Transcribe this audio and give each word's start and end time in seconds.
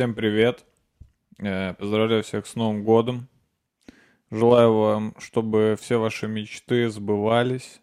Всем 0.00 0.14
привет. 0.14 0.64
Э, 1.40 1.74
Поздравляю 1.74 2.22
всех 2.22 2.46
с 2.46 2.54
Новым 2.54 2.84
годом. 2.84 3.28
Желаю 4.30 4.72
вам, 4.72 5.14
чтобы 5.18 5.76
все 5.78 6.00
ваши 6.00 6.26
мечты 6.26 6.88
сбывались. 6.88 7.82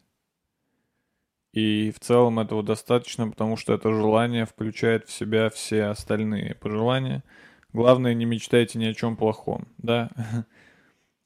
И 1.53 1.91
в 1.91 1.99
целом 1.99 2.39
этого 2.39 2.63
достаточно, 2.63 3.29
потому 3.29 3.55
что 3.55 3.71
это 3.71 3.93
желание 3.93 4.47
включает 4.47 5.07
в 5.07 5.11
себя 5.11 5.51
все 5.51 5.83
остальные 5.83 6.55
пожелания. 6.55 7.23
Главное, 7.71 8.15
не 8.15 8.25
мечтайте 8.25 8.79
ни 8.79 8.85
о 8.85 8.95
чем 8.95 9.15
плохом, 9.15 9.67
да? 9.77 10.09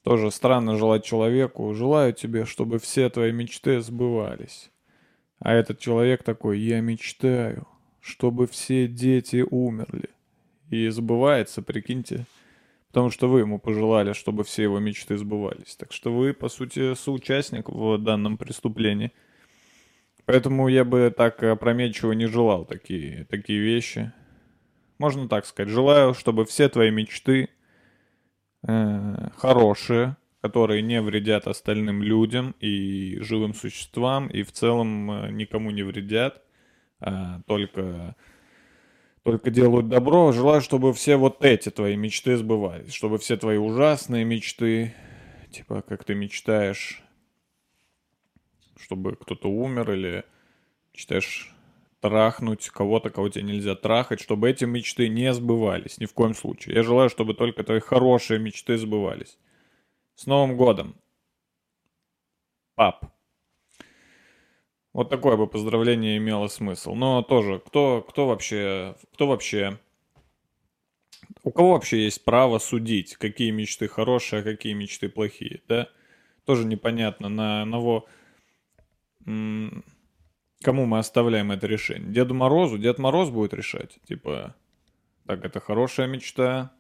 Тоже 0.03 0.29
странно 0.29 0.75
желать 0.75 1.05
человеку. 1.05 1.73
Желаю 1.73 2.11
тебе, 2.11 2.43
чтобы 2.43 2.79
все 2.79 3.09
твои 3.09 3.31
мечты 3.31 3.79
сбывались. 3.79 4.69
А 5.39 5.53
этот 5.53 5.79
человек 5.79 6.23
такой, 6.23 6.59
я 6.59 6.81
мечтаю, 6.81 7.65
чтобы 8.01 8.45
все 8.45 8.89
дети 8.89 9.45
умерли. 9.49 10.09
И 10.71 10.89
сбывается, 10.89 11.61
прикиньте. 11.61 12.25
Потому 12.87 13.11
что 13.11 13.29
вы 13.29 13.41
ему 13.41 13.59
пожелали, 13.59 14.13
чтобы 14.13 14.43
все 14.43 14.63
его 14.63 14.79
мечты 14.79 15.17
сбывались. 15.17 15.75
Так 15.75 15.93
что 15.93 16.11
вы, 16.11 16.33
по 16.33 16.49
сути, 16.49 16.95
соучастник 16.95 17.69
в 17.69 17.97
данном 17.99 18.37
преступлении. 18.37 19.11
Поэтому 20.25 20.67
я 20.67 20.83
бы 20.83 21.13
так 21.15 21.43
опрометчиво 21.43 22.13
не 22.13 22.25
желал 22.25 22.65
такие, 22.65 23.25
такие 23.25 23.59
вещи. 23.59 24.11
Можно 24.97 25.27
так 25.27 25.45
сказать. 25.45 25.71
Желаю, 25.71 26.13
чтобы 26.13 26.45
все 26.45 26.69
твои 26.69 26.89
мечты 26.89 27.49
э, 28.67 29.29
хорошие, 29.37 30.17
которые 30.41 30.81
не 30.81 31.01
вредят 31.01 31.47
остальным 31.47 32.01
людям 32.01 32.55
и 32.59 33.19
живым 33.19 33.53
существам, 33.53 34.27
и 34.27 34.43
в 34.43 34.51
целом 34.51 35.11
э, 35.11 35.31
никому 35.31 35.71
не 35.71 35.83
вредят, 35.83 36.41
а 36.99 37.41
только, 37.47 38.15
только 39.23 39.51
делают 39.51 39.87
добро. 39.87 40.31
Желаю, 40.31 40.61
чтобы 40.61 40.93
все 40.93 41.15
вот 41.15 41.43
эти 41.43 41.69
твои 41.69 41.95
мечты 41.95 42.37
сбывались, 42.37 42.93
чтобы 42.93 43.17
все 43.17 43.37
твои 43.37 43.57
ужасные 43.57 44.25
мечты, 44.25 44.93
типа 45.51 45.81
как 45.81 46.03
ты 46.03 46.15
мечтаешь, 46.15 47.03
чтобы 48.77 49.15
кто-то 49.15 49.49
умер 49.49 49.91
или 49.91 50.23
мечтаешь 50.93 51.53
трахнуть 51.99 52.69
кого-то, 52.69 53.11
кого 53.11 53.29
тебе 53.29 53.43
нельзя 53.43 53.75
трахать, 53.75 54.19
чтобы 54.19 54.49
эти 54.49 54.65
мечты 54.65 55.07
не 55.07 55.33
сбывались 55.33 55.99
ни 55.99 56.05
в 56.05 56.13
коем 56.13 56.33
случае. 56.33 56.75
Я 56.75 56.83
желаю, 56.83 57.09
чтобы 57.09 57.35
только 57.35 57.63
твои 57.63 57.79
хорошие 57.79 58.39
мечты 58.39 58.77
сбывались. 58.77 59.37
С 60.15 60.25
Новым 60.25 60.57
годом! 60.57 60.95
Пап. 62.75 63.10
Вот 64.93 65.09
такое 65.09 65.37
бы 65.37 65.47
поздравление 65.47 66.17
имело 66.17 66.47
смысл. 66.47 66.95
Но 66.95 67.21
тоже, 67.21 67.59
кто, 67.59 68.01
кто 68.01 68.27
вообще, 68.27 68.95
кто 69.13 69.27
вообще, 69.27 69.79
у 71.43 71.51
кого 71.51 71.73
вообще 71.73 72.03
есть 72.03 72.25
право 72.25 72.59
судить, 72.59 73.15
какие 73.15 73.51
мечты 73.51 73.87
хорошие, 73.87 74.41
а 74.41 74.43
какие 74.43 74.73
мечты 74.73 75.09
плохие, 75.09 75.61
да? 75.67 75.87
Тоже 76.45 76.65
непонятно, 76.65 77.29
на 77.29 77.61
одного, 77.61 78.07
кому 79.25 80.85
мы 80.85 80.99
оставляем 80.99 81.51
это 81.51 81.67
решение. 81.67 82.11
Деду 82.11 82.33
Морозу? 82.33 82.77
Дед 82.77 82.97
Мороз 82.97 83.29
будет 83.29 83.53
решать, 83.53 83.99
типа, 84.07 84.55
так, 85.25 85.45
это 85.45 85.59
хорошая 85.59 86.07
мечта, 86.07 86.71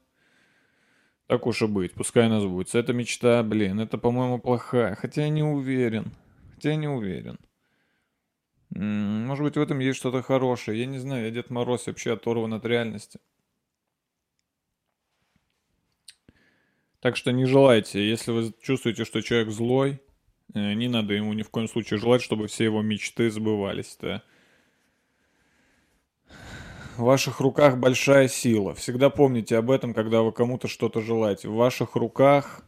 так 1.27 1.47
уж 1.47 1.61
и 1.61 1.67
быть, 1.67 1.93
пускай 1.93 2.25
она 2.25 2.41
сбудется. 2.41 2.77
Это 2.77 2.91
мечта, 2.91 3.41
блин, 3.43 3.79
это, 3.79 3.97
по-моему, 3.97 4.37
плохая. 4.37 4.95
Хотя 4.95 5.21
я 5.21 5.29
не 5.29 5.43
уверен. 5.43 6.11
Хотя 6.55 6.71
я 6.71 6.75
не 6.75 6.89
уверен. 6.89 7.39
Может 8.73 9.43
быть, 9.43 9.57
в 9.57 9.61
этом 9.61 9.79
есть 9.79 9.99
что-то 9.99 10.21
хорошее. 10.21 10.79
Я 10.79 10.85
не 10.85 10.97
знаю, 10.97 11.25
я 11.25 11.31
Дед 11.31 11.49
Мороз 11.49 11.87
вообще 11.87 12.13
оторван 12.13 12.53
от 12.53 12.65
реальности. 12.65 13.19
Так 17.01 17.17
что 17.17 17.31
не 17.31 17.45
желайте. 17.45 18.07
Если 18.07 18.31
вы 18.31 18.53
чувствуете, 18.61 19.05
что 19.05 19.21
человек 19.21 19.49
злой, 19.49 20.01
э, 20.53 20.73
не 20.73 20.87
надо 20.87 21.13
ему 21.13 21.33
ни 21.33 21.41
в 21.41 21.49
коем 21.49 21.67
случае 21.67 21.99
желать, 21.99 22.21
чтобы 22.21 22.47
все 22.47 22.63
его 22.65 22.81
мечты 22.81 23.29
сбывались. 23.29 23.97
Да? 23.99 24.23
В 26.95 27.01
ваших 27.01 27.39
руках 27.39 27.77
большая 27.77 28.27
сила. 28.27 28.75
Всегда 28.75 29.09
помните 29.09 29.57
об 29.57 29.71
этом, 29.71 29.93
когда 29.93 30.21
вы 30.21 30.31
кому-то 30.31 30.67
что-то 30.67 31.01
желаете. 31.01 31.49
В 31.49 31.55
ваших 31.55 31.95
руках 31.95 32.63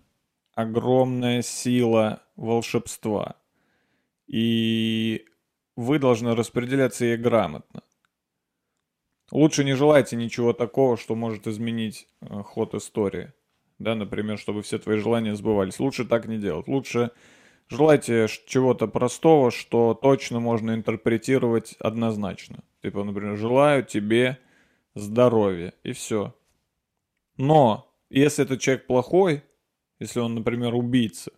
огромная 0.55 1.41
сила 1.43 2.23
волшебства. 2.35 3.37
И 4.27 5.25
вы 5.75 6.00
должны 6.00 6.35
распределяться 6.35 7.06
ей 7.06 7.17
грамотно. 7.17 7.84
Лучше 9.31 9.63
не 9.63 9.73
желайте 9.73 10.16
ничего 10.16 10.53
такого, 10.53 10.97
что 10.97 11.16
может 11.16 11.47
изменить 11.47 12.07
э, 12.22 12.44
ход 12.44 12.75
истории. 12.75 13.34
Да, 13.79 13.95
например, 13.95 14.38
чтобы 14.38 14.62
все 14.62 14.78
твои 14.78 14.97
желания 14.97 15.35
сбывались. 15.35 15.79
Лучше 15.79 16.06
так 16.06 16.28
не 16.28 16.38
делать. 16.38 16.67
Лучше 16.67 17.12
желайте 17.67 18.28
чего-то 18.45 18.88
простого, 18.88 19.50
что 19.50 19.94
точно 19.94 20.39
можно 20.39 20.75
интерпретировать 20.75 21.73
однозначно. 21.79 22.63
Типа, 22.81 23.03
например, 23.03 23.35
желаю 23.38 23.83
тебе 23.83 24.38
здоровья, 24.94 25.73
и 25.83 25.94
все. 25.94 26.35
Но, 27.38 27.91
если 28.09 28.45
этот 28.45 28.62
человек 28.62 28.85
плохой, 28.85 29.44
если 30.00 30.19
он, 30.19 30.35
например, 30.35 30.75
убийца, 30.75 31.31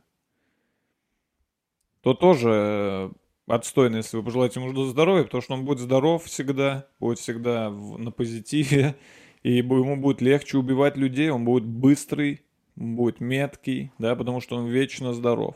то 2.01 2.13
тоже 2.13 2.49
э, 2.51 3.09
отстойно, 3.47 3.97
если 3.97 4.17
вы 4.17 4.23
пожелаете 4.23 4.59
ему 4.59 4.85
здоровья, 4.85 5.23
потому 5.23 5.41
что 5.41 5.53
он 5.53 5.65
будет 5.65 5.79
здоров 5.79 6.23
всегда, 6.25 6.87
будет 6.99 7.19
всегда 7.19 7.69
на 7.69 8.11
позитиве, 8.11 8.95
и 9.43 9.57
ему 9.57 9.97
будет 9.97 10.21
легче 10.21 10.57
убивать 10.57 10.97
людей, 10.97 11.29
он 11.29 11.45
будет 11.45 11.65
быстрый, 11.65 12.41
будет 12.75 13.19
меткий, 13.19 13.91
да, 13.99 14.15
потому 14.15 14.41
что 14.41 14.57
он 14.57 14.67
вечно 14.67 15.13
здоров. 15.13 15.55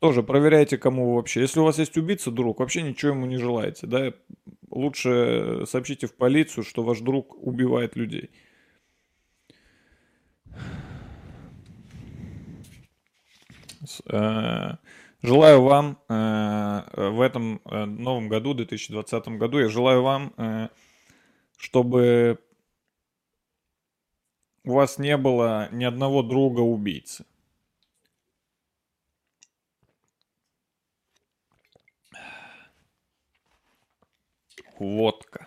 Тоже 0.00 0.22
проверяйте, 0.22 0.76
кому 0.76 1.08
вы 1.08 1.14
вообще. 1.16 1.40
Если 1.40 1.60
у 1.60 1.64
вас 1.64 1.78
есть 1.78 1.96
убийца, 1.96 2.30
друг, 2.30 2.60
вообще 2.60 2.82
ничего 2.82 3.12
ему 3.12 3.26
не 3.26 3.38
желаете, 3.38 3.86
да. 3.86 4.12
Лучше 4.70 5.64
сообщите 5.66 6.06
в 6.06 6.14
полицию, 6.14 6.64
что 6.64 6.82
ваш 6.82 7.00
друг 7.00 7.36
убивает 7.42 7.96
людей. 7.96 8.30
Э, 14.10 14.76
желаю 15.24 15.62
вам 15.62 15.98
э, 16.08 17.10
в 17.10 17.20
этом 17.20 17.60
э, 17.64 17.84
новом 17.86 18.28
году, 18.28 18.54
2020 18.54 19.28
году, 19.28 19.58
я 19.58 19.68
желаю 19.68 20.02
вам, 20.02 20.70
чтобы 21.56 22.38
у 24.64 24.72
вас 24.72 24.98
не 24.98 25.16
было 25.16 25.68
ни 25.72 25.84
одного 25.84 26.22
друга 26.22 26.60
убийцы. 26.60 27.24
Водка. 34.78 35.46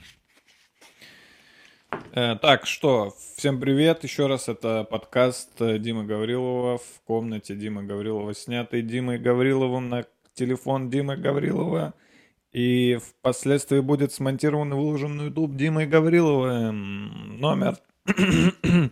Э, 2.17 2.35
так, 2.35 2.65
что, 2.65 3.13
всем 3.35 3.59
привет 3.59 4.03
еще 4.03 4.25
раз, 4.27 4.49
это 4.49 4.83
подкаст 4.83 5.61
э, 5.61 5.77
Димы 5.77 6.03
Гаврилова 6.05 6.79
в 6.79 7.01
комнате 7.05 7.55
Димы 7.55 7.83
Гаврилова, 7.83 8.33
снятый 8.33 8.81
Димой 8.81 9.19
Гавриловым 9.19 9.89
на 9.89 10.05
телефон 10.33 10.89
Димы 10.89 11.15
Гаврилова, 11.15 11.93
и 12.51 12.97
впоследствии 12.97 13.81
будет 13.81 14.11
смонтирован 14.13 14.73
и 14.73 14.75
выложен 14.75 15.17
на 15.17 15.25
YouTube 15.25 15.55
Димой 15.55 15.85
Гавриловым. 15.85 17.39
Номер... 17.39 17.77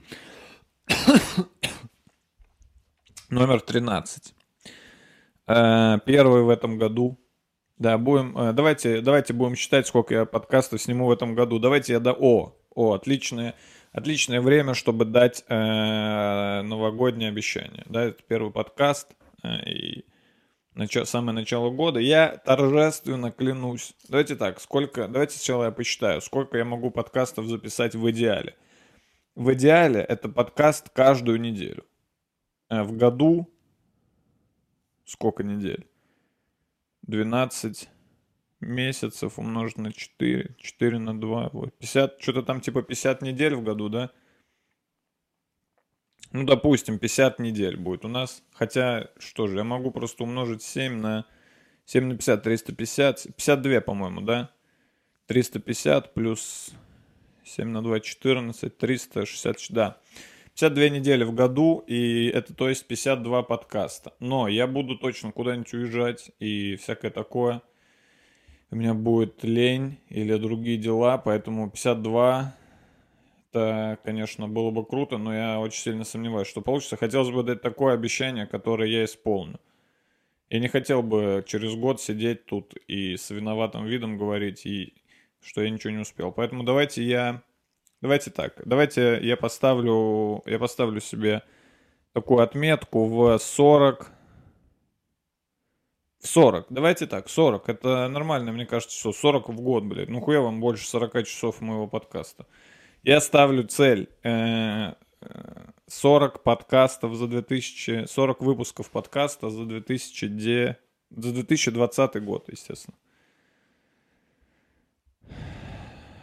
Номер 3.29 3.61
13. 3.61 4.35
Э, 5.47 5.97
первый 6.05 6.43
в 6.43 6.49
этом 6.49 6.77
году 6.77 7.17
да, 7.77 7.97
будем, 7.97 8.55
давайте, 8.55 9.01
давайте 9.01 9.33
будем 9.33 9.55
считать, 9.55 9.85
сколько 9.87 10.13
я 10.13 10.25
подкастов 10.25 10.81
сниму 10.81 11.07
в 11.07 11.11
этом 11.11 11.35
году. 11.35 11.59
Давайте 11.59 11.93
я 11.93 11.99
до... 11.99 12.13
О, 12.13 12.55
о, 12.75 12.93
отличное, 12.93 13.55
отличное 13.91 14.41
время, 14.41 14.73
чтобы 14.73 15.05
дать 15.05 15.43
э, 15.47 16.61
новогоднее 16.61 17.29
обещание. 17.29 17.83
Да, 17.87 18.03
это 18.03 18.21
первый 18.27 18.51
подкаст 18.51 19.15
э, 19.41 19.69
и 19.69 20.05
начало, 20.75 21.05
самое 21.05 21.33
начало 21.33 21.71
года. 21.71 21.99
Я 21.99 22.37
торжественно 22.45 23.31
клянусь. 23.31 23.95
Давайте 24.09 24.35
так, 24.35 24.59
сколько... 24.59 25.07
Давайте 25.07 25.37
сначала 25.37 25.65
я 25.65 25.71
посчитаю, 25.71 26.21
сколько 26.21 26.57
я 26.57 26.65
могу 26.65 26.91
подкастов 26.91 27.47
записать 27.47 27.95
в 27.95 28.11
идеале. 28.11 28.55
В 29.33 29.53
идеале 29.53 30.01
это 30.01 30.29
подкаст 30.29 30.89
каждую 30.89 31.41
неделю. 31.41 31.85
Э, 32.69 32.83
в 32.83 32.95
году 32.95 33.49
сколько 35.05 35.43
недель? 35.43 35.87
12 37.03 37.89
месяцев 38.59 39.37
умножить 39.39 39.77
на 39.77 39.91
4, 39.91 40.55
4 40.59 40.99
на 40.99 41.19
2, 41.19 41.49
вот, 41.53 41.73
50, 41.77 42.21
что-то 42.21 42.43
там 42.43 42.61
типа 42.61 42.81
50 42.81 43.21
недель 43.21 43.55
в 43.55 43.63
году, 43.63 43.89
да? 43.89 44.11
Ну, 46.31 46.43
допустим, 46.43 46.99
50 46.99 47.39
недель 47.39 47.77
будет 47.77 48.03
у 48.03 48.09
нас. 48.09 48.43
Хотя, 48.51 49.09
что 49.17 49.47
же, 49.47 49.57
я 49.57 49.63
могу 49.63 49.91
просто 49.91 50.23
умножить 50.23 50.63
7 50.63 50.97
на 50.97 51.25
7 51.85 52.05
на 52.05 52.15
50, 52.15 52.43
350, 52.43 53.27
52, 53.37 53.81
по-моему, 53.81 54.21
да? 54.21 54.51
350 55.27 56.13
плюс 56.13 56.71
7 57.43 57.69
на 57.69 57.81
2, 57.81 57.99
14, 57.99 58.77
360, 58.77 59.57
да. 59.69 59.97
52 60.55 60.89
недели 60.89 61.23
в 61.23 61.33
году, 61.33 61.83
и 61.85 62.27
это 62.27 62.53
то 62.53 62.69
есть 62.69 62.87
52 62.87 63.43
подкаста. 63.43 64.13
Но 64.19 64.47
я 64.47 64.67
буду 64.67 64.97
точно 64.97 65.31
куда-нибудь 65.31 65.73
уезжать 65.73 66.31
и 66.39 66.75
всякое 66.77 67.11
такое. 67.11 67.61
У 68.75 68.77
меня 68.77 68.93
будет 68.93 69.41
лень 69.45 69.99
или 70.09 70.35
другие 70.35 70.77
дела, 70.77 71.17
поэтому 71.17 71.69
52 71.69 72.53
это, 73.49 73.97
конечно, 74.03 74.49
было 74.49 74.69
бы 74.69 74.85
круто, 74.85 75.17
но 75.17 75.33
я 75.33 75.61
очень 75.61 75.79
сильно 75.79 76.03
сомневаюсь, 76.03 76.49
что 76.49 76.59
получится. 76.59 76.97
Хотелось 76.97 77.29
бы 77.29 77.41
дать 77.43 77.61
такое 77.61 77.93
обещание, 77.93 78.45
которое 78.45 78.89
я 78.89 79.05
исполню. 79.05 79.61
Я 80.49 80.59
не 80.59 80.67
хотел 80.67 81.03
бы 81.03 81.41
через 81.47 81.73
год 81.75 82.01
сидеть 82.01 82.47
тут 82.47 82.73
и 82.89 83.15
с 83.15 83.29
виноватым 83.29 83.85
видом 83.85 84.17
говорить, 84.17 84.65
и 84.65 84.93
что 85.39 85.61
я 85.61 85.69
ничего 85.69 85.93
не 85.93 85.99
успел. 85.99 86.33
Поэтому 86.33 86.63
давайте 86.65 87.01
я... 87.01 87.43
Давайте 88.01 88.29
так. 88.29 88.61
Давайте 88.65 89.21
я 89.21 89.37
поставлю, 89.37 90.43
я 90.45 90.59
поставлю 90.59 90.99
себе 90.99 91.43
такую 92.11 92.41
отметку 92.41 93.05
в 93.05 93.37
40... 93.37 94.11
В 96.25 96.27
40. 96.27 96.65
Давайте 96.71 97.05
так, 97.05 97.29
40. 97.29 97.69
Это 97.69 98.07
нормально, 98.07 98.51
мне 98.51 98.65
кажется, 98.65 98.97
что 98.97 99.13
40 99.13 99.49
в 99.49 99.61
год, 99.61 99.83
блядь. 99.83 100.09
Ну 100.09 100.21
хуя 100.21 100.41
вам 100.41 100.59
больше 100.59 100.87
40 100.87 101.23
часов 101.23 101.61
моего 101.61 101.85
подкаста. 101.87 102.47
Я 103.03 103.21
ставлю 103.21 103.61
цель 103.63 104.09
40 104.23 104.95
э, 106.35 106.39
подкастов 106.43 107.13
за 107.13 107.27
2000, 107.27 108.07
40 108.07 108.41
выпусков 108.41 108.89
подкаста 108.89 109.51
за 109.51 109.65
2000, 109.65 110.77
за 111.11 111.31
2020 111.31 112.23
год, 112.23 112.49
естественно. 112.51 112.97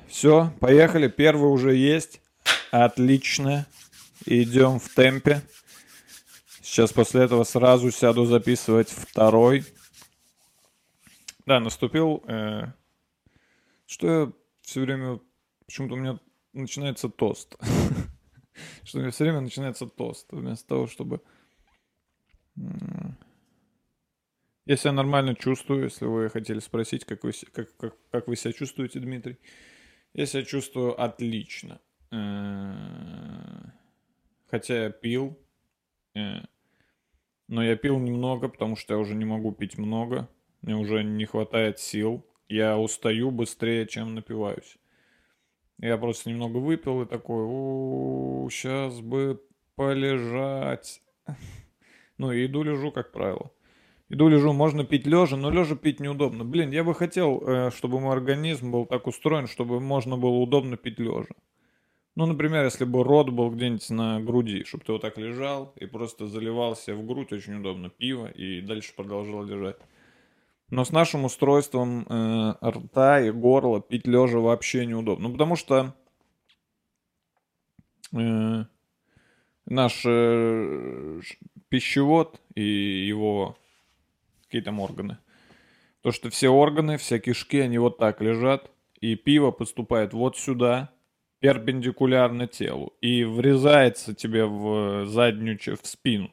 Все, 0.09 0.53
поехали. 0.59 1.07
Первый 1.07 1.49
уже 1.49 1.77
есть. 1.77 2.21
Отлично. 2.73 3.67
Идем 4.27 4.81
в 4.81 4.89
темпе. 4.89 5.43
Сейчас 6.61 6.93
после 6.93 7.23
этого 7.23 7.45
сразу 7.45 7.93
сяду 7.93 8.25
записывать 8.25 8.91
второй. 8.91 9.65
Да, 11.47 11.61
наступил. 11.61 12.23
Э, 12.27 12.73
что 13.87 14.07
я 14.07 14.33
все 14.63 14.81
время... 14.81 15.21
Почему-то 15.67 15.95
у 15.95 15.99
меня 15.99 16.19
начинается 16.53 17.09
тост. 17.09 17.57
Что 18.85 18.99
у 18.99 19.01
меня 19.01 19.11
все 19.11 19.25
время 19.25 19.41
начинается 19.41 19.87
тост. 19.87 20.27
Вместо 20.31 20.69
того, 20.69 20.87
чтобы... 20.87 21.23
Я 24.67 24.77
себя 24.77 24.93
нормально 24.93 25.35
чувствую, 25.35 25.85
если 25.85 26.05
вы 26.05 26.29
хотели 26.31 26.61
спросить, 26.61 27.05
как 27.05 27.25
вы, 27.25 27.33
как, 27.53 27.77
как, 27.77 27.97
как 28.11 28.29
вы 28.29 28.37
себя 28.37 28.53
чувствуете, 28.53 29.01
Дмитрий. 29.01 29.39
Я 30.13 30.27
себя 30.27 30.45
чувствую 30.45 31.01
отлично. 31.03 31.81
Э, 32.11 33.71
хотя 34.51 34.85
я 34.85 34.91
пил. 34.91 35.39
Э, 36.15 36.43
но 37.49 37.65
я 37.65 37.77
пил 37.77 37.99
немного, 37.99 38.49
потому 38.49 38.77
что 38.77 38.95
я 38.95 39.01
уже 39.01 39.15
не 39.15 39.25
могу 39.25 39.53
пить 39.53 39.79
много. 39.79 40.29
Мне 40.63 40.77
уже 40.77 41.03
не 41.03 41.27
хватает 41.27 41.79
сил. 41.79 42.25
Я 42.49 42.79
устаю 42.79 43.31
быстрее, 43.31 43.87
чем 43.87 44.15
напиваюсь. 44.15 44.79
Я 45.79 45.99
просто 45.99 46.31
немного 46.31 46.59
выпил 46.59 47.03
и 47.03 47.07
такой, 47.07 47.45
у 47.45 48.49
сейчас 48.51 49.01
бы 49.01 49.43
полежать. 49.75 51.03
Ну, 52.19 52.31
и 52.31 52.47
иду 52.47 52.63
лежу, 52.63 52.93
как 52.93 53.11
правило. 53.11 53.51
Иду 54.09 54.29
лежу, 54.29 54.53
можно 54.53 54.85
пить 54.85 55.07
лежа, 55.07 55.37
но 55.37 55.51
лежа 55.51 55.75
пить 55.75 55.99
неудобно. 55.99 56.45
Блин, 56.45 56.71
я 56.71 56.85
бы 56.85 56.95
хотел, 56.95 57.43
э, 57.45 57.71
чтобы 57.71 57.99
мой 57.99 58.13
организм 58.13 58.71
был 58.71 58.87
так 58.87 59.09
устроен, 59.09 59.49
чтобы 59.49 59.81
можно 59.81 60.17
было 60.17 60.37
удобно 60.37 60.77
пить 60.77 61.01
лежа. 61.01 61.35
Ну, 62.15 62.27
например, 62.27 62.65
если 62.65 62.85
бы 62.85 63.03
рот 63.03 63.31
был 63.31 63.51
где-нибудь 63.51 63.91
на 63.91 64.21
груди, 64.21 64.65
чтобы 64.65 64.85
ты 64.85 64.93
вот 64.93 65.01
так 65.01 65.17
лежал 65.17 65.73
и 65.77 65.87
просто 65.87 66.27
заливался 66.27 66.95
в 66.95 67.05
грудь, 67.07 67.33
очень 67.33 67.55
удобно, 67.55 67.89
пиво, 67.89 68.27
и 68.29 68.61
дальше 68.61 68.93
продолжал 68.95 69.45
лежать. 69.45 69.79
Но 70.73 70.87
с 70.87 70.91
нашим 70.91 71.27
устройством 71.27 72.07
э, 72.09 72.55
рта 72.63 73.21
и 73.21 73.31
горла 73.31 73.83
пить 73.83 74.07
лежа 74.07 74.39
вообще 74.39 74.87
неудобно. 74.87 75.29
Ну, 75.29 75.33
потому 75.35 75.55
что 75.55 75.95
э, 78.17 78.65
наш 79.67 80.03
э, 80.07 81.21
пищевод 81.69 82.41
и 82.55 82.63
его 82.63 83.59
какие 84.47 84.63
там 84.63 84.81
органы. 84.81 85.19
То, 86.01 86.11
что 86.11 86.31
все 86.31 86.49
органы, 86.49 86.97
все 86.97 87.19
кишки, 87.19 87.61
они 87.61 87.77
вот 87.77 87.99
так 87.99 88.23
лежат, 88.23 88.71
и 88.99 89.15
пиво 89.15 89.51
поступает 89.51 90.15
вот 90.15 90.39
сюда, 90.39 90.91
перпендикулярно 91.41 92.47
телу, 92.47 92.95
и 93.03 93.25
врезается 93.25 94.15
тебе 94.15 94.47
в 94.47 95.05
заднюю, 95.05 95.59
в 95.59 95.87
спину. 95.87 96.33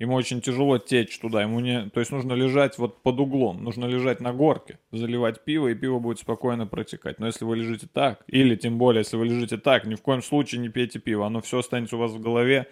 Ему 0.00 0.14
очень 0.14 0.40
тяжело 0.40 0.78
течь 0.78 1.18
туда, 1.18 1.42
ему 1.42 1.60
не... 1.60 1.90
То 1.90 2.00
есть 2.00 2.10
нужно 2.10 2.32
лежать 2.32 2.78
вот 2.78 3.02
под 3.02 3.20
углом, 3.20 3.62
нужно 3.62 3.84
лежать 3.84 4.22
на 4.22 4.32
горке, 4.32 4.78
заливать 4.92 5.44
пиво, 5.44 5.68
и 5.68 5.74
пиво 5.74 5.98
будет 5.98 6.18
спокойно 6.18 6.66
протекать. 6.66 7.18
Но 7.18 7.26
если 7.26 7.44
вы 7.44 7.58
лежите 7.58 7.86
так, 7.86 8.24
или 8.26 8.56
тем 8.56 8.78
более, 8.78 9.00
если 9.00 9.18
вы 9.18 9.26
лежите 9.26 9.58
так, 9.58 9.84
ни 9.84 9.96
в 9.96 10.00
коем 10.00 10.22
случае 10.22 10.62
не 10.62 10.70
пейте 10.70 11.00
пиво, 11.00 11.26
оно 11.26 11.42
все 11.42 11.58
останется 11.58 11.96
у 11.96 11.98
вас 11.98 12.12
в 12.12 12.20
голове, 12.20 12.66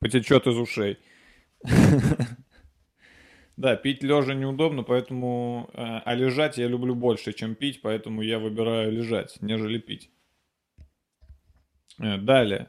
потечет 0.00 0.46
из 0.46 0.56
ушей. 0.56 0.98
Да, 3.56 3.76
пить 3.76 4.02
лежа 4.02 4.34
неудобно, 4.34 4.82
поэтому... 4.82 5.70
Э, 5.74 6.00
а 6.04 6.14
лежать 6.16 6.58
я 6.58 6.66
люблю 6.66 6.96
больше, 6.96 7.32
чем 7.32 7.54
пить, 7.54 7.82
поэтому 7.82 8.20
я 8.20 8.40
выбираю 8.40 8.90
лежать, 8.90 9.38
нежели 9.40 9.78
пить. 9.78 10.10
Э, 12.00 12.16
далее. 12.18 12.68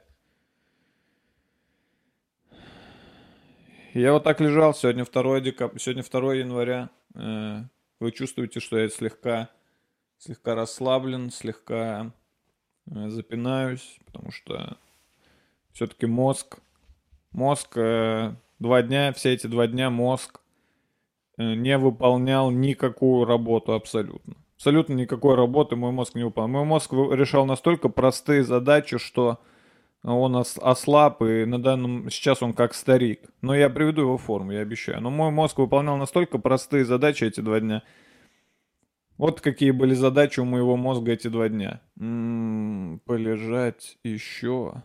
Я 3.96 4.12
вот 4.12 4.26
так 4.26 4.42
лежал, 4.42 4.74
сегодня 4.74 5.06
2, 5.06 5.40
декаб... 5.40 5.80
сегодня 5.80 6.04
2 6.04 6.34
января. 6.34 6.90
Э, 7.14 7.62
вы 8.02 8.12
чувствуете, 8.12 8.60
что 8.60 8.78
я 8.78 8.90
слегка, 8.90 9.48
слегка 10.18 10.54
расслаблен, 10.54 11.32
слегка 11.32 12.12
э, 12.88 13.08
запинаюсь, 13.08 13.98
потому 14.06 14.32
что 14.32 14.76
все-таки 15.72 16.08
мозг, 16.08 16.58
мозг 17.32 17.78
э, 17.78 18.36
два 18.60 18.82
дня, 18.82 19.14
все 19.14 19.32
эти 19.34 19.48
два 19.48 19.66
дня 19.66 19.90
мозг 19.90 20.42
не 21.38 21.78
выполнял 21.78 22.52
никакую 22.52 23.24
работу 23.24 23.72
абсолютно. 23.72 24.36
Абсолютно 24.58 24.92
никакой 24.92 25.36
работы 25.36 25.78
мой 25.78 25.94
мозг 25.94 26.16
не 26.16 26.26
выполнял. 26.26 26.66
Мой 26.66 26.66
мозг 26.66 26.92
решал 26.92 27.46
настолько 27.46 27.88
простые 27.88 28.44
задачи, 28.44 28.98
что 28.98 29.40
он 30.06 30.36
ослаб, 30.36 31.22
и 31.24 31.46
на 31.46 31.60
данном 31.60 32.12
сейчас 32.12 32.44
он 32.44 32.54
как 32.54 32.76
старик. 32.76 33.22
Но 33.42 33.56
я 33.56 33.72
приведу 33.72 34.02
его 34.02 34.18
в 34.18 34.22
форму, 34.22 34.52
я 34.52 34.60
обещаю. 34.60 35.02
Но 35.02 35.10
мой 35.10 35.32
мозг 35.32 35.58
выполнял 35.58 35.98
настолько 35.98 36.38
простые 36.38 36.86
задачи 36.86 37.24
эти 37.24 37.42
два 37.42 37.60
дня. 37.60 37.82
Вот 39.18 39.42
какие 39.42 39.72
были 39.72 39.96
задачи 39.96 40.40
у 40.40 40.46
моего 40.46 40.78
мозга 40.78 41.14
эти 41.14 41.28
два 41.28 41.50
дня. 41.50 41.82
М-м, 42.00 43.02
полежать 43.06 43.98
еще. 44.04 44.84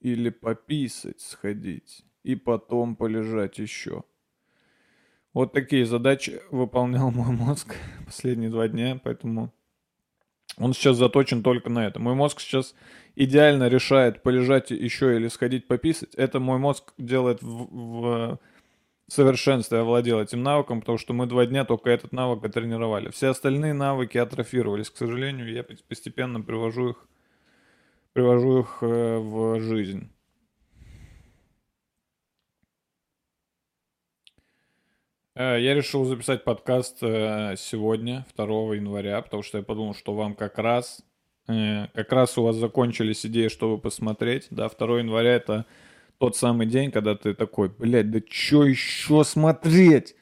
Или 0.00 0.28
пописать, 0.28 1.20
сходить. 1.20 2.04
И 2.22 2.34
потом 2.34 2.94
полежать 2.94 3.58
еще. 3.58 4.04
Вот 5.32 5.52
такие 5.52 5.86
задачи 5.86 6.42
выполнял 6.50 7.10
мой 7.12 7.34
мозг 7.34 7.74
последние 8.04 8.50
два 8.50 8.68
дня, 8.68 9.00
поэтому 9.02 9.50
он 10.58 10.74
сейчас 10.74 10.96
заточен 10.96 11.42
только 11.42 11.70
на 11.70 11.86
это. 11.86 12.00
Мой 12.00 12.14
мозг 12.14 12.40
сейчас 12.40 12.74
идеально 13.18 13.68
решает 13.68 14.22
полежать 14.22 14.70
еще 14.70 15.16
или 15.16 15.26
сходить 15.28 15.66
пописать. 15.66 16.14
Это 16.14 16.38
мой 16.38 16.58
мозг 16.58 16.94
делает 16.98 17.42
в, 17.42 17.68
в 17.70 18.38
совершенстве, 19.08 19.78
овладел 19.78 20.20
этим 20.20 20.44
навыком, 20.44 20.80
потому 20.80 20.98
что 20.98 21.14
мы 21.14 21.26
два 21.26 21.44
дня 21.46 21.64
только 21.64 21.90
этот 21.90 22.12
навык 22.12 22.52
тренировали. 22.52 23.10
Все 23.10 23.28
остальные 23.28 23.74
навыки 23.74 24.18
атрофировались. 24.18 24.90
К 24.90 24.96
сожалению, 24.96 25.52
я 25.52 25.64
постепенно 25.64 26.40
привожу 26.40 26.90
их, 26.90 27.08
привожу 28.12 28.60
их 28.60 28.78
э, 28.82 29.18
в 29.18 29.60
жизнь. 29.60 30.12
Э, 35.34 35.60
я 35.60 35.74
решил 35.74 36.04
записать 36.04 36.44
подкаст 36.44 36.98
э, 37.02 37.56
сегодня, 37.56 38.26
2 38.36 38.46
января, 38.76 39.20
потому 39.22 39.42
что 39.42 39.58
я 39.58 39.64
подумал, 39.64 39.94
что 39.94 40.14
вам 40.14 40.36
как 40.36 40.56
раз, 40.58 41.02
как 41.48 42.12
раз 42.12 42.36
у 42.36 42.42
вас 42.42 42.56
закончились 42.56 43.24
идеи, 43.26 43.48
чтобы 43.48 43.78
посмотреть. 43.78 44.46
Да, 44.50 44.68
2 44.68 44.98
января 44.98 45.32
это 45.32 45.66
тот 46.18 46.36
самый 46.36 46.66
день, 46.66 46.90
когда 46.90 47.14
ты 47.14 47.34
такой, 47.34 47.70
блядь, 47.70 48.10
да 48.10 48.20
что 48.28 48.64
еще 48.64 49.24
смотреть? 49.24 50.14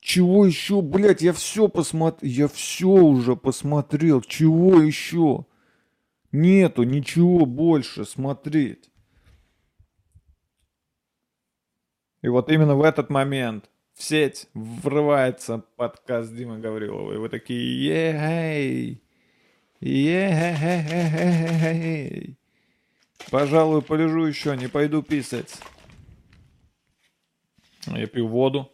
Чего 0.00 0.46
еще, 0.46 0.80
блядь, 0.80 1.20
я 1.20 1.34
все 1.34 1.68
посмотрел, 1.68 2.30
я 2.30 2.48
все 2.48 2.88
уже 2.88 3.36
посмотрел, 3.36 4.22
чего 4.22 4.80
еще? 4.80 5.44
Нету 6.32 6.84
ничего 6.84 7.44
больше 7.44 8.06
смотреть. 8.06 8.90
И 12.22 12.28
вот 12.28 12.50
именно 12.50 12.76
в 12.76 12.82
этот 12.82 13.10
момент 13.10 13.68
в 13.92 14.02
сеть 14.02 14.48
врывается 14.54 15.64
подкаст 15.76 16.34
Димы 16.34 16.60
Гаврилова. 16.60 17.12
И 17.12 17.16
вы 17.16 17.28
такие, 17.28 17.84
ей, 17.84 19.02
Ей, 19.80 20.36
Пожалуй, 23.30 23.80
полежу 23.80 24.26
еще, 24.26 24.54
не 24.56 24.68
пойду 24.68 25.02
писать. 25.02 25.58
Я 27.86 28.06
пью 28.06 28.28
воду. 28.28 28.70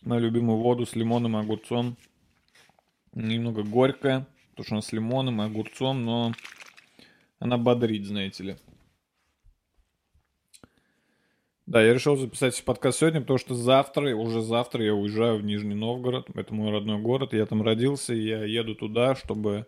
Мою 0.00 0.22
любимую 0.22 0.58
воду 0.60 0.86
с 0.86 0.96
лимоном 0.96 1.36
и 1.36 1.40
огурцом. 1.40 1.98
Немного 3.12 3.62
горькая, 3.64 4.26
потому 4.50 4.64
что 4.64 4.74
она 4.76 4.82
с 4.82 4.92
лимоном 4.92 5.42
и 5.42 5.44
огурцом, 5.44 6.04
но 6.04 6.32
она 7.40 7.58
бодрит, 7.58 8.06
знаете 8.06 8.44
ли. 8.44 8.56
Да, 11.68 11.82
я 11.82 11.92
решил 11.92 12.16
записать 12.16 12.64
подкаст 12.64 12.98
сегодня, 13.00 13.20
потому 13.20 13.38
что 13.38 13.54
завтра, 13.54 14.16
уже 14.16 14.40
завтра 14.40 14.82
я 14.82 14.94
уезжаю 14.94 15.36
в 15.36 15.42
Нижний 15.44 15.74
Новгород. 15.74 16.30
Это 16.34 16.54
мой 16.54 16.70
родной 16.72 16.98
город, 16.98 17.34
я 17.34 17.44
там 17.44 17.60
родился, 17.60 18.14
и 18.14 18.22
я 18.22 18.42
еду 18.42 18.74
туда, 18.74 19.14
чтобы 19.14 19.66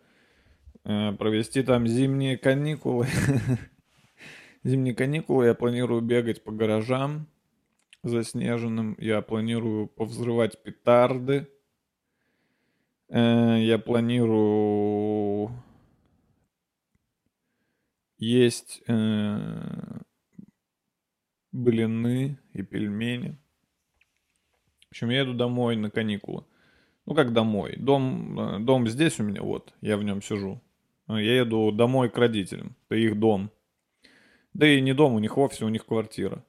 э, 0.84 1.12
провести 1.12 1.62
там 1.62 1.86
зимние 1.86 2.38
каникулы. 2.38 3.06
Зимние 4.64 4.94
каникулы 4.94 5.44
я 5.44 5.54
планирую 5.54 6.00
бегать 6.00 6.42
по 6.42 6.52
гаражам 6.52 7.26
заснеженным. 8.02 8.96
Я 8.98 9.20
планирую 9.20 9.86
повзрывать 9.86 10.62
петарды. 10.62 11.48
Э, 13.10 13.58
я 13.60 13.78
планирую 13.78 15.50
есть 18.16 18.80
э, 18.88 20.00
блины 21.52 22.38
и 22.52 22.62
пельмени. 22.62 23.36
В 24.88 24.90
общем, 24.90 25.10
я 25.10 25.20
еду 25.20 25.34
домой 25.34 25.76
на 25.76 25.90
каникулы. 25.90 26.44
Ну, 27.06 27.14
как 27.14 27.32
домой? 27.32 27.76
Дом, 27.76 28.38
э, 28.38 28.58
дом 28.60 28.88
здесь 28.88 29.18
у 29.20 29.22
меня, 29.22 29.42
вот, 29.42 29.74
я 29.80 29.96
в 29.96 30.04
нем 30.04 30.22
сижу. 30.22 30.60
Я 31.08 31.38
еду 31.38 31.72
домой 31.72 32.08
к 32.08 32.18
родителям. 32.18 32.76
Это 32.88 32.98
их 32.98 33.18
дом. 33.18 33.50
Да 34.54 34.66
и 34.66 34.80
не 34.80 34.92
дом 34.92 35.14
у 35.14 35.18
них 35.18 35.36
вовсе, 35.36 35.64
у 35.64 35.68
них 35.68 35.86
квартира. 35.86 36.44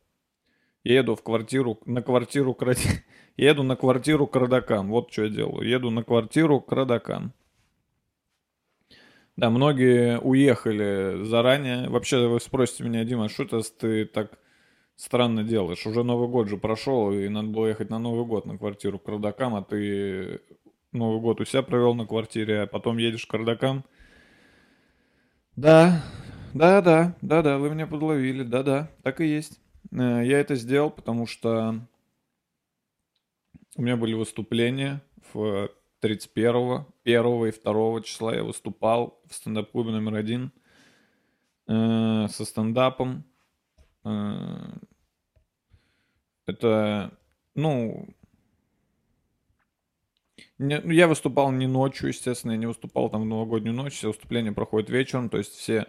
Я 0.83 0.99
еду 0.99 1.15
в 1.15 1.23
квартиру, 1.23 1.79
на 1.85 2.01
квартиру 2.01 2.53
к 2.53 2.61
родителям. 2.61 2.97
Еду 3.37 3.63
на 3.63 3.75
квартиру 3.75 4.27
к 4.27 4.35
родакам. 4.35 4.89
Вот 4.89 5.11
что 5.11 5.23
я 5.23 5.29
делаю. 5.29 5.67
Еду 5.67 5.89
на 5.89 6.03
квартиру 6.03 6.59
к 6.59 6.71
родакам. 6.71 7.33
Да, 9.37 9.49
многие 9.49 10.19
уехали 10.19 11.23
заранее. 11.23 11.89
Вообще, 11.89 12.27
вы 12.27 12.39
спросите 12.39 12.83
меня, 12.83 13.03
Дима, 13.03 13.29
что 13.29 13.43
это 13.43 13.61
ты 13.63 14.05
так 14.05 14.37
странно 14.95 15.43
делаешь? 15.43 15.85
Уже 15.85 16.03
Новый 16.03 16.27
год 16.27 16.47
же 16.47 16.57
прошел, 16.57 17.11
и 17.11 17.27
надо 17.27 17.47
было 17.47 17.67
ехать 17.67 17.89
на 17.89 17.99
Новый 17.99 18.25
год 18.25 18.45
на 18.45 18.57
квартиру 18.57 18.99
к 18.99 19.07
родакам, 19.07 19.55
а 19.55 19.63
ты 19.63 20.41
Новый 20.91 21.21
год 21.21 21.39
у 21.41 21.45
себя 21.45 21.61
провел 21.61 21.95
на 21.95 22.05
квартире, 22.05 22.61
а 22.61 22.67
потом 22.67 22.97
едешь 22.97 23.25
к 23.25 23.33
родакам. 23.33 23.85
Да, 25.55 26.03
да, 26.53 26.81
да, 26.81 27.15
да, 27.21 27.41
да, 27.41 27.57
вы 27.57 27.69
меня 27.69 27.87
подловили, 27.87 28.43
да, 28.43 28.63
да, 28.63 28.91
так 29.03 29.21
и 29.21 29.25
есть. 29.25 29.61
Э, 29.91 30.21
я 30.23 30.39
это 30.39 30.55
сделал, 30.55 30.89
потому 30.89 31.27
что 31.27 31.87
у 33.77 33.81
меня 33.81 33.95
были 33.95 34.13
выступления 34.13 35.01
в 35.33 35.69
31, 36.01 36.85
1 37.05 37.45
и 37.45 37.51
2 37.51 38.01
числа 38.01 38.35
я 38.35 38.43
выступал 38.43 39.21
в 39.29 39.33
стендап-клубе 39.33 39.91
номер 39.91 40.15
один 40.15 40.51
э, 41.67 42.27
со 42.29 42.45
стендапом. 42.45 43.23
Э, 44.03 44.77
это, 46.47 47.17
ну, 47.55 48.07
ну, 50.57 50.91
я 50.91 51.07
выступал 51.07 51.51
не 51.51 51.67
ночью, 51.67 52.09
естественно, 52.09 52.51
я 52.51 52.57
не 52.57 52.67
выступал 52.67 53.09
там 53.09 53.23
в 53.23 53.25
новогоднюю 53.25 53.75
ночь, 53.75 53.93
все 53.93 54.07
выступления 54.07 54.51
проходят 54.51 54.89
вечером, 54.89 55.29
то 55.29 55.37
есть 55.37 55.53
все 55.53 55.87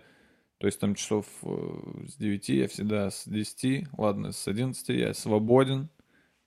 то 0.63 0.67
есть 0.67 0.79
там 0.79 0.95
часов 0.95 1.27
э, 1.43 2.05
с 2.07 2.15
9 2.15 2.49
я 2.51 2.69
всегда 2.69 3.11
с 3.11 3.27
10, 3.27 3.89
ладно, 3.99 4.31
с 4.31 4.47
11 4.47 4.91
я 4.91 5.13
свободен, 5.13 5.89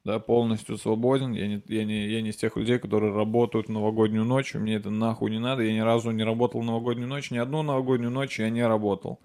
да, 0.05 0.19
полностью 0.19 0.77
свободен. 0.77 1.33
Я 1.33 1.47
не, 1.47 1.61
я, 1.67 1.83
не, 1.83 2.07
я 2.07 2.21
не 2.21 2.29
из 2.29 2.37
тех 2.37 2.55
людей, 2.55 2.79
которые 2.79 3.13
работают 3.13 3.67
новогоднюю 3.67 4.23
ночь, 4.23 4.53
мне 4.53 4.75
это 4.75 4.89
нахуй 4.89 5.31
не 5.31 5.39
надо. 5.39 5.63
Я 5.63 5.73
ни 5.73 5.79
разу 5.79 6.11
не 6.11 6.23
работал 6.23 6.63
новогоднюю 6.63 7.09
ночь, 7.09 7.29
ни 7.29 7.37
одну 7.37 7.61
новогоднюю 7.61 8.09
ночь 8.09 8.39
я 8.39 8.49
не 8.49 8.65
работал. 8.65 9.19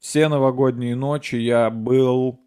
Все 0.00 0.28
новогодние 0.28 0.96
ночи 0.96 1.36
я 1.36 1.70
был 1.70 2.40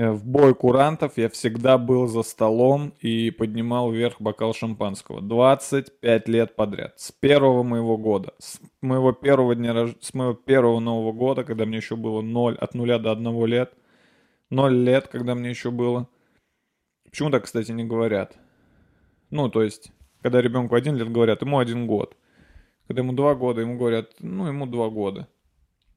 Э, 0.00 0.12
в 0.12 0.24
бой 0.24 0.54
курантов 0.54 1.18
я 1.18 1.28
всегда 1.28 1.76
был 1.76 2.06
за 2.06 2.22
столом 2.22 2.94
и 3.00 3.30
поднимал 3.30 3.90
вверх 3.90 4.20
бокал 4.20 4.54
шампанского. 4.54 5.20
25 5.20 6.28
лет 6.28 6.56
подряд. 6.56 6.94
С 6.98 7.12
первого 7.12 7.62
моего 7.62 7.98
года. 7.98 8.32
С 8.38 8.60
моего 8.80 9.12
первого 9.12 9.54
дня 9.54 9.74
рож... 9.74 9.94
с 10.00 10.14
моего 10.14 10.32
первого 10.32 10.80
Нового 10.80 11.12
года, 11.12 11.44
когда 11.44 11.66
мне 11.66 11.76
еще 11.76 11.96
было 11.96 12.22
0, 12.22 12.56
от 12.56 12.74
0 12.74 12.98
до 12.98 13.12
1 13.12 13.46
лет. 13.46 13.74
0 14.48 14.72
лет, 14.72 15.08
когда 15.08 15.34
мне 15.34 15.50
еще 15.50 15.70
было. 15.70 16.08
Почему 17.04 17.30
так, 17.30 17.44
кстати, 17.44 17.72
не 17.72 17.84
говорят? 17.84 18.38
Ну, 19.30 19.50
то 19.50 19.62
есть, 19.62 19.92
когда 20.22 20.40
ребенку 20.40 20.76
один 20.76 20.96
лет 20.96 21.12
говорят, 21.12 21.42
ему 21.42 21.58
один 21.58 21.86
год. 21.86 22.16
Когда 22.86 23.02
ему 23.02 23.12
два 23.12 23.34
года, 23.34 23.60
ему 23.60 23.76
говорят, 23.76 24.12
ну, 24.20 24.46
ему 24.46 24.66
два 24.66 24.88
года. 24.88 25.28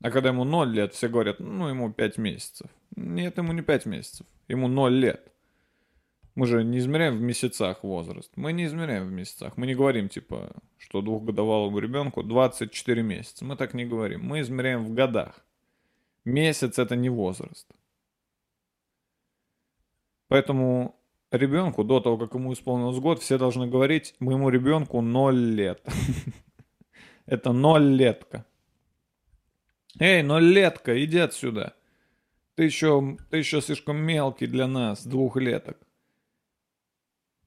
А 0.04 0.12
когда 0.12 0.30
ему 0.30 0.44
0 0.44 0.70
лет, 0.70 0.94
все 0.94 1.08
говорят, 1.08 1.40
ну, 1.40 1.70
ему 1.70 1.90
5 1.90 2.18
месяцев. 2.18 2.70
Нет, 2.98 3.38
ему 3.38 3.54
не 3.54 3.62
5 3.62 3.86
месяцев, 3.86 4.28
ему 4.50 4.68
0 4.68 4.92
лет. 4.92 5.32
Мы 6.36 6.46
же 6.46 6.62
не 6.66 6.80
измеряем 6.80 7.16
в 7.16 7.22
месяцах 7.22 7.84
возраст. 7.84 8.30
Мы 8.36 8.52
не 8.52 8.66
измеряем 8.66 9.08
в 9.08 9.12
месяцах. 9.12 9.56
Мы 9.56 9.66
не 9.66 9.76
говорим, 9.76 10.10
типа, 10.10 10.52
что 10.78 11.02
двухгодовалому 11.02 11.80
ребенку 11.80 12.22
24 12.22 13.02
месяца. 13.02 13.46
Мы 13.46 13.56
так 13.56 13.74
не 13.74 13.86
говорим. 13.86 14.26
Мы 14.26 14.42
измеряем 14.42 14.84
в 14.84 14.94
годах. 14.94 15.46
Месяц 16.26 16.80
это 16.80 16.98
не 16.98 17.10
возраст. 17.10 17.68
Поэтому 20.28 21.00
ребенку 21.32 21.86
до 21.86 22.02
того, 22.02 22.18
как 22.18 22.34
ему 22.34 22.52
исполнилось 22.52 23.00
год, 23.00 23.22
все 23.22 23.38
должны 23.38 23.68
говорить, 23.68 24.16
моему 24.20 24.50
ребенку 24.50 25.00
0 25.00 25.34
лет. 25.34 25.82
Это 27.26 27.54
0 27.54 27.82
летка. 27.96 28.46
Эй, 30.00 30.24
нолетка, 30.24 31.04
иди 31.04 31.20
отсюда. 31.20 31.76
Ты 32.56 32.64
еще, 32.64 33.18
ты 33.30 33.38
еще 33.38 33.62
слишком 33.62 33.98
мелкий 33.98 34.48
для 34.48 34.68
нас, 34.68 35.06
двухлеток. 35.06 35.78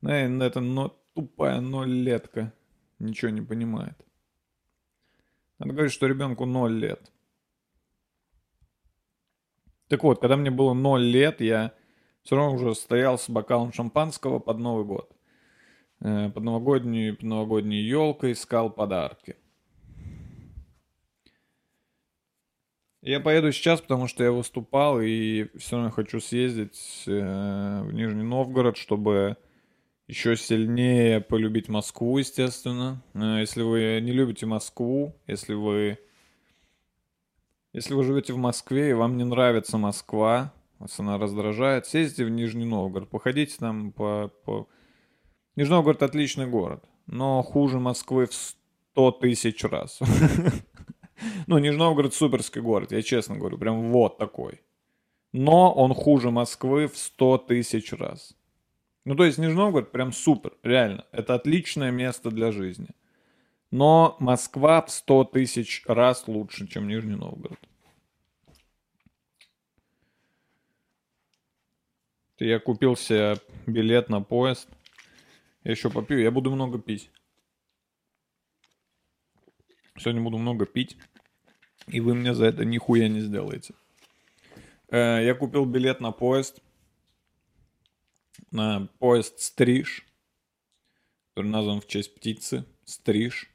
Эй, 0.03 0.29
это 0.41 0.61
но, 0.61 0.97
тупая 1.15 1.61
нолетка. 1.61 2.53
Ничего 2.99 3.31
не 3.31 3.43
понимает. 3.43 3.97
Надо 5.59 5.73
говорить, 5.73 5.93
что 5.93 6.07
ребенку 6.07 6.45
ноль 6.45 6.75
лет. 6.75 7.13
Так 9.89 10.03
вот, 10.03 10.21
когда 10.21 10.37
мне 10.37 10.51
было 10.51 10.75
ноль 10.75 11.03
лет, 11.03 11.41
я 11.41 11.73
все 12.23 12.37
равно 12.37 12.55
уже 12.55 12.75
стоял 12.75 13.19
с 13.19 13.29
бокалом 13.29 13.73
шампанского 13.73 14.39
под 14.39 14.59
Новый 14.59 14.85
год. 14.85 15.17
Э, 16.01 16.31
под 16.31 16.43
новогоднюю, 16.43 17.17
под 17.17 17.25
новогодней 17.25 17.83
елкой 17.83 18.33
искал 18.33 18.71
подарки. 18.71 19.37
Я 23.07 23.21
поеду 23.21 23.53
сейчас, 23.53 23.81
потому 23.81 24.09
что 24.09 24.25
я 24.25 24.33
выступал 24.33 25.01
и 25.01 25.47
все 25.57 25.77
равно 25.77 25.93
хочу 25.93 26.19
съездить 26.19 27.05
э, 27.07 27.83
в 27.85 27.93
Нижний 27.93 28.25
Новгород, 28.25 28.77
чтобы 28.77 29.37
еще 30.09 30.37
сильнее 30.37 31.21
полюбить 31.21 31.69
Москву, 31.69 32.19
естественно. 32.19 33.01
Э, 33.15 33.37
если 33.39 33.63
вы 33.63 34.01
не 34.03 34.11
любите 34.11 34.45
Москву, 34.47 35.15
если 35.29 35.55
вы 35.55 36.01
если 37.73 37.95
вы 37.95 38.03
живете 38.03 38.33
в 38.33 38.39
Москве 38.39 38.91
и 38.91 38.95
вам 38.95 39.17
не 39.17 39.25
нравится 39.25 39.79
Москва, 39.79 40.53
вас 40.81 40.99
она 40.99 41.17
раздражает, 41.17 41.87
съездите 41.87 42.25
в 42.25 42.31
Нижний 42.31 42.67
Новгород, 42.67 43.09
походите 43.09 43.55
там 43.57 43.93
по, 43.93 44.33
по... 44.45 44.67
Нижний 45.55 45.77
Новгород 45.77 46.03
отличный 46.03 46.49
город, 46.49 46.85
но 47.07 47.41
хуже 47.45 47.79
Москвы 47.79 48.27
в 48.27 48.35
сто 48.35 49.13
тысяч 49.13 49.63
раз. 49.63 50.01
Ну, 51.47 51.59
Нижний 51.59 51.79
Новгород 51.79 52.15
суперский 52.15 52.61
город, 52.61 52.93
я 52.93 53.03
честно 53.03 53.37
говорю, 53.37 53.59
прям 53.59 53.93
вот 53.93 54.19
такой. 54.19 54.61
Но 55.33 55.73
он 55.73 55.95
хуже 55.95 56.31
Москвы 56.31 56.87
в 56.87 56.97
100 56.97 57.39
тысяч 57.39 57.93
раз. 57.93 58.35
Ну, 59.05 59.15
то 59.15 59.25
есть 59.25 59.39
Нижний 59.39 59.57
Новгород 59.57 59.93
прям 59.93 60.13
супер, 60.13 60.55
реально. 60.63 61.05
Это 61.13 61.35
отличное 61.35 61.91
место 61.91 62.31
для 62.31 62.53
жизни. 62.53 62.89
Но 63.71 64.17
Москва 64.21 64.83
в 64.83 64.91
100 64.91 65.25
тысяч 65.25 65.83
раз 65.87 66.27
лучше, 66.27 66.67
чем 66.67 66.89
Нижний 66.89 67.17
Новгород. 67.17 67.59
Я 72.39 72.59
купил 72.61 72.97
себе 72.97 73.37
билет 73.67 74.09
на 74.11 74.21
поезд. 74.21 74.69
Я 75.65 75.71
еще 75.71 75.91
попью, 75.91 76.21
я 76.21 76.31
буду 76.31 76.51
много 76.51 76.79
пить. 76.79 77.11
Сегодня 79.99 80.23
буду 80.23 80.39
много 80.39 80.67
пить, 80.67 80.97
и 81.87 82.01
вы 82.01 82.15
мне 82.15 82.35
за 82.35 82.47
это 82.47 82.65
нихуя 82.65 83.09
не 83.09 83.21
сделаете. 83.21 83.75
Э, 84.89 85.25
я 85.25 85.35
купил 85.35 85.65
билет 85.65 86.01
на 86.01 86.13
поезд, 86.13 86.61
на 88.51 88.89
поезд 88.99 89.41
Стриж, 89.41 90.07
который 91.35 91.49
назван 91.49 91.81
в 91.81 91.87
честь 91.87 92.15
птицы. 92.15 92.65
Стриж, 92.85 93.51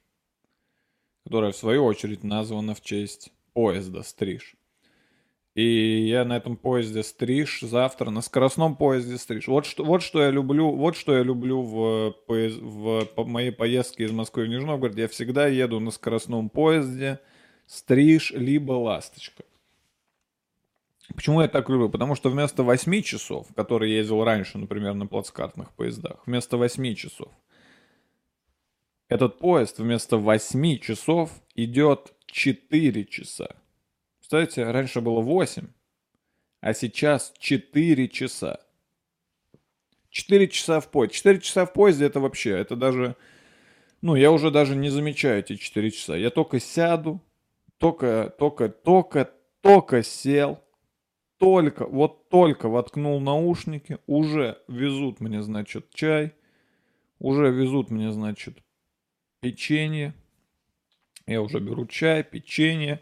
которая 1.23 1.51
в 1.51 1.57
свою 1.57 1.85
очередь 1.85 2.23
названа 2.23 2.75
в 2.75 2.81
честь 2.81 3.31
поезда 3.53 4.03
Стриж. 4.03 4.55
И 5.53 6.07
я 6.07 6.23
на 6.23 6.37
этом 6.37 6.55
поезде 6.55 7.03
Стриж 7.03 7.59
завтра, 7.61 8.09
на 8.09 8.21
скоростном 8.21 8.77
поезде 8.77 9.17
Стриж. 9.17 9.47
Вот 9.47 9.65
что, 9.65 9.83
вот 9.83 10.01
что 10.01 10.21
я 10.21 10.29
люблю, 10.29 10.71
вот 10.71 10.95
что 10.95 11.15
я 11.15 11.23
люблю 11.23 11.61
в, 11.61 12.11
поезд, 12.25 12.57
в 12.61 13.05
по 13.05 13.25
моей 13.25 13.51
поездке 13.51 14.05
из 14.05 14.11
Москвы 14.11 14.45
в 14.45 14.47
Нижний 14.47 14.67
Новгород. 14.67 14.97
Я 14.97 15.09
всегда 15.09 15.47
еду 15.47 15.81
на 15.81 15.91
скоростном 15.91 16.49
поезде 16.49 17.19
Стриж 17.65 18.31
либо 18.31 18.71
Ласточка. 18.73 19.43
Почему 21.13 21.41
я 21.41 21.49
так 21.49 21.69
люблю? 21.69 21.89
Потому 21.89 22.15
что 22.15 22.29
вместо 22.29 22.63
8 22.63 23.01
часов, 23.01 23.47
которые 23.53 23.91
я 23.91 23.97
ездил 23.97 24.23
раньше, 24.23 24.57
например, 24.57 24.93
на 24.93 25.07
плацкартных 25.07 25.71
поездах, 25.73 26.21
вместо 26.25 26.55
8 26.55 26.95
часов, 26.95 27.27
этот 29.09 29.39
поезд 29.39 29.79
вместо 29.79 30.15
8 30.15 30.77
часов 30.79 31.31
идет 31.55 32.13
4 32.27 33.05
часа. 33.05 33.55
Представляете, 34.31 34.71
раньше 34.71 35.01
было 35.01 35.19
8, 35.19 35.67
а 36.61 36.73
сейчас 36.73 37.33
4 37.37 38.07
часа. 38.07 38.61
4 40.09 40.47
часа 40.47 40.79
в 40.79 40.89
поезде. 40.89 41.15
4 41.17 41.41
часа 41.41 41.65
в 41.65 41.73
поезде 41.73 42.05
это 42.05 42.21
вообще, 42.21 42.51
это 42.51 42.77
даже... 42.77 43.17
Ну, 44.01 44.15
я 44.15 44.31
уже 44.31 44.49
даже 44.49 44.77
не 44.77 44.87
замечаю 44.89 45.39
эти 45.39 45.57
4 45.57 45.91
часа. 45.91 46.15
Я 46.15 46.29
только 46.29 46.61
сяду, 46.61 47.21
только, 47.77 48.33
только, 48.39 48.69
только, 48.69 49.29
только 49.59 50.01
сел, 50.01 50.63
только, 51.37 51.85
вот 51.85 52.29
только 52.29 52.69
воткнул 52.69 53.19
наушники, 53.19 53.97
уже 54.07 54.59
везут 54.69 55.19
мне, 55.19 55.43
значит, 55.43 55.93
чай, 55.93 56.31
уже 57.19 57.51
везут 57.51 57.91
мне, 57.91 58.13
значит, 58.13 58.59
печенье. 59.41 60.13
Я 61.27 61.41
уже 61.41 61.59
беру 61.59 61.85
чай, 61.85 62.23
печенье, 62.23 63.01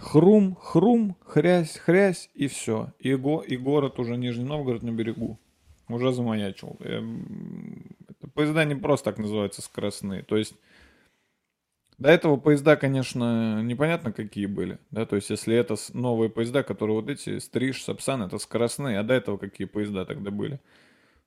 Хрум, 0.00 0.56
хрум, 0.60 1.16
хрясь, 1.24 1.76
хрясь, 1.78 2.30
и 2.34 2.46
все. 2.46 2.92
И, 2.98 3.14
го, 3.14 3.40
и 3.40 3.56
город 3.56 3.98
уже 3.98 4.16
Нижний 4.16 4.44
Новгород 4.44 4.82
на 4.82 4.90
берегу. 4.90 5.38
Уже 5.88 6.12
замаячил. 6.12 6.76
Эм, 6.80 7.96
это 8.08 8.28
поезда 8.30 8.64
не 8.64 8.74
просто 8.74 9.10
так 9.10 9.18
называются 9.18 9.62
скоростные. 9.62 10.22
То 10.22 10.36
есть 10.36 10.54
до 11.98 12.10
этого 12.10 12.36
поезда, 12.36 12.76
конечно, 12.76 13.62
непонятно 13.62 14.12
какие 14.12 14.46
были. 14.46 14.78
Да? 14.90 15.06
То 15.06 15.16
есть 15.16 15.30
если 15.30 15.56
это 15.56 15.76
новые 15.92 16.28
поезда, 16.28 16.62
которые 16.62 17.00
вот 17.00 17.08
эти, 17.08 17.38
Стриж, 17.38 17.82
Сапсан, 17.82 18.22
это 18.22 18.38
скоростные. 18.38 18.98
А 18.98 19.02
до 19.02 19.14
этого 19.14 19.38
какие 19.38 19.66
поезда 19.66 20.04
тогда 20.04 20.30
были? 20.30 20.60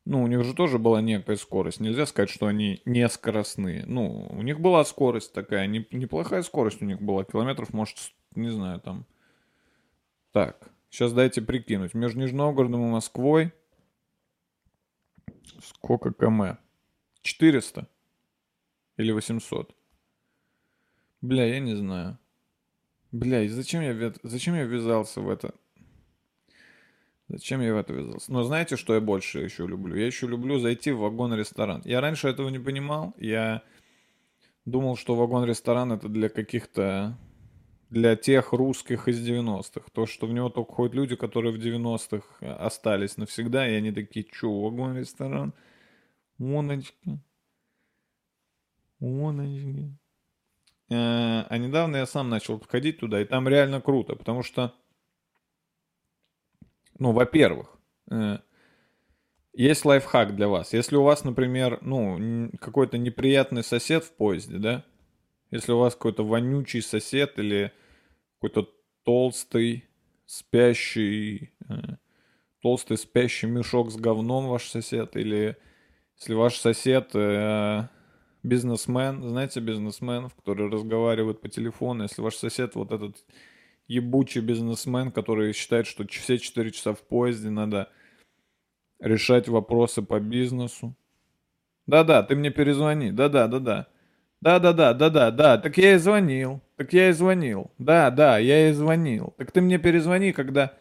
Ну, 0.10 0.24
у 0.24 0.28
них 0.28 0.44
же 0.44 0.56
тоже 0.56 0.80
была 0.80 1.02
некая 1.02 1.36
скорость. 1.36 1.80
Нельзя 1.80 2.08
сказать, 2.08 2.32
что 2.32 2.48
они 2.48 2.82
не 2.84 3.08
скоростные. 3.08 3.86
Ну, 3.86 4.26
у 4.32 4.42
них 4.42 4.60
была 4.60 4.84
скорость 4.84 5.34
такая, 5.34 5.68
не, 5.68 5.86
неплохая 5.92 6.42
скорость 6.42 6.82
у 6.82 6.86
них 6.86 7.00
была. 7.00 7.24
Километров, 7.24 7.74
может, 7.74 7.96
не 8.34 8.50
знаю, 8.50 8.80
там. 8.80 9.06
Так, 10.32 10.72
сейчас 10.90 11.14
дайте 11.14 11.44
прикинуть. 11.44 11.94
Между 11.94 12.22
Нижним 12.22 12.40
Новгородом 12.40 12.88
и 12.88 12.92
Москвой 12.92 13.54
сколько 15.62 16.12
км? 16.12 16.58
400 17.22 17.88
или 18.98 19.12
800? 19.12 19.76
Бля, 21.22 21.46
я 21.46 21.60
не 21.60 21.76
знаю. 21.76 22.18
Бля, 23.12 23.44
и 23.44 23.48
зачем 23.48 23.84
я, 23.84 24.12
зачем 24.24 24.56
я 24.56 24.64
ввязался 24.64 25.22
в 25.22 25.30
это? 25.30 25.54
Зачем 27.30 27.62
я 27.62 27.76
в 27.76 27.78
это 27.78 27.94
ввязался? 27.94 28.34
Но 28.34 28.44
знаете, 28.44 28.76
что 28.76 28.96
я 28.96 29.02
больше 29.02 29.40
еще 29.40 29.68
люблю? 29.68 29.96
Я 29.96 30.08
еще 30.08 30.26
люблю 30.26 30.58
зайти 30.58 30.92
в 30.92 31.00
вагон-ресторан. 31.00 31.84
Я 31.86 32.02
раньше 32.02 32.28
этого 32.28 32.50
не 32.50 32.58
понимал. 32.58 33.14
Я 33.18 33.62
думал, 34.66 34.98
что 34.98 35.16
вагон-ресторан 35.16 35.92
это 35.94 36.10
для 36.10 36.30
каких-то... 36.30 37.18
Для 37.92 38.16
тех 38.16 38.54
русских 38.54 39.08
из 39.08 39.28
90-х. 39.28 39.90
То, 39.92 40.06
что 40.06 40.28
в 40.28 40.32
него 40.32 40.50
только 40.50 40.72
ходят 40.74 40.94
люди, 40.94 41.16
которые 41.16 41.52
в 41.52 41.60
90-х 41.60 42.46
остались 42.58 43.18
навсегда. 43.18 43.68
И 43.68 43.74
они 43.74 43.92
такие, 43.92 44.28
что, 44.32 44.62
вагон-ресторан? 44.62 45.54
Воночки. 46.38 47.20
Воночки. 49.00 49.98
Э, 50.90 51.46
а 51.48 51.58
недавно 51.58 51.98
я 51.98 52.06
сам 52.06 52.30
начал 52.30 52.60
ходить 52.68 53.00
туда, 53.00 53.22
и 53.22 53.26
там 53.26 53.48
реально 53.48 53.82
круто, 53.82 54.16
потому 54.16 54.42
что 54.42 54.74
ну, 57.00 57.12
во-первых, 57.12 57.78
э, 58.12 58.38
есть 59.54 59.86
лайфхак 59.86 60.36
для 60.36 60.48
вас. 60.48 60.74
Если 60.74 60.96
у 60.96 61.04
вас, 61.04 61.24
например, 61.24 61.80
ну, 61.82 62.50
какой-то 62.60 62.98
неприятный 62.98 63.64
сосед 63.64 64.04
в 64.04 64.14
поезде, 64.14 64.58
да? 64.58 64.86
Если 65.52 65.72
у 65.72 65.80
вас 65.80 65.96
какой-то 65.96 66.24
вонючий 66.24 66.82
сосед 66.82 67.40
или 67.40 67.72
какой-то 68.36 68.70
толстый, 69.04 69.86
спящий, 70.26 71.52
э, 71.68 71.74
толстый 72.62 72.98
спящий 72.98 73.48
мешок 73.48 73.92
с 73.92 73.96
говном 73.96 74.48
ваш 74.48 74.70
сосед, 74.70 75.16
или 75.16 75.58
если 76.18 76.34
ваш 76.34 76.58
сосед 76.58 77.12
э, 77.16 77.88
бизнесмен, 78.44 79.28
знаете 79.28 79.60
бизнесменов, 79.60 80.36
которые 80.36 80.70
разговаривают 80.70 81.42
по 81.42 81.50
телефону, 81.50 82.04
если 82.04 82.22
ваш 82.22 82.36
сосед 82.36 82.76
вот 82.76 82.92
этот 82.92 83.18
ебучий 83.90 84.40
бизнесмен, 84.40 85.12
который 85.12 85.52
считает, 85.52 85.88
что 85.88 86.08
все 86.08 86.38
4 86.38 86.72
часа 86.72 86.94
в 86.94 87.02
поезде 87.02 87.50
надо 87.50 87.90
решать 89.00 89.50
вопросы 89.50 90.02
по 90.02 90.20
бизнесу. 90.20 90.96
Да-да, 91.88 92.24
ты 92.24 92.36
мне 92.36 92.52
перезвони. 92.52 93.12
Да-да, 93.12 93.48
да-да. 93.48 93.88
Да-да-да, 94.42 94.94
да-да, 94.94 95.32
да. 95.32 95.58
Так 95.58 95.78
я 95.78 95.96
и 95.96 95.98
звонил. 95.98 96.62
Так 96.78 96.94
я 96.94 97.10
и 97.10 97.12
звонил. 97.12 97.72
Да, 97.80 98.12
да, 98.12 98.38
я 98.38 98.70
и 98.70 98.74
звонил. 98.74 99.34
Так 99.38 99.52
ты 99.52 99.60
мне 99.60 99.80
перезвони, 99.80 100.32
когда... 100.32 100.74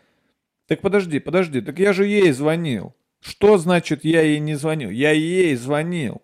Так 0.67 0.83
подожди, 0.83 1.19
подожди. 1.19 1.63
Так 1.63 1.79
я 1.79 1.95
же 1.95 2.07
ей 2.07 2.31
звонил. 2.33 2.95
Что 3.21 3.57
значит 3.57 4.05
я 4.05 4.21
ей 4.21 4.39
не 4.39 4.55
звонил? 4.55 4.91
Я 4.91 5.13
ей 5.13 5.57
звонил. 5.57 6.23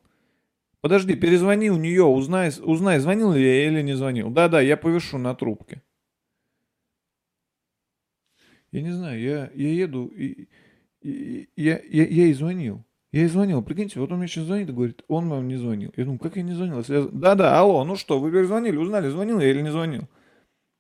Подожди, 0.83 1.15
перезвони 1.15 1.71
у 1.71 1.77
нее, 1.77 2.05
узнай, 2.05 2.53
узнай, 2.63 2.99
звонил 2.99 3.33
ли 3.33 3.43
я 3.43 3.67
или 3.69 3.81
не 3.81 3.95
звонил. 3.95 4.29
Да-да, 4.29 4.61
я 4.61 4.77
повешу 4.77 5.17
на 5.17 5.35
трубке. 5.35 5.81
Я 8.75 8.83
не 8.83 8.91
знаю, 8.91 9.21
я, 9.21 9.51
я 9.55 9.69
еду, 9.69 10.07
и, 10.07 10.49
и 11.01 11.49
я, 11.55 11.81
я, 11.89 12.07
я 12.07 12.25
ей 12.25 12.33
звонил. 12.35 12.83
Я 13.13 13.21
ей 13.21 13.29
звонил, 13.29 13.63
прикиньте, 13.63 14.01
вот 14.01 14.11
он 14.11 14.19
мне 14.19 14.27
сейчас 14.27 14.47
звонит 14.47 14.69
и 14.69 14.73
говорит, 14.73 15.05
он 15.07 15.29
вам 15.29 15.47
не 15.47 15.55
звонил. 15.55 15.93
Я 15.97 16.03
думаю, 16.03 16.19
как 16.19 16.35
я 16.35 16.43
не 16.43 16.55
звонил? 16.55 16.83
Я... 16.89 17.09
Да-да, 17.13 17.57
алло, 17.57 17.85
ну 17.85 17.95
что, 17.95 18.19
вы 18.19 18.33
перезвонили, 18.33 18.77
узнали, 18.77 19.11
звонил 19.11 19.39
я 19.39 19.49
или 19.49 19.63
не 19.63 19.71
звонил? 19.71 20.09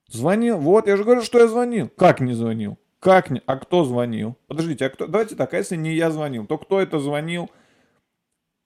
Звонил, 0.09 0.59
вот, 0.59 0.89
я 0.89 0.97
же 0.97 1.05
говорю, 1.05 1.23
что 1.23 1.39
я 1.39 1.47
звонил. 1.47 1.89
Как 1.89 2.19
не 2.19 2.33
звонил? 2.33 2.79
Как 2.99 3.31
не? 3.31 3.41
А 3.47 3.59
кто 3.59 3.85
звонил? 3.85 4.37
Подождите, 4.49 4.87
а 4.87 4.91
кто? 4.91 5.07
Давайте 5.07 5.37
так, 5.37 5.55
а 5.55 5.57
если 5.57 5.77
не 5.77 5.95
я 5.95 6.11
звонил, 6.11 6.49
то 6.49 6.59
кто 6.59 6.81
это 6.81 6.99
звонил? 6.99 7.49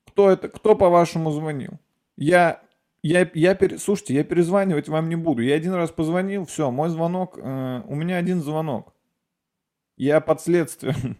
Кто 0.06 0.30
это, 0.30 0.48
кто 0.48 0.74
по-вашему 0.74 1.32
звонил? 1.32 1.72
Я, 2.16 2.62
я, 3.02 3.30
я, 3.34 3.54
пере... 3.54 3.76
слушайте, 3.76 4.14
я 4.14 4.24
перезванивать 4.24 4.88
вам 4.88 5.10
не 5.10 5.16
буду. 5.16 5.42
Я 5.42 5.56
один 5.56 5.74
раз 5.74 5.90
позвонил, 5.90 6.46
все, 6.46 6.70
мой 6.70 6.88
звонок, 6.88 7.36
э, 7.36 7.82
у 7.86 7.94
меня 7.94 8.16
один 8.16 8.40
звонок. 8.40 8.94
Я 9.98 10.20
под 10.20 10.40
следствием. 10.40 11.18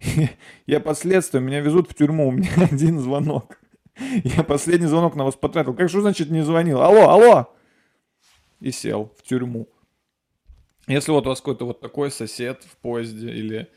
Я 0.66 0.80
под 0.80 0.96
следствием, 0.96 1.44
меня 1.44 1.60
везут 1.60 1.90
в 1.90 1.94
тюрьму, 1.94 2.28
у 2.28 2.30
меня 2.30 2.50
один 2.70 2.98
звонок. 3.00 3.60
Я 4.24 4.44
последний 4.44 4.86
звонок 4.86 5.14
на 5.16 5.24
вас 5.24 5.34
потратил. 5.34 5.74
Как 5.74 5.90
что 5.90 6.00
значит 6.00 6.30
не 6.30 6.42
звонил? 6.42 6.80
Алло, 6.80 7.10
алло! 7.10 7.54
И 8.60 8.70
сел 8.70 9.12
в 9.18 9.22
тюрьму. 9.22 9.68
Если 10.86 11.10
вот 11.10 11.26
у 11.26 11.28
вас 11.28 11.40
какой-то 11.40 11.66
вот 11.66 11.80
такой 11.80 12.10
сосед 12.10 12.64
в 12.64 12.76
поезде 12.78 13.30
или 13.30 13.68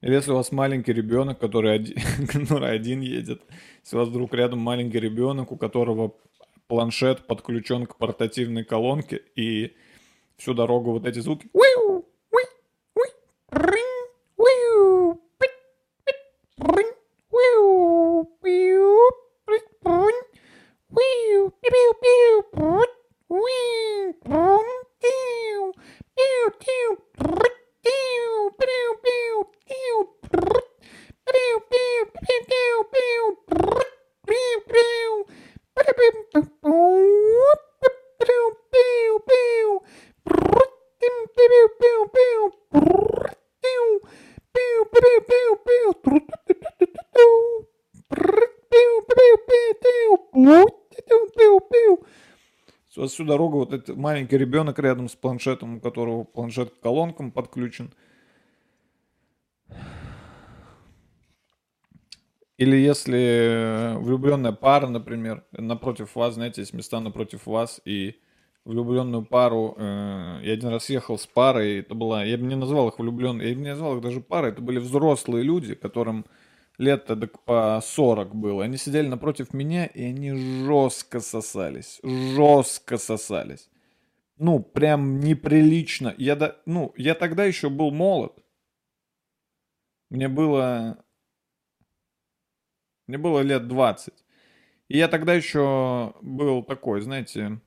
или 0.00 0.12
если 0.12 0.32
у 0.32 0.34
вас 0.34 0.52
маленький 0.52 0.92
ребенок, 0.92 1.38
который 1.38 1.74
один, 1.74 1.96
который 2.28 2.72
один 2.72 3.00
едет, 3.00 3.40
если 3.82 3.96
у 3.96 4.00
вас 4.00 4.08
вдруг 4.08 4.34
рядом 4.34 4.58
маленький 4.58 5.00
ребенок, 5.00 5.50
у 5.50 5.56
которого 5.56 6.14
планшет 6.66 7.26
подключен 7.26 7.86
к 7.86 7.96
портативной 7.96 8.64
колонке, 8.64 9.22
и 9.34 9.74
всю 10.36 10.52
дорогу 10.52 10.90
вот 10.90 11.06
эти 11.06 11.20
звуки 11.20 11.48
Ring, 13.54 13.94
woo. 14.36 15.23
Всю 53.14 53.24
дорогу 53.24 53.58
вот 53.58 53.72
этот 53.72 53.96
маленький 53.96 54.36
ребенок 54.36 54.78
рядом 54.78 55.08
с 55.08 55.14
планшетом, 55.14 55.76
у 55.76 55.80
которого 55.80 56.24
планшет 56.24 56.70
к 56.70 56.80
колонкам 56.80 57.30
подключен. 57.30 57.92
Или 62.56 62.76
если 62.76 63.94
влюбленная 63.96 64.52
пара, 64.52 64.86
например, 64.86 65.44
напротив 65.52 66.14
вас, 66.14 66.34
знаете, 66.34 66.60
есть 66.60 66.72
места 66.72 67.00
напротив 67.00 67.46
вас, 67.46 67.80
и 67.84 68.20
влюбленную 68.64 69.24
пару, 69.24 69.74
э, 69.76 70.40
я 70.42 70.52
один 70.52 70.68
раз 70.70 70.88
ехал 70.88 71.18
с 71.18 71.26
парой, 71.26 71.80
это 71.80 71.94
была, 71.94 72.24
я 72.24 72.38
бы 72.38 72.44
не 72.44 72.54
назвал 72.54 72.88
их 72.88 72.98
влюбленными, 72.98 73.46
я 73.46 73.54
бы 73.54 73.60
не 73.60 73.70
назвал 73.70 73.96
их 73.96 74.02
даже 74.02 74.20
парой, 74.20 74.52
это 74.52 74.62
были 74.62 74.78
взрослые 74.78 75.42
люди, 75.42 75.74
которым 75.74 76.26
лет 76.78 77.06
так 77.06 77.42
по 77.44 77.80
40 77.82 78.34
было. 78.34 78.64
Они 78.64 78.76
сидели 78.76 79.06
напротив 79.06 79.52
меня, 79.52 79.86
и 79.86 80.04
они 80.04 80.32
жестко 80.32 81.20
сосались, 81.20 82.00
жестко 82.02 82.98
сосались. 82.98 83.70
Ну, 84.36 84.60
прям 84.60 85.20
неприлично. 85.20 86.14
Я, 86.18 86.36
да, 86.36 86.56
ну, 86.66 86.92
я 86.96 87.14
тогда 87.14 87.44
еще 87.44 87.70
был 87.70 87.90
молод. 87.90 88.32
Мне 90.10 90.28
было 90.28 91.04
мне 93.06 93.18
было 93.18 93.40
лет 93.40 93.68
20. 93.68 94.14
И 94.88 94.98
я 94.98 95.08
тогда 95.08 95.34
еще 95.34 96.14
был 96.22 96.62
такой, 96.62 97.00
знаете, 97.00 97.60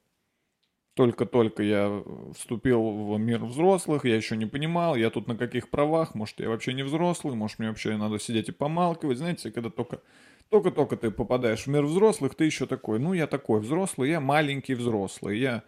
только-только 0.97 1.63
я 1.63 2.03
вступил 2.35 2.81
в 2.81 3.17
мир 3.17 3.45
взрослых, 3.45 4.03
я 4.03 4.15
еще 4.15 4.35
не 4.35 4.45
понимал, 4.45 4.97
я 4.97 5.09
тут 5.09 5.27
на 5.27 5.37
каких 5.37 5.69
правах, 5.69 6.15
может, 6.15 6.39
я 6.41 6.49
вообще 6.49 6.73
не 6.73 6.83
взрослый, 6.83 7.35
может, 7.35 7.59
мне 7.59 7.69
вообще 7.69 7.95
надо 7.95 8.19
сидеть 8.19 8.49
и 8.49 8.51
помалкивать, 8.51 9.17
знаете, 9.17 9.51
когда 9.51 9.69
только 9.69 10.01
только-только 10.49 10.97
ты 10.97 11.11
попадаешь 11.11 11.63
в 11.63 11.67
мир 11.67 11.85
взрослых, 11.85 12.35
ты 12.35 12.45
еще 12.45 12.65
такой, 12.65 12.99
ну, 12.99 13.13
я 13.13 13.27
такой 13.27 13.61
взрослый, 13.61 14.09
я 14.09 14.19
маленький 14.19 14.73
взрослый, 14.73 15.39
я, 15.39 15.63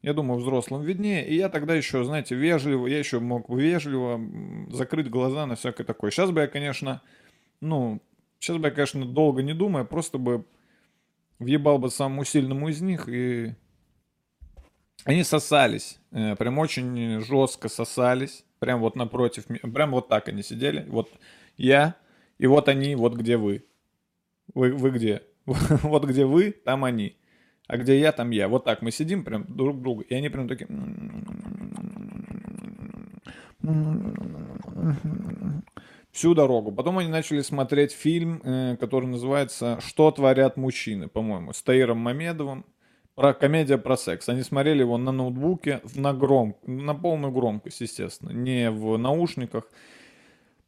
я 0.00 0.14
думаю, 0.14 0.40
взрослым 0.40 0.82
виднее, 0.82 1.26
и 1.26 1.36
я 1.36 1.48
тогда 1.48 1.74
еще, 1.74 2.02
знаете, 2.04 2.34
вежливо, 2.34 2.86
я 2.86 2.98
еще 2.98 3.20
мог 3.20 3.48
вежливо 3.50 4.20
закрыть 4.70 5.10
глаза 5.10 5.46
на 5.46 5.56
всякое 5.56 5.84
такое. 5.84 6.10
Сейчас 6.10 6.30
бы 6.30 6.40
я, 6.40 6.46
конечно, 6.48 7.02
ну, 7.60 8.00
Сейчас 8.42 8.56
бы 8.56 8.66
я, 8.66 8.74
конечно, 8.74 9.04
долго 9.04 9.40
не 9.44 9.54
думая, 9.54 9.84
просто 9.84 10.18
бы 10.18 10.44
въебал 11.38 11.78
бы 11.78 11.90
самому 11.90 12.24
сильному 12.24 12.70
из 12.70 12.80
них, 12.80 13.08
и 13.08 13.54
они 15.04 15.24
сосались, 15.24 15.98
э, 16.12 16.36
прям 16.36 16.58
очень 16.58 17.20
жестко 17.20 17.68
сосались, 17.68 18.44
прям 18.58 18.80
вот 18.80 18.96
напротив, 18.96 19.46
прям 19.46 19.90
вот 19.90 20.08
так 20.08 20.28
они 20.28 20.42
сидели, 20.42 20.84
вот 20.88 21.10
я, 21.56 21.96
и 22.38 22.46
вот 22.46 22.68
они, 22.68 22.94
вот 22.94 23.14
где 23.14 23.36
вы. 23.36 23.64
Вы, 24.54 24.72
вы 24.72 24.90
где? 24.90 25.22
Вот 25.46 26.04
где 26.04 26.24
вы, 26.24 26.52
там 26.52 26.84
они. 26.84 27.16
А 27.66 27.76
где 27.76 27.98
я, 27.98 28.12
там 28.12 28.30
я. 28.30 28.48
Вот 28.48 28.64
так 28.64 28.82
мы 28.82 28.90
сидим 28.90 29.24
прям 29.24 29.44
друг 29.48 29.80
друга. 29.80 30.02
И 30.02 30.14
они 30.14 30.28
прям 30.28 30.48
такие 30.48 30.68
всю 36.12 36.34
дорогу. 36.34 36.72
Потом 36.72 36.98
они 36.98 37.08
начали 37.08 37.40
смотреть 37.40 37.92
фильм, 37.92 38.40
э, 38.44 38.76
который 38.78 39.06
называется 39.06 39.78
«Что 39.80 40.10
творят 40.10 40.56
мужчины», 40.56 41.08
по-моему, 41.08 41.52
с 41.52 41.62
Таиром 41.62 41.98
Мамедовым. 41.98 42.64
Про 43.14 43.34
комедия 43.34 43.76
про 43.76 43.96
секс. 43.96 44.28
Они 44.28 44.42
смотрели 44.42 44.80
его 44.80 44.96
на 44.96 45.12
ноутбуке 45.12 45.82
на 45.94 46.14
гром, 46.14 46.56
на 46.66 46.94
полную 46.94 47.32
громкость, 47.32 47.80
естественно, 47.80 48.30
не 48.30 48.70
в 48.70 48.96
наушниках. 48.96 49.64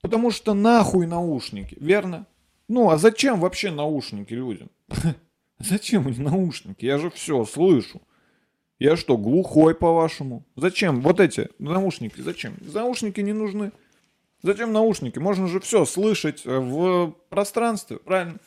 Потому 0.03 0.31
что 0.31 0.53
нахуй 0.53 1.07
наушники, 1.07 1.77
верно? 1.81 2.27
Ну, 2.69 2.91
а 2.91 2.99
зачем 2.99 3.41
вообще 3.41 3.71
наушники 3.71 4.35
людям? 4.35 4.71
Зачем 5.59 6.09
эти 6.09 6.21
наушники? 6.21 6.85
Я 6.85 6.99
же 6.99 7.11
все 7.11 7.45
слышу. 7.45 8.03
Я 8.79 8.97
что, 8.97 9.17
глухой, 9.17 9.75
по-вашему? 9.75 10.45
Зачем? 10.57 11.01
Вот 11.01 11.21
эти 11.21 11.49
наушники, 11.59 12.21
зачем? 12.21 12.57
Наушники 12.61 13.21
не 13.21 13.33
нужны. 13.33 13.73
Зачем 14.43 14.73
наушники? 14.73 15.19
Можно 15.19 15.47
же 15.47 15.61
все 15.61 15.85
слышать 15.85 16.45
в 16.45 17.15
пространстве, 17.31 17.99
правильно? 17.99 18.39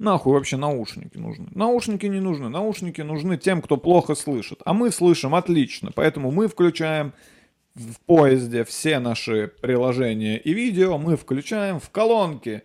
Нахуй 0.00 0.32
вообще 0.32 0.56
наушники 0.56 1.18
нужны? 1.18 1.48
Наушники 1.50 2.06
не 2.06 2.20
нужны. 2.20 2.48
Наушники 2.48 3.02
нужны 3.02 3.36
тем, 3.36 3.60
кто 3.60 3.76
плохо 3.76 4.14
слышит. 4.14 4.62
А 4.64 4.72
мы 4.72 4.90
слышим 4.90 5.34
отлично. 5.34 5.90
Поэтому 5.94 6.30
мы 6.30 6.48
включаем 6.48 7.12
в 7.74 8.00
поезде 8.06 8.64
все 8.64 8.98
наши 8.98 9.52
приложения 9.60 10.38
и 10.38 10.54
видео. 10.54 10.96
Мы 10.96 11.18
включаем 11.18 11.80
в 11.80 11.90
колонки. 11.90 12.62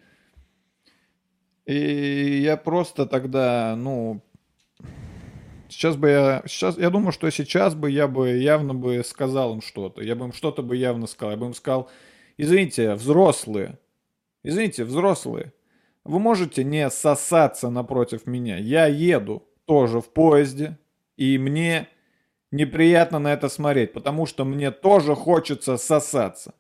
И 1.65 2.39
я 2.41 2.55
просто 2.55 3.05
тогда, 3.05 3.75
ну, 3.75 4.21
Сейчас 5.67 5.97
бы 5.97 6.09
я, 6.09 6.43
сейчас, 6.45 6.77
я 6.77 6.89
думаю, 6.89 7.11
что 7.11 7.29
сейчас 7.31 7.75
бы 7.75 7.91
я 7.91 8.07
бы 8.07 8.29
явно 8.29 8.73
бы 8.73 9.03
сказал 9.03 9.55
им 9.55 9.61
что-то. 9.61 10.01
Я 10.01 10.15
бы 10.15 10.25
им 10.25 10.31
что-то 10.31 10.61
бы 10.61 10.77
явно 10.77 11.05
сказал. 11.05 11.31
Я 11.31 11.37
бы 11.37 11.47
им 11.47 11.53
сказал, 11.53 11.89
извините, 12.37 12.93
взрослые, 12.93 13.77
извините, 14.43 14.85
взрослые, 14.85 15.51
вы 16.05 16.19
можете 16.19 16.63
не 16.63 16.89
сосаться 16.89 17.69
напротив 17.69 18.25
меня. 18.25 18.57
Я 18.57 18.85
еду 18.87 19.43
тоже 19.65 19.99
в 19.99 20.09
поезде, 20.09 20.77
и 21.17 21.37
мне 21.37 21.89
неприятно 22.51 23.19
на 23.19 23.33
это 23.33 23.49
смотреть, 23.49 23.91
потому 23.91 24.25
что 24.25 24.45
мне 24.45 24.71
тоже 24.71 25.15
хочется 25.15 25.75
сосаться. 25.75 26.53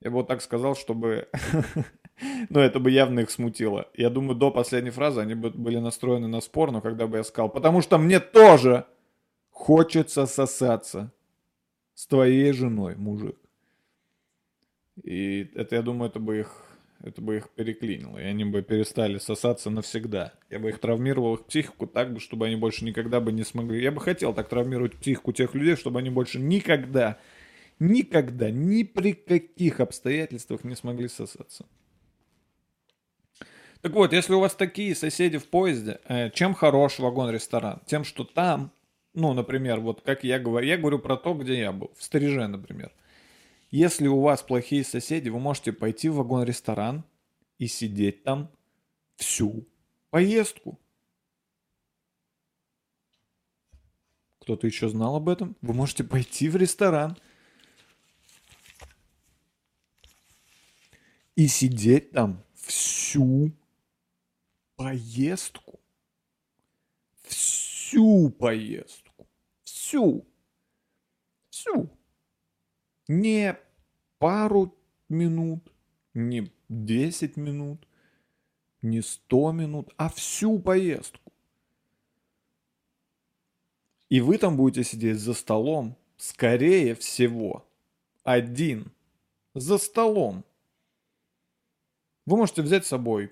Я 0.00 0.10
бы 0.10 0.18
вот 0.18 0.28
так 0.28 0.42
сказал, 0.42 0.76
чтобы 0.76 1.28
Но 2.48 2.60
это 2.60 2.78
бы 2.78 2.90
явно 2.90 3.20
их 3.20 3.30
смутило. 3.30 3.88
Я 3.94 4.10
думаю, 4.10 4.36
до 4.36 4.50
последней 4.50 4.90
фразы 4.90 5.20
они 5.20 5.34
бы 5.34 5.50
были 5.50 5.78
настроены 5.78 6.28
на 6.28 6.40
спор, 6.40 6.70
но 6.70 6.80
когда 6.80 7.06
бы 7.06 7.16
я 7.16 7.24
сказал, 7.24 7.48
потому 7.48 7.80
что 7.80 7.98
мне 7.98 8.20
тоже 8.20 8.86
хочется 9.50 10.26
сосаться 10.26 11.12
с 11.94 12.06
твоей 12.06 12.52
женой, 12.52 12.96
мужик. 12.96 13.36
И 15.02 15.50
это, 15.54 15.76
я 15.76 15.82
думаю, 15.82 16.10
это 16.10 16.20
бы 16.20 16.38
их, 16.40 16.63
это 17.04 17.20
бы 17.20 17.36
их 17.36 17.50
переклинило, 17.50 18.16
и 18.16 18.24
они 18.24 18.46
бы 18.46 18.62
перестали 18.62 19.18
сосаться 19.18 19.68
навсегда. 19.68 20.32
Я 20.48 20.58
бы 20.58 20.70
их 20.70 20.78
травмировал, 20.78 21.34
их 21.34 21.44
психику 21.44 21.86
так 21.86 22.14
бы, 22.14 22.18
чтобы 22.18 22.46
они 22.46 22.56
больше 22.56 22.84
никогда 22.84 23.20
бы 23.20 23.30
не 23.30 23.44
смогли. 23.44 23.82
Я 23.82 23.92
бы 23.92 24.00
хотел 24.00 24.32
так 24.32 24.48
травмировать 24.48 24.96
психику 24.96 25.32
тех 25.32 25.54
людей, 25.54 25.76
чтобы 25.76 25.98
они 25.98 26.08
больше 26.08 26.38
никогда, 26.38 27.18
никогда, 27.78 28.50
ни 28.50 28.84
при 28.84 29.12
каких 29.12 29.80
обстоятельствах 29.80 30.64
не 30.64 30.74
смогли 30.76 31.08
сосаться. 31.08 31.66
Так 33.82 33.92
вот, 33.92 34.14
если 34.14 34.32
у 34.32 34.40
вас 34.40 34.54
такие 34.54 34.94
соседи 34.94 35.36
в 35.36 35.46
поезде, 35.46 36.00
э, 36.08 36.30
чем 36.30 36.54
хорош 36.54 36.98
вагон-ресторан? 37.00 37.82
Тем, 37.84 38.04
что 38.04 38.24
там, 38.24 38.72
ну, 39.12 39.34
например, 39.34 39.80
вот 39.80 40.00
как 40.00 40.24
я 40.24 40.38
говорю, 40.38 40.66
я 40.66 40.78
говорю 40.78 40.98
про 41.00 41.18
то, 41.18 41.34
где 41.34 41.58
я 41.58 41.70
был, 41.70 41.90
в 41.98 42.02
Стриж, 42.02 42.32
например. 42.34 42.92
Если 43.74 44.06
у 44.06 44.20
вас 44.20 44.40
плохие 44.40 44.84
соседи, 44.84 45.30
вы 45.30 45.40
можете 45.40 45.72
пойти 45.72 46.08
в 46.08 46.14
вагон-ресторан 46.14 47.04
и 47.58 47.66
сидеть 47.66 48.22
там 48.22 48.48
всю 49.16 49.66
поездку. 50.10 50.78
Кто-то 54.38 54.68
еще 54.68 54.88
знал 54.88 55.16
об 55.16 55.28
этом? 55.28 55.56
Вы 55.60 55.74
можете 55.74 56.04
пойти 56.04 56.48
в 56.48 56.54
ресторан 56.54 57.18
и 61.34 61.48
сидеть 61.48 62.12
там 62.12 62.44
всю 62.54 63.50
поездку. 64.76 65.80
Всю 67.24 68.30
поездку. 68.30 69.26
Всю. 69.64 70.24
Всю. 71.50 71.90
Не 73.08 73.63
пару 74.24 74.74
минут, 75.10 75.70
не 76.14 76.50
10 76.70 77.36
минут, 77.36 77.86
не 78.80 79.02
100 79.02 79.52
минут, 79.52 79.92
а 79.98 80.08
всю 80.08 80.58
поездку. 80.58 81.30
И 84.08 84.22
вы 84.22 84.38
там 84.38 84.56
будете 84.56 84.82
сидеть 84.82 85.18
за 85.18 85.34
столом, 85.34 85.98
скорее 86.16 86.94
всего, 86.94 87.68
один, 88.22 88.92
за 89.52 89.76
столом. 89.76 90.42
Вы 92.24 92.38
можете 92.38 92.62
взять 92.62 92.86
с 92.86 92.88
собой 92.88 93.30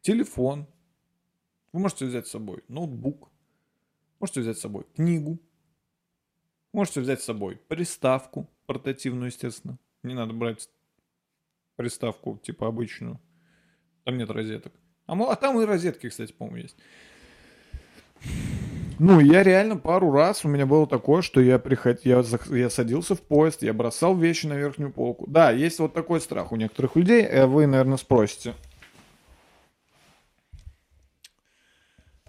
телефон. 0.00 0.68
Вы 1.72 1.80
можете 1.80 2.06
взять 2.06 2.28
с 2.28 2.30
собой 2.30 2.62
ноутбук. 2.68 3.32
Можете 4.20 4.42
взять 4.42 4.58
с 4.58 4.60
собой 4.60 4.86
книгу. 4.94 5.40
Можете 6.72 7.00
взять 7.00 7.20
с 7.20 7.24
собой 7.24 7.56
приставку 7.56 8.48
портативную, 8.66 9.26
естественно. 9.26 9.76
Не 10.04 10.14
надо 10.14 10.32
брать 10.32 10.68
приставку 11.76 12.38
типа 12.42 12.68
обычную. 12.68 13.20
Там 14.04 14.16
нет 14.18 14.30
розеток. 14.30 14.72
А, 15.06 15.14
а 15.14 15.36
там 15.36 15.60
и 15.60 15.64
розетки, 15.64 16.08
кстати, 16.08 16.32
по-моему, 16.32 16.58
есть. 16.58 16.76
Ну, 19.00 19.18
я 19.18 19.42
реально 19.42 19.76
пару 19.76 20.12
раз, 20.12 20.44
у 20.44 20.48
меня 20.48 20.66
было 20.66 20.86
такое, 20.86 21.22
что 21.22 21.40
я, 21.40 21.58
приход... 21.58 22.04
я, 22.04 22.22
я 22.50 22.70
садился 22.70 23.16
в 23.16 23.22
поезд, 23.22 23.62
я 23.62 23.72
бросал 23.72 24.16
вещи 24.16 24.46
на 24.46 24.54
верхнюю 24.54 24.92
полку. 24.92 25.26
Да, 25.26 25.50
есть 25.50 25.80
вот 25.80 25.94
такой 25.94 26.20
страх 26.20 26.52
у 26.52 26.56
некоторых 26.56 26.94
людей. 26.94 27.22
Э, 27.22 27.46
вы, 27.46 27.66
наверное, 27.66 27.96
спросите, 27.96 28.54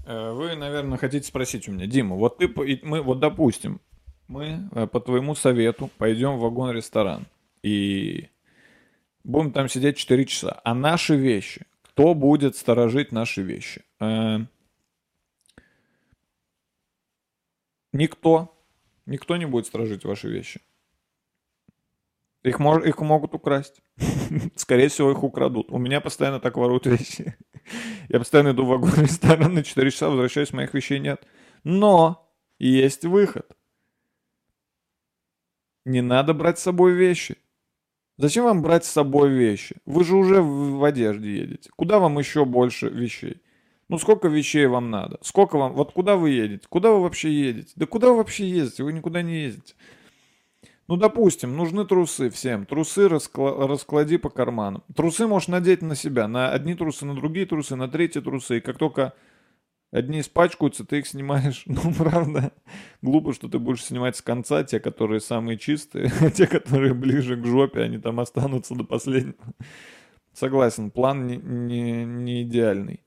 Э, 0.06 0.32
вы, 0.32 0.56
наверное, 0.56 0.98
хотите 0.98 1.28
спросить 1.28 1.68
у 1.68 1.72
меня, 1.72 1.88
Дима, 1.88 2.16
вот 2.16 2.38
ты, 2.38 2.48
мы, 2.84 3.02
вот 3.02 3.20
допустим, 3.20 3.82
мы 4.28 4.70
э, 4.72 4.88
по 4.88 5.00
твоему 5.00 5.36
совету 5.36 5.90
пойдем 5.98 6.38
в 6.38 6.42
вагон-ресторан 6.42 7.26
и 7.66 8.30
будем 9.24 9.52
там 9.52 9.68
сидеть 9.68 9.98
4 9.98 10.26
часа. 10.26 10.62
А 10.64 10.76
наши 10.76 11.16
вещи, 11.16 11.66
кто 11.82 12.14
будет 12.14 12.56
сторожить 12.56 13.12
наши 13.12 13.42
вещи? 13.42 13.84
Э, 14.00 14.38
никто. 17.92 18.56
Никто 19.08 19.36
не 19.38 19.48
будет 19.48 19.66
сторожить 19.66 20.06
ваши 20.06 20.30
вещи. 20.30 20.62
Их, 22.44 22.60
мож, 22.60 22.86
их 22.86 23.00
могут 23.00 23.34
украсть. 23.34 23.82
Скорее 24.56 24.90
всего, 24.90 25.10
их 25.10 25.24
украдут. 25.24 25.72
У 25.72 25.80
меня 25.80 26.02
постоянно 26.02 26.40
так 26.40 26.58
воруют 26.58 26.86
вещи. 26.86 27.36
Я 28.10 28.20
постоянно 28.20 28.52
иду 28.52 28.64
в 28.64 28.68
вагон-ресторан 28.68 29.54
на 29.56 29.64
4 29.64 29.90
часа, 29.90 30.10
возвращаюсь, 30.10 30.54
моих 30.54 30.76
вещей 30.76 31.00
нет. 31.00 31.26
Но 31.64 32.32
есть 32.60 33.06
выход. 33.06 33.58
Не 35.84 36.02
надо 36.02 36.36
брать 36.36 36.60
с 36.60 36.64
собой 36.64 36.94
вещи. 36.94 37.38
Зачем 38.18 38.46
вам 38.46 38.62
брать 38.62 38.86
с 38.86 38.92
собой 38.92 39.30
вещи? 39.30 39.76
Вы 39.86 40.04
же 40.04 40.16
уже 40.16 40.42
в, 40.42 40.84
одежде 40.84 41.36
едете. 41.36 41.70
Куда 41.76 42.00
вам 42.00 42.18
еще 42.18 42.46
больше 42.46 42.90
вещей? 42.90 43.42
Ну 43.90 43.98
сколько 43.98 44.30
вещей 44.30 44.68
вам 44.68 44.90
надо? 44.90 45.18
Сколько 45.22 45.58
вам... 45.58 45.74
Вот 45.74 45.92
куда 45.92 46.16
вы 46.16 46.30
едете? 46.30 46.66
Куда 46.70 46.92
вы 46.92 47.02
вообще 47.02 47.32
едете? 47.32 47.74
Да 47.76 47.86
куда 47.86 48.10
вы 48.10 48.18
вообще 48.18 48.48
ездите? 48.48 48.84
Вы 48.84 48.94
никуда 48.94 49.22
не 49.22 49.44
ездите. 49.44 49.76
Ну, 50.88 50.98
допустим, 50.98 51.58
нужны 51.58 51.84
трусы 51.86 52.30
всем. 52.30 52.66
Трусы 52.66 53.08
раскла- 53.08 53.68
расклади 53.68 54.18
по 54.18 54.30
карманам. 54.30 54.84
Трусы 54.96 55.26
можешь 55.26 55.48
надеть 55.48 55.82
на 55.82 55.96
себя. 55.96 56.28
На 56.28 56.52
одни 56.52 56.76
трусы, 56.76 57.06
на 57.06 57.16
другие 57.16 57.48
трусы, 57.48 57.76
на 57.76 57.88
третьи 57.88 58.22
трусы. 58.22 58.58
И 58.58 58.62
как 58.62 58.78
только 58.78 59.14
одни 59.92 60.20
испачкаются, 60.20 60.86
ты 60.86 61.00
их 61.00 61.08
снимаешь. 61.08 61.64
Ну, 61.68 61.94
правда, 61.94 62.52
глупо, 63.02 63.34
что 63.34 63.48
ты 63.48 63.60
будешь 63.60 63.84
снимать 63.84 64.16
с 64.16 64.22
конца 64.22 64.64
те, 64.64 64.80
которые 64.80 65.20
самые 65.20 65.58
чистые, 65.58 66.12
а 66.22 66.30
те, 66.30 66.48
которые 66.48 66.94
ближе 66.94 67.36
к 67.36 67.46
жопе, 67.46 67.82
они 67.82 67.98
там 67.98 68.20
останутся 68.20 68.76
до 68.76 68.84
последнего. 68.84 69.54
Согласен, 70.34 70.92
план 70.92 71.28
не, 71.28 71.38
не, 71.38 72.06
не 72.06 72.44
идеальный. 72.44 73.02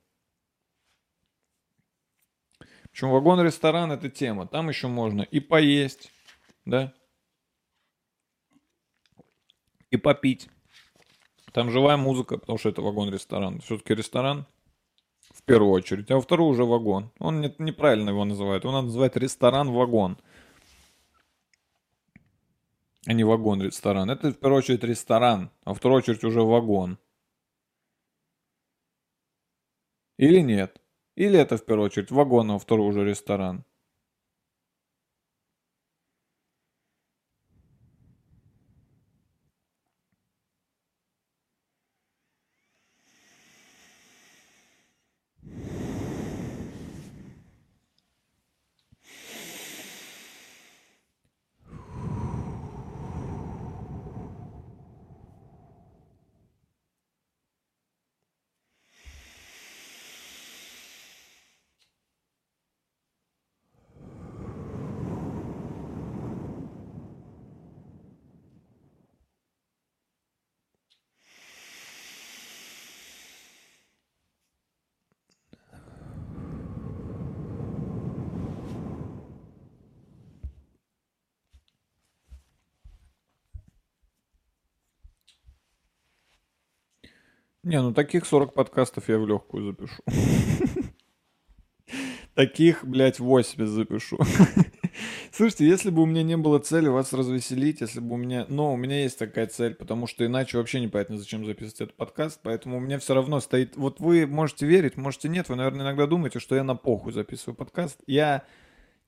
Причем 2.91 3.11
вагон-ресторан 3.11 3.93
это 3.93 4.09
тема. 4.09 4.47
Там 4.47 4.69
еще 4.69 4.89
можно 4.89 5.23
и 5.23 5.41
поесть, 5.41 6.11
да, 6.65 6.95
и 9.91 9.97
попить. 9.97 10.49
Там 11.53 11.71
живая 11.71 11.97
музыка, 11.97 12.39
потому 12.39 12.59
что 12.59 12.69
это 12.69 12.83
вагон-ресторан. 12.83 13.61
Все-таки 13.61 13.95
ресторан 13.95 14.47
первую 15.49 15.73
очередь, 15.73 16.11
а 16.11 16.15
во 16.17 16.21
вторую 16.21 16.51
уже 16.51 16.65
вагон. 16.65 17.11
Он 17.19 17.41
не, 17.41 17.55
неправильно 17.59 18.11
его 18.11 18.25
называет. 18.25 18.65
Он 18.65 18.85
называет 18.85 19.17
ресторан-вагон. 19.17 20.19
А 23.07 23.13
не 23.13 23.25
вагон-ресторан. 23.25 24.11
Это 24.11 24.31
в 24.31 24.39
первую 24.39 24.59
очередь 24.59 24.85
ресторан, 24.85 25.51
а 25.65 25.71
во 25.71 25.75
вторую 25.75 25.99
очередь 25.99 26.25
уже 26.25 26.43
вагон. 26.43 26.99
Или 30.19 30.41
нет? 30.41 30.81
Или 31.17 31.39
это 31.39 31.57
в 31.57 31.65
первую 31.65 31.87
очередь 31.87 32.11
вагон, 32.11 32.51
а 32.51 32.55
во 32.55 32.59
вторую 32.59 32.89
уже 32.89 33.05
ресторан? 33.05 33.65
Не, 87.65 87.83
ну 87.83 87.93
таких 87.93 88.27
40 88.27 88.55
подкастов 88.55 89.09
я 89.09 89.19
в 89.19 89.27
легкую 89.27 89.65
запишу. 89.65 90.03
Таких, 92.35 92.85
блядь, 92.87 93.19
80 93.19 93.69
запишу. 93.69 94.17
Слушайте, 95.33 95.67
если 95.67 95.91
бы 95.91 96.03
у 96.03 96.07
меня 96.07 96.23
не 96.23 96.37
было 96.37 96.61
цели 96.61 96.87
вас 96.87 97.13
развеселить, 97.13 97.81
если 97.81 97.99
бы 97.99 98.15
у 98.15 98.17
меня... 98.17 98.47
Но 98.49 98.73
у 98.73 98.77
меня 98.77 99.03
есть 99.03 99.19
такая 99.19 99.49
цель, 99.49 99.75
потому 99.75 100.07
что 100.07 100.25
иначе 100.25 100.57
вообще 100.57 100.79
непонятно, 100.79 101.19
зачем 101.19 101.45
записывать 101.45 101.81
этот 101.81 101.97
подкаст, 101.97 102.39
поэтому 102.45 102.77
у 102.77 102.81
меня 102.81 103.01
все 103.01 103.15
равно 103.15 103.41
стоит... 103.41 103.77
Вот 103.77 103.99
вы 103.99 104.29
можете 104.29 104.67
верить, 104.67 104.97
можете 104.97 105.29
нет, 105.29 105.49
вы, 105.49 105.57
наверное, 105.57 105.85
иногда 105.85 106.07
думаете, 106.07 106.39
что 106.39 106.55
я 106.55 106.63
на 106.63 106.77
похуй 106.77 107.13
записываю 107.13 107.57
подкаст. 107.57 108.01
Я 108.07 108.45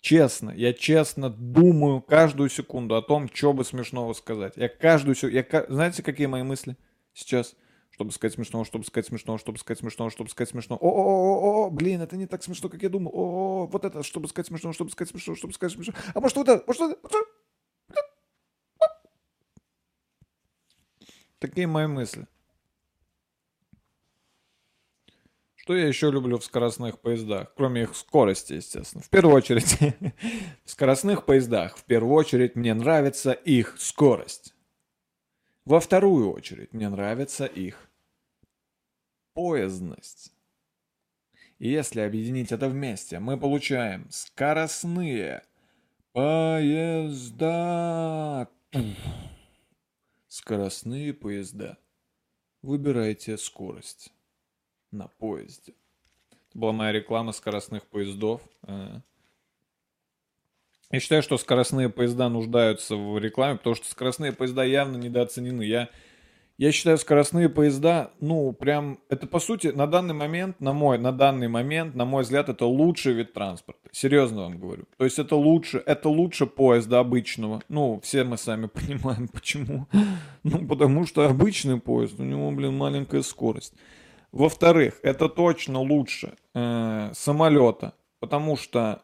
честно, 0.01 0.51
я 0.51 0.73
честно 0.73 1.31
думаю 1.31 2.01
каждую 2.01 2.49
секунду 2.49 2.97
о 2.97 3.03
том, 3.03 3.31
что 3.33 3.53
бы 3.53 3.65
смешного 3.65 4.13
сказать. 4.13 4.55
Я 4.57 4.69
каждую 4.69 5.15
секунду... 5.15 5.37
Я... 5.37 5.67
Знаете, 5.69 6.03
какие 6.03 6.27
мои 6.27 6.43
мысли 6.43 6.77
сейчас? 7.15 7.55
Чтобы 8.01 8.13
сказать 8.13 8.33
смешно, 8.33 8.65
чтобы 8.65 8.87
сказать 8.87 9.09
смешно, 9.09 9.37
чтобы 9.37 9.59
сказать 9.59 9.81
смешно, 9.81 10.09
чтобы 10.09 10.31
сказать 10.31 10.49
смешно. 10.49 10.79
О, 10.81 10.89
о, 10.89 11.03
о, 11.03 11.67
о, 11.67 11.71
блин, 11.71 12.01
это 12.01 12.17
не 12.17 12.27
так 12.27 12.43
смешно, 12.43 12.71
как 12.71 12.83
я 12.83 12.89
думал. 12.89 13.13
О, 13.15 13.67
вот 13.67 13.85
это, 13.85 14.03
чтобы 14.03 14.27
сказать 14.27 14.47
смешно, 14.47 14.73
чтобы 14.73 14.91
сказать 14.91 15.11
смешно, 15.11 15.35
чтобы 15.35 15.53
сказать 15.53 15.75
смешно. 15.75 15.93
А 16.15 16.21
может 16.21 16.35
вот 16.39 16.49
это, 16.49 16.65
может 16.67 16.81
вот 16.81 17.13
это, 17.13 17.25
Такие 21.41 21.67
мои 21.67 21.87
мысли. 21.87 22.27
Что 25.57 25.77
я 25.77 25.87
еще 25.87 26.11
люблю 26.11 26.39
в 26.39 26.45
скоростных 26.45 27.01
поездах, 27.01 27.53
кроме 27.55 27.83
их 27.83 27.95
скорости, 27.95 28.55
естественно. 28.55 29.03
В 29.03 29.11
первую 29.11 29.37
очередь, 29.37 29.77
в 30.65 30.71
скоростных 30.71 31.27
поездах, 31.27 31.77
в 31.77 31.85
первую 31.85 32.15
очередь 32.15 32.57
мне 32.57 32.73
нравится 32.73 33.33
их 33.33 33.75
скорость. 33.79 34.55
Во 35.67 35.81
вторую 35.81 36.33
очередь 36.33 36.73
мне 36.73 36.89
нравится 36.89 37.45
их 37.45 37.90
поездность. 39.41 40.33
И 41.59 41.71
если 41.71 42.01
объединить 42.01 42.53
это 42.53 42.69
вместе, 42.69 43.21
мы 43.21 43.39
получаем 43.39 44.07
скоростные 44.11 45.45
поезда. 46.13 46.91
Скоростные 50.29 51.15
поезда. 51.15 51.79
Выбирайте 52.61 53.39
скорость 53.39 54.13
на 54.91 55.09
поезде. 55.09 55.73
Это 56.51 56.59
была 56.59 56.73
моя 56.73 56.93
реклама 56.93 57.33
скоростных 57.33 57.87
поездов. 57.87 58.43
Э. 58.67 59.01
Я 60.91 61.01
считаю, 61.01 61.23
что 61.23 61.39
скоростные 61.39 61.89
поезда 61.89 62.29
нуждаются 62.29 62.95
в 62.95 63.17
рекламе, 63.19 63.57
потому 63.57 63.75
что 63.75 63.89
скоростные 63.89 64.33
поезда 64.33 64.65
явно 64.65 64.99
недооценены. 64.99 65.63
Я 65.63 65.89
я 66.61 66.73
считаю, 66.73 66.99
скоростные 66.99 67.49
поезда, 67.49 68.11
ну, 68.21 68.53
прям, 68.53 68.99
это 69.09 69.27
по 69.27 69.41
сути, 69.41 69.69
на 69.69 69.87
данный 69.87 70.13
момент, 70.13 70.61
на 70.61 70.75
мой, 70.75 70.99
на 70.99 71.11
данный 71.11 71.49
момент, 71.49 71.95
на 71.95 72.05
мой 72.05 72.23
взгляд, 72.23 72.51
это 72.51 72.67
лучший 72.67 73.15
вид 73.15 73.33
транспорта. 73.33 73.89
Серьезно 73.93 74.43
вам 74.43 74.59
говорю. 74.59 74.85
То 74.99 75.05
есть 75.05 75.19
это 75.19 75.37
лучше, 75.37 75.83
это 75.87 76.11
лучше 76.11 76.45
поезда 76.45 76.99
обычного. 76.99 77.63
Ну, 77.71 77.99
все 78.03 78.25
мы 78.25 78.37
сами 78.37 78.67
понимаем, 78.75 79.29
почему. 79.29 79.87
Ну, 80.43 80.67
потому 80.69 81.07
что 81.07 81.25
обычный 81.25 81.81
поезд, 81.81 82.21
у 82.21 82.25
него, 82.25 82.51
блин, 82.51 82.77
маленькая 82.77 83.23
скорость. 83.23 83.73
Во-вторых, 84.31 85.01
это 85.03 85.31
точно 85.31 85.81
лучше 85.81 86.35
э, 86.55 87.11
самолета, 87.15 87.95
потому 88.19 88.59
что 88.59 89.01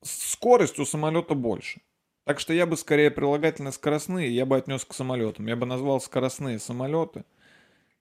скорость 0.00 0.78
у 0.78 0.84
самолета 0.84 1.34
больше. 1.34 1.80
Так 2.24 2.40
что 2.40 2.54
я 2.54 2.66
бы 2.66 2.76
скорее 2.76 3.10
прилагательно 3.10 3.70
скоростные, 3.70 4.34
я 4.34 4.46
бы 4.46 4.56
отнес 4.56 4.84
к 4.84 4.94
самолетам. 4.94 5.46
Я 5.46 5.56
бы 5.56 5.66
назвал 5.66 6.00
скоростные 6.00 6.58
самолеты. 6.58 7.24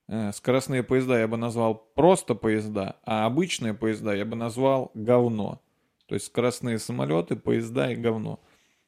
Э, 0.07 0.31
скоростные 0.31 0.83
поезда 0.83 1.19
я 1.19 1.27
бы 1.27 1.37
назвал 1.37 1.75
просто 1.75 2.35
поезда, 2.35 2.97
а 3.03 3.25
обычные 3.25 3.73
поезда 3.73 4.13
я 4.13 4.25
бы 4.25 4.35
назвал 4.35 4.91
говно. 4.93 5.61
То 6.07 6.15
есть 6.15 6.27
скоростные 6.27 6.79
самолеты, 6.79 7.35
поезда 7.35 7.91
и 7.91 7.95
говно. 7.95 8.39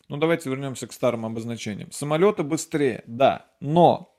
Ну 0.08 0.18
давайте 0.18 0.50
вернемся 0.50 0.88
к 0.88 0.94
старым 0.94 1.26
обозначениям. 1.26 1.92
Самолеты 1.92 2.44
быстрее, 2.44 3.04
да, 3.08 3.48
но 3.60 4.16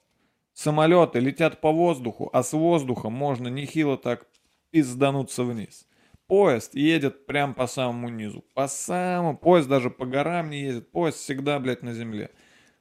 самолеты 0.53 1.21
летят 1.21 1.61
по 1.61 1.71
воздуху, 1.71 2.29
а 2.33 2.43
с 2.43 2.53
воздуха 2.53 3.09
можно 3.09 3.49
нехило 3.49 3.97
так 3.97 4.27
пиздануться 4.71 5.45
вниз. 5.45 5.87
Поезд 6.27 6.75
едет 6.75 7.27
прям 7.27 7.55
по 7.55 7.67
самому 7.67 8.09
низу. 8.09 8.45
По 8.55 8.67
самому. 8.67 9.37
Поезд 9.37 9.69
даже 9.69 9.91
по 9.91 10.07
горам 10.07 10.51
не 10.51 10.63
ездит. 10.63 10.91
Поезд 10.91 11.19
всегда, 11.19 11.59
блядь, 11.61 11.83
на 11.83 11.93
земле. 11.93 12.31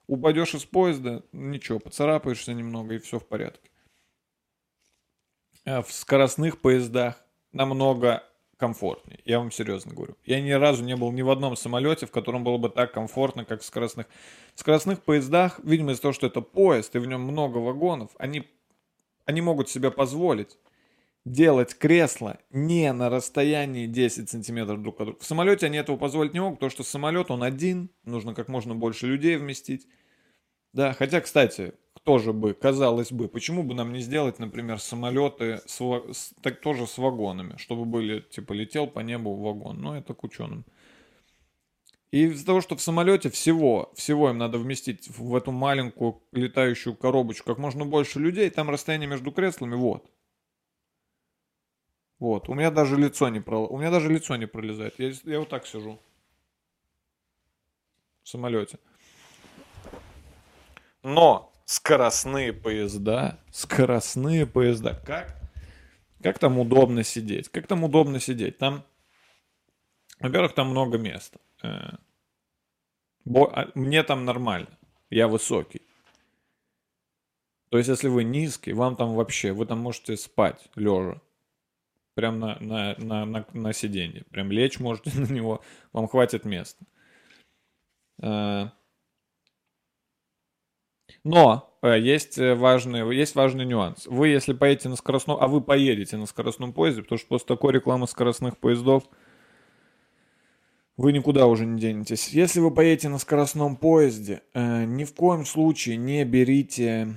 Упадешь 0.08 0.54
из 0.56 0.66
поезда, 0.66 1.24
ничего, 1.32 1.80
поцарапаешься 1.80 2.54
немного 2.54 2.96
и 2.96 3.00
все 3.00 3.20
в 3.20 3.28
порядке. 3.28 3.70
А 5.66 5.82
в 5.82 5.92
скоростных 5.92 6.62
поездах 6.62 7.24
намного 7.52 8.24
комфортнее. 8.58 9.20
Я 9.26 9.40
вам 9.40 9.52
серьезно 9.52 9.94
говорю. 9.94 10.16
Я 10.24 10.42
ни 10.42 10.52
разу 10.52 10.84
не 10.84 10.96
был 10.96 11.12
ни 11.12 11.22
в 11.22 11.30
одном 11.30 11.56
самолете, 11.56 12.06
в 12.06 12.12
котором 12.12 12.44
было 12.44 12.58
бы 12.58 12.70
так 12.70 12.94
комфортно, 12.94 13.46
как 13.46 13.62
в 13.62 13.66
скоростных. 13.66 14.08
В 14.54 14.60
скоростных 14.60 15.02
поездах, 15.02 15.60
видимо, 15.64 15.92
из-за 15.92 16.04
того, 16.04 16.14
что 16.14 16.28
это 16.28 16.42
поезд, 16.42 16.96
и 16.96 17.00
в 17.00 17.08
нем 17.08 17.22
много 17.22 17.58
вагонов, 17.58 18.12
они, 18.18 18.48
они 19.26 19.42
могут 19.42 19.70
себе 19.70 19.92
позволить 19.92 20.58
делать 21.26 21.76
кресло 21.78 22.38
не 22.52 22.94
на 22.94 23.10
расстоянии 23.10 23.88
10 23.88 24.30
сантиметров 24.30 24.82
друг 24.82 25.02
от 25.02 25.08
друга. 25.08 25.20
В 25.20 25.26
самолете 25.26 25.66
они 25.66 25.78
этого 25.78 25.98
позволить 25.98 26.34
не 26.34 26.40
могут, 26.40 26.60
потому 26.60 26.70
что 26.70 26.84
самолет, 26.84 27.32
он 27.32 27.44
один, 27.44 27.90
нужно 28.06 28.34
как 28.34 28.48
можно 28.48 28.76
больше 28.76 29.08
людей 29.08 29.36
вместить. 29.36 29.88
Да, 30.72 30.94
хотя, 30.94 31.22
кстати, 31.22 31.74
тоже 32.04 32.34
бы, 32.34 32.54
казалось 32.54 33.12
бы, 33.12 33.28
почему 33.28 33.64
бы 33.64 33.74
нам 33.74 33.92
не 33.92 34.02
сделать, 34.02 34.40
например, 34.40 34.80
самолеты 34.80 35.62
с, 35.66 35.80
с, 35.80 36.34
так 36.42 36.62
тоже 36.62 36.86
с 36.86 36.98
вагонами, 36.98 37.56
чтобы 37.58 37.86
были, 37.86 38.20
типа, 38.20 38.54
летел 38.54 38.86
по 38.86 39.00
небу 39.00 39.34
вагон, 39.36 39.82
но 39.82 39.98
это 39.98 40.14
к 40.14 40.24
ученым. 40.24 40.66
И 42.12 42.26
из-за 42.26 42.46
того, 42.46 42.62
что 42.62 42.76
в 42.76 42.82
самолете 42.82 43.30
всего, 43.30 43.92
всего 43.96 44.30
им 44.30 44.38
надо 44.38 44.58
вместить 44.58 45.10
в 45.18 45.36
эту 45.36 45.52
маленькую 45.52 46.22
летающую 46.32 46.96
коробочку 46.96 47.48
как 47.48 47.58
можно 47.58 47.86
больше 47.86 48.20
людей, 48.20 48.50
там 48.50 48.70
расстояние 48.70 49.10
между 49.10 49.32
креслами, 49.32 49.76
вот. 49.76 50.06
Вот, 52.20 52.48
у 52.50 52.54
меня 52.54 52.72
даже 52.72 52.96
лицо 52.96 53.30
не 53.30 53.42
прол... 53.42 53.68
у 53.70 53.78
меня 53.78 53.92
даже 53.92 54.10
лицо 54.10 54.36
не 54.36 54.46
пролезает. 54.46 54.98
Я, 54.98 55.12
я 55.24 55.40
вот 55.40 55.50
так 55.50 55.68
сижу. 55.68 56.00
В 58.24 58.30
самолете. 58.30 58.80
Но 61.04 61.54
скоростные 61.66 62.54
поезда, 62.54 63.40
скоростные 63.52 64.46
поезда, 64.46 65.00
как, 65.06 65.36
как 66.24 66.40
там 66.40 66.58
удобно 66.58 67.04
сидеть? 67.04 67.50
Как 67.50 67.68
там 67.68 67.84
удобно 67.84 68.20
сидеть? 68.20 68.58
Там, 68.58 68.84
во-первых, 70.20 70.54
там 70.54 70.70
много 70.70 70.98
места. 70.98 71.40
Э, 71.62 71.98
а, 73.28 73.70
мне 73.76 74.04
там 74.04 74.26
нормально. 74.26 74.78
Я 75.10 75.28
высокий. 75.28 75.82
То 77.70 77.78
есть, 77.78 77.90
если 77.90 78.08
вы 78.08 78.24
низкий, 78.24 78.74
вам 78.74 78.96
там 78.96 79.16
вообще, 79.16 79.52
вы 79.52 79.66
там 79.66 79.80
можете 79.80 80.16
спать 80.18 80.70
лежа. 80.76 81.20
Прям 82.16 82.40
на, 82.40 82.58
на, 82.62 82.96
на, 82.98 83.26
на, 83.26 83.46
на 83.54 83.74
сиденье. 83.74 84.24
Прям 84.32 84.52
лечь 84.52 84.80
можете 84.80 85.12
на 85.20 85.32
него, 85.32 85.62
вам 85.94 86.08
хватит 86.08 86.46
места. 86.46 86.86
Э, 88.22 88.70
но 91.24 91.78
э, 91.82 92.00
есть 92.00 92.38
э, 92.38 92.56
важный, 92.56 93.16
есть 93.16 93.36
важный 93.36 93.66
нюанс. 93.66 94.08
Вы, 94.08 94.30
если 94.30 94.54
поедете 94.54 94.90
на 94.90 94.96
скоростном, 94.96 95.38
а 95.40 95.48
вы 95.48 95.62
поедете 95.62 96.18
на 96.18 96.26
скоростном 96.26 96.72
поезде, 96.72 97.04
потому 97.04 97.20
что 97.20 97.28
после 97.28 97.48
такой 97.48 97.74
рекламы 97.74 98.08
скоростных 98.08 98.58
поездов 98.58 99.04
вы 100.96 101.12
никуда 101.12 101.48
уже 101.48 101.66
не 101.66 101.80
денетесь. 101.80 102.30
Если 102.30 102.62
вы 102.62 102.72
поедете 102.72 103.10
на 103.10 103.18
скоростном 103.18 103.76
поезде, 103.76 104.44
ни 104.54 105.04
в 105.04 105.14
коем 105.14 105.46
случае 105.46 105.98
не 105.98 106.24
берите 106.24 107.14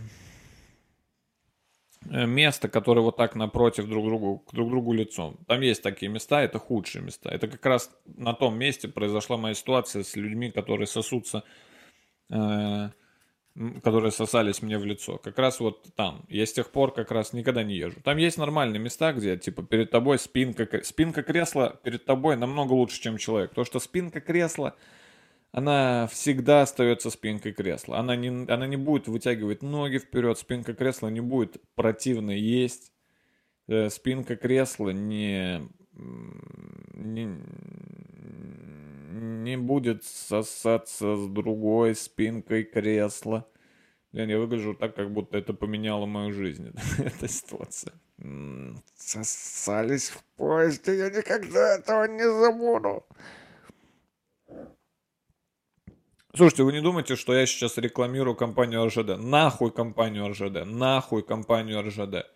место, 2.11 2.69
которое 2.69 3.01
вот 3.03 3.17
так 3.17 3.35
напротив 3.35 3.89
друг 3.89 4.07
другу, 4.07 4.45
друг 4.53 4.71
другу 4.71 4.93
лицом. 4.93 5.39
Там 5.47 5.61
есть 5.61 5.83
такие 5.83 6.11
места, 6.11 6.43
это 6.43 6.59
худшие 6.59 7.03
места. 7.03 7.31
Это 7.31 7.49
как 7.49 7.65
раз 7.67 7.91
на 8.07 8.33
том 8.35 8.59
месте 8.59 8.89
произошла 8.89 9.37
моя 9.37 9.55
ситуация 9.55 10.03
с 10.03 10.17
людьми, 10.17 10.51
которые 10.51 10.87
сосутся 10.87 11.43
э, 12.31 12.89
которые 13.83 14.13
сосались 14.13 14.63
мне 14.63 14.79
в 14.79 14.85
лицо. 14.85 15.19
Как 15.19 15.39
раз 15.39 15.61
вот 15.61 15.87
там. 15.97 16.25
Я 16.29 16.47
с 16.47 16.53
тех 16.53 16.71
пор 16.71 16.93
как 16.93 17.11
раз 17.11 17.33
никогда 17.33 17.63
не 17.65 17.75
езжу. 17.75 18.01
Там 18.03 18.17
есть 18.17 18.39
нормальные 18.39 18.79
места, 18.79 19.13
где, 19.13 19.37
типа, 19.37 19.63
перед 19.63 19.91
тобой 19.91 20.19
спинка... 20.19 20.69
Спинка 20.85 21.23
кресла 21.23 21.79
перед 21.83 22.05
тобой 22.05 22.37
намного 22.37 22.73
лучше, 22.73 23.01
чем 23.01 23.19
человек. 23.19 23.51
Потому 23.51 23.65
что 23.65 23.81
спинка 23.81 24.21
кресла, 24.21 24.77
она 25.53 26.07
всегда 26.09 26.63
остается 26.63 27.11
спинкой 27.11 27.53
кресла. 27.53 27.99
Она 27.99 28.17
не, 28.17 28.29
она 28.51 28.67
не 28.67 28.77
будет 28.77 29.09
вытягивать 29.09 29.63
ноги 29.63 29.99
вперед. 29.99 30.39
Спинка 30.39 30.75
кресла 30.75 31.09
не 31.09 31.21
будет 31.21 31.57
противно 31.75 32.31
есть. 32.31 32.93
Э, 33.67 33.89
спинка 33.91 34.37
кресла 34.37 34.91
не... 34.91 35.63
не 36.95 37.39
не 39.49 39.57
будет 39.57 40.05
сосаться 40.05 41.17
с 41.17 41.27
другой 41.27 41.95
спинкой 41.95 42.65
кресла. 42.65 43.47
Блин, 44.13 44.29
я 44.31 44.39
выгляжу 44.39 44.75
так, 44.75 44.95
как 44.95 45.11
будто 45.11 45.39
это 45.39 45.53
поменяло 45.53 46.07
мою 46.07 46.33
жизнь, 46.33 46.73
эта 46.99 47.29
ситуация. 47.29 47.93
Сосались 48.97 50.11
в 50.11 50.23
поезде, 50.37 50.99
я 50.99 51.11
никогда 51.11 51.77
этого 51.77 52.05
не 52.05 52.29
забуду. 52.29 53.05
Слушайте, 56.39 56.63
вы 56.63 56.73
не 56.73 56.81
думаете, 56.81 57.17
что 57.17 57.35
я 57.35 57.47
сейчас 57.47 57.79
рекламирую 57.79 58.37
компанию 58.37 58.87
РЖД? 58.87 59.19
Нахуй 59.19 59.73
компанию 59.73 60.29
РЖД, 60.29 60.67
нахуй 60.67 61.25
компанию 61.25 61.83
РЖД. 61.83 62.31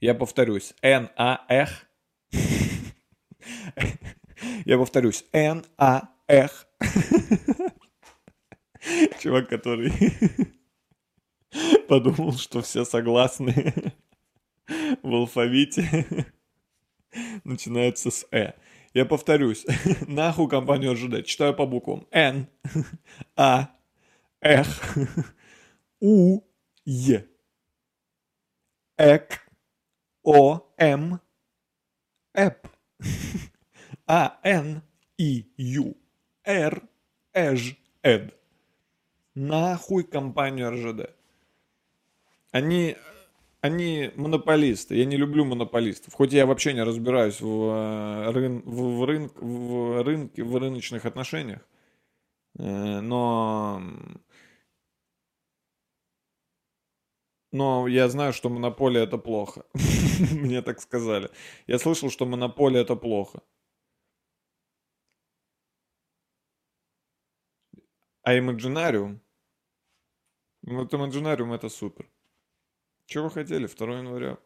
Я 0.00 0.14
повторюсь, 0.14 0.72
Н-А-Эх. 0.80 1.86
Я 4.64 4.78
повторюсь. 4.78 5.26
Н-А-Х. 5.34 6.66
Чувак, 9.20 9.50
который 9.50 9.92
подумал, 11.88 12.32
что 12.32 12.62
все 12.62 12.86
согласны 12.86 13.74
в 15.02 15.14
алфавите 15.14 16.06
начинаются 17.44 18.10
с 18.10 18.26
Э. 18.32 18.54
Я 18.94 19.06
повторюсь. 19.06 19.66
Нахуй 20.06 20.48
компанию 20.48 20.92
РЖД. 20.92 21.24
Читаю 21.24 21.54
по 21.54 21.66
буквам. 21.66 22.06
Н, 22.10 22.46
А, 23.36 23.70
Х, 24.42 24.66
У, 26.00 26.40
Е. 26.84 27.26
Эк, 28.98 29.40
О, 30.22 30.60
М, 30.76 31.20
Эп. 32.34 32.66
А, 34.06 34.38
Н, 34.42 34.82
И, 35.16 35.46
Ю, 35.56 35.96
Р, 36.44 36.82
Эж, 37.34 37.76
Эд. 38.02 38.34
Нахуй 39.34 40.04
компанию 40.04 40.70
РЖД. 40.70 41.10
Они, 42.50 42.96
они 43.62 44.10
монополисты. 44.16 44.96
Я 44.96 45.04
не 45.06 45.16
люблю 45.16 45.44
монополистов. 45.44 46.14
Хоть 46.14 46.32
я 46.32 46.46
вообще 46.46 46.74
не 46.74 46.82
разбираюсь 46.82 47.40
в, 47.40 47.46
э, 47.46 48.30
рын, 48.32 48.60
в, 48.66 48.98
в, 48.98 49.04
рынк, 49.04 49.32
в 49.40 50.02
рынке, 50.02 50.42
в 50.44 50.56
рыночных 50.56 51.06
отношениях. 51.06 51.60
Э, 52.58 53.00
но 53.00 53.82
Но 57.52 57.86
я 57.86 58.08
знаю, 58.08 58.32
что 58.32 58.48
монополия 58.48 59.02
это 59.02 59.18
плохо. 59.18 59.64
Мне 60.32 60.62
так 60.62 60.80
сказали. 60.80 61.30
Я 61.66 61.78
слышал, 61.78 62.10
что 62.10 62.26
монополия 62.26 62.80
это 62.80 62.96
плохо. 62.96 63.42
А 68.24 68.34
Imaginarium? 68.34 69.20
Вот 70.62 70.92
Imaginarium 70.94 71.54
это 71.54 71.68
супер. 71.68 72.08
Чего 73.12 73.28
хотели? 73.28 73.66
2 73.66 73.98
января. 73.98 74.38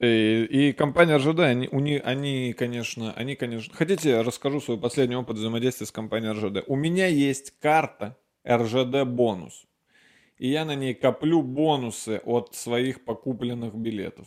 И, 0.00 0.44
и 0.50 0.72
компания 0.72 1.18
РЖД, 1.18 1.38
они, 1.40 1.68
у 1.70 1.78
них, 1.78 2.02
они, 2.04 2.52
конечно, 2.52 3.12
они, 3.12 3.36
конечно... 3.36 3.72
Хотите, 3.72 4.10
я 4.10 4.22
расскажу 4.24 4.60
свой 4.60 4.76
последний 4.76 5.14
опыт 5.14 5.36
взаимодействия 5.36 5.86
с 5.86 5.92
компанией 5.92 6.32
РЖД. 6.32 6.64
У 6.66 6.74
меня 6.74 7.06
есть 7.06 7.56
карта 7.60 8.18
РЖД 8.44 9.04
бонус. 9.06 9.66
И 10.36 10.48
я 10.48 10.64
на 10.64 10.74
ней 10.74 10.94
коплю 10.94 11.42
бонусы 11.42 12.20
от 12.24 12.56
своих 12.56 13.04
покупленных 13.04 13.76
билетов. 13.76 14.26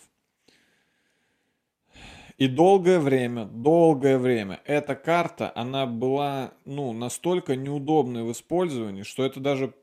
И 2.38 2.48
долгое 2.48 3.00
время, 3.00 3.44
долгое 3.44 4.18
время 4.18 4.62
эта 4.64 4.96
карта, 4.96 5.52
она 5.54 5.86
была, 5.86 6.54
ну, 6.64 6.94
настолько 6.94 7.58
неудобной 7.58 8.24
в 8.24 8.32
использовании, 8.32 9.04
что 9.04 9.26
это 9.26 9.42
даже, 9.42 9.74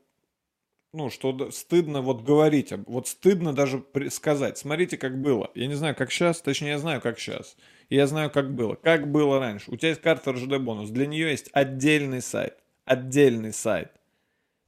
ну, 0.93 1.09
что 1.09 1.51
стыдно 1.51 2.01
вот 2.01 2.23
говорить, 2.23 2.73
вот 2.85 3.07
стыдно 3.07 3.53
даже 3.53 3.83
сказать. 4.09 4.57
Смотрите, 4.57 4.97
как 4.97 5.21
было. 5.21 5.49
Я 5.55 5.67
не 5.67 5.75
знаю, 5.75 5.95
как 5.95 6.11
сейчас, 6.11 6.41
точнее, 6.41 6.71
я 6.71 6.79
знаю, 6.79 7.01
как 7.01 7.17
сейчас. 7.17 7.55
Я 7.89 8.07
знаю, 8.07 8.29
как 8.29 8.53
было. 8.53 8.75
Как 8.75 9.09
было 9.09 9.39
раньше. 9.39 9.71
У 9.71 9.77
тебя 9.77 9.89
есть 9.89 10.01
карта 10.01 10.33
РЖД 10.33 10.57
бонус. 10.57 10.89
Для 10.89 11.07
нее 11.07 11.31
есть 11.31 11.49
отдельный 11.53 12.21
сайт. 12.21 12.57
Отдельный 12.85 13.53
сайт 13.53 13.91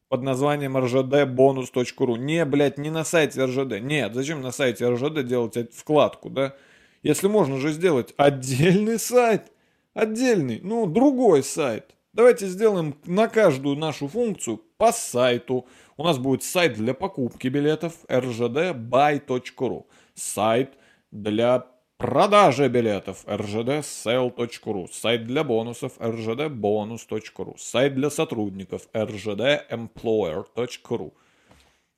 под 0.08 0.22
названием 0.22 0.78
rjdbonus.ru. 0.78 2.18
Не, 2.18 2.46
блядь, 2.46 2.78
не 2.78 2.90
на 2.90 3.04
сайте 3.04 3.44
РЖД. 3.44 3.82
Нет, 3.82 4.14
зачем 4.14 4.42
на 4.42 4.52
сайте 4.52 4.88
РЖД 4.88 5.26
делать 5.26 5.74
вкладку, 5.74 6.30
да? 6.30 6.56
Если 7.02 7.28
можно 7.28 7.58
же 7.58 7.72
сделать 7.72 8.14
отдельный 8.16 9.00
сайт, 9.00 9.52
отдельный, 9.94 10.62
ну, 10.64 10.86
другой 10.86 11.44
сайт. 11.44 11.96
Давайте 12.14 12.46
сделаем 12.46 12.96
на 13.06 13.28
каждую 13.28 13.76
нашу 13.76 14.08
функцию 14.08 14.62
по 14.84 14.92
сайту. 14.92 15.66
У 15.96 16.04
нас 16.04 16.18
будет 16.18 16.44
сайт 16.44 16.74
для 16.74 16.94
покупки 16.94 17.48
билетов 17.48 17.94
rgdbuy.ru. 18.10 19.86
Сайт 20.14 20.74
для 21.10 21.68
продажи 21.96 22.68
билетов 22.68 23.24
rgdsell.ru. 23.26 24.88
Сайт 24.92 25.26
для 25.26 25.46
бонусов 25.46 25.98
rgdbonus.ru. 26.00 27.58
Сайт 27.58 27.96
для 27.96 28.10
сотрудников 28.10 28.90
rgdemployer.ru. 28.94 31.14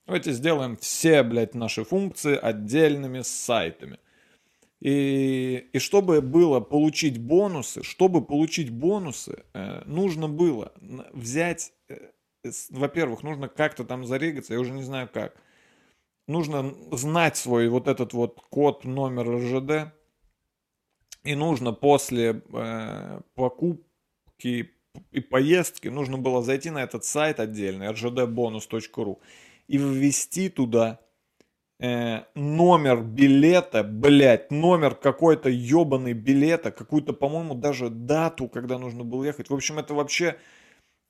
Давайте 0.06 0.32
сделаем 0.32 0.78
все, 0.78 1.24
блядь, 1.24 1.56
наши 1.56 1.84
функции 1.84 2.38
отдельными 2.38 3.22
сайтами. 3.22 3.98
И, 4.80 5.70
и 5.74 5.80
чтобы 5.80 6.22
было 6.22 6.60
получить 6.60 7.18
бонусы, 7.18 7.82
чтобы 7.82 8.24
получить 8.24 8.70
бонусы, 8.70 9.44
э, 9.54 9.82
нужно 9.86 10.30
было 10.30 10.72
взять, 11.12 11.74
э, 11.90 12.12
во-первых, 12.70 13.24
нужно 13.24 13.48
как-то 13.48 13.84
там 13.84 14.06
зарегаться, 14.06 14.54
я 14.54 14.60
уже 14.60 14.72
не 14.72 14.84
знаю 14.84 15.10
как. 15.12 15.36
Нужно 16.28 16.74
знать 16.92 17.38
свой 17.38 17.68
вот 17.70 17.88
этот 17.88 18.14
вот 18.14 18.42
код, 18.50 18.84
номер 18.84 19.30
РЖД. 19.30 19.94
И 21.24 21.36
нужно 21.36 21.74
после 21.74 22.44
э, 22.54 23.22
покупки 23.34 24.72
и 25.12 25.20
поездки, 25.20 25.88
нужно 25.88 26.18
было 26.18 26.42
зайти 26.42 26.70
на 26.70 26.84
этот 26.84 27.04
сайт 27.04 27.40
отдельный, 27.40 27.88
rgdbonus.ru, 27.88 29.18
и 29.68 29.78
ввести 29.78 30.50
туда 30.50 31.00
э, 31.80 32.24
номер 32.36 33.02
билета, 33.02 33.84
блядь, 33.84 34.52
номер 34.52 34.96
какой-то 34.96 35.50
ебаный 35.50 36.14
билета, 36.14 36.72
какую-то, 36.72 37.14
по-моему, 37.14 37.56
даже 37.56 37.90
дату, 37.90 38.48
когда 38.48 38.78
нужно 38.78 39.04
было 39.04 39.24
ехать. 39.24 39.50
В 39.50 39.54
общем, 39.54 39.80
это 39.80 39.94
вообще, 39.94 40.38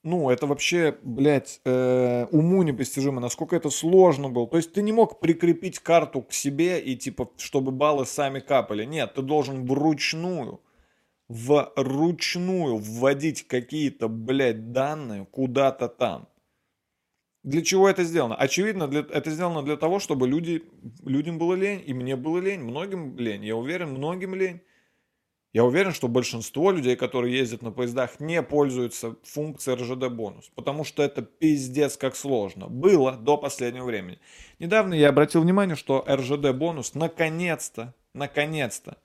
ну, 0.05 0.29
это 0.29 0.45
вообще, 0.45 0.97
блядь, 1.01 1.61
э, 1.65 2.27
уму 2.31 2.61
непостижимо, 2.61 3.19
насколько 3.19 3.55
это 3.55 3.71
сложно 3.71 4.29
было. 4.29 4.47
То 4.47 4.57
есть 4.57 4.71
ты 4.71 4.83
не 4.83 4.91
мог 4.91 5.19
прикрепить 5.19 5.79
карту 5.79 6.21
к 6.21 6.31
себе 6.31 6.79
и, 6.79 6.95
типа, 6.95 7.31
чтобы 7.37 7.71
баллы 7.71 8.05
сами 8.05 8.39
капали. 8.39 8.85
Нет, 8.85 9.15
ты 9.15 9.23
должен 9.23 9.65
вручную, 9.65 10.61
вручную 11.27 12.77
вводить 12.77 13.47
какие-то, 13.47 14.07
блядь, 14.07 14.71
данные 14.71 15.25
куда-то 15.25 15.87
там. 15.87 16.27
Для 17.41 17.63
чего 17.63 17.89
это 17.89 18.03
сделано? 18.03 18.35
Очевидно, 18.35 18.87
для, 18.87 18.99
это 18.99 19.31
сделано 19.31 19.63
для 19.63 19.75
того, 19.75 19.99
чтобы 19.99 20.27
люди, 20.27 20.63
людям 21.03 21.39
было 21.39 21.55
лень, 21.55 21.83
и 21.83 21.95
мне 21.95 22.15
было 22.15 22.37
лень, 22.37 22.61
многим 22.61 23.17
лень. 23.17 23.43
Я 23.43 23.55
уверен, 23.55 23.89
многим 23.89 24.35
лень. 24.35 24.61
Я 25.55 25.63
уверен, 25.63 25.93
что 25.93 26.09
большинство 26.09 26.69
людей, 26.69 26.97
которые 26.97 27.37
ездят 27.37 27.61
на 27.61 27.71
поездах, 27.71 28.19
не 28.19 28.43
пользуются 28.43 29.15
функцией 29.23 29.77
РЖД 29.77 30.13
бонус, 30.13 30.51
потому 30.53 30.83
что 30.83 31.01
это 31.01 31.21
пиздец 31.21 31.95
как 31.95 32.17
сложно. 32.17 32.67
Было 32.67 33.13
до 33.13 33.37
последнего 33.37 33.85
времени. 33.85 34.19
Недавно 34.59 34.93
я 34.93 35.07
обратил 35.07 35.43
внимание, 35.43 35.77
что 35.77 36.03
РЖД 36.09 36.51
бонус 36.51 36.93
наконец-то, 36.93 37.93
наконец-то, 38.13 38.97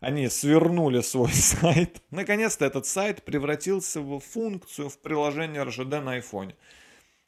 они 0.00 0.30
свернули 0.30 1.02
свой 1.02 1.28
сайт. 1.34 2.00
Наконец-то 2.10 2.64
этот 2.64 2.86
сайт 2.86 3.22
превратился 3.22 4.00
в 4.00 4.18
функцию 4.20 4.88
в 4.88 4.98
приложении 4.98 5.58
РЖД 5.58 6.02
на 6.02 6.12
айфоне. 6.12 6.56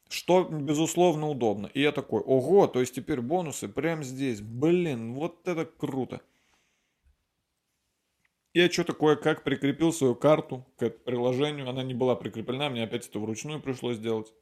Что, 0.09 0.43
безусловно, 0.43 1.29
удобно. 1.29 1.69
И 1.75 1.81
я 1.81 1.91
такой, 1.91 2.21
ого, 2.21 2.65
то 2.65 2.79
есть 2.79 2.95
теперь 2.95 3.21
бонусы 3.21 3.67
прямо 3.67 4.01
здесь. 4.01 4.41
Блин, 4.41 5.13
вот 5.13 5.47
это 5.47 5.65
круто. 5.65 6.21
Я 8.59 8.69
что 8.69 8.83
такое, 8.83 9.15
как 9.15 9.45
прикрепил 9.45 9.93
свою 9.93 10.15
карту 10.15 10.65
к 10.77 10.89
приложению. 10.89 11.69
Она 11.69 11.81
не 11.81 11.93
была 11.93 12.17
прикреплена, 12.17 12.69
мне 12.69 12.83
опять 12.83 13.07
это 13.07 13.17
вручную 13.17 13.61
пришлось 13.61 13.95
сделать. 13.95 14.33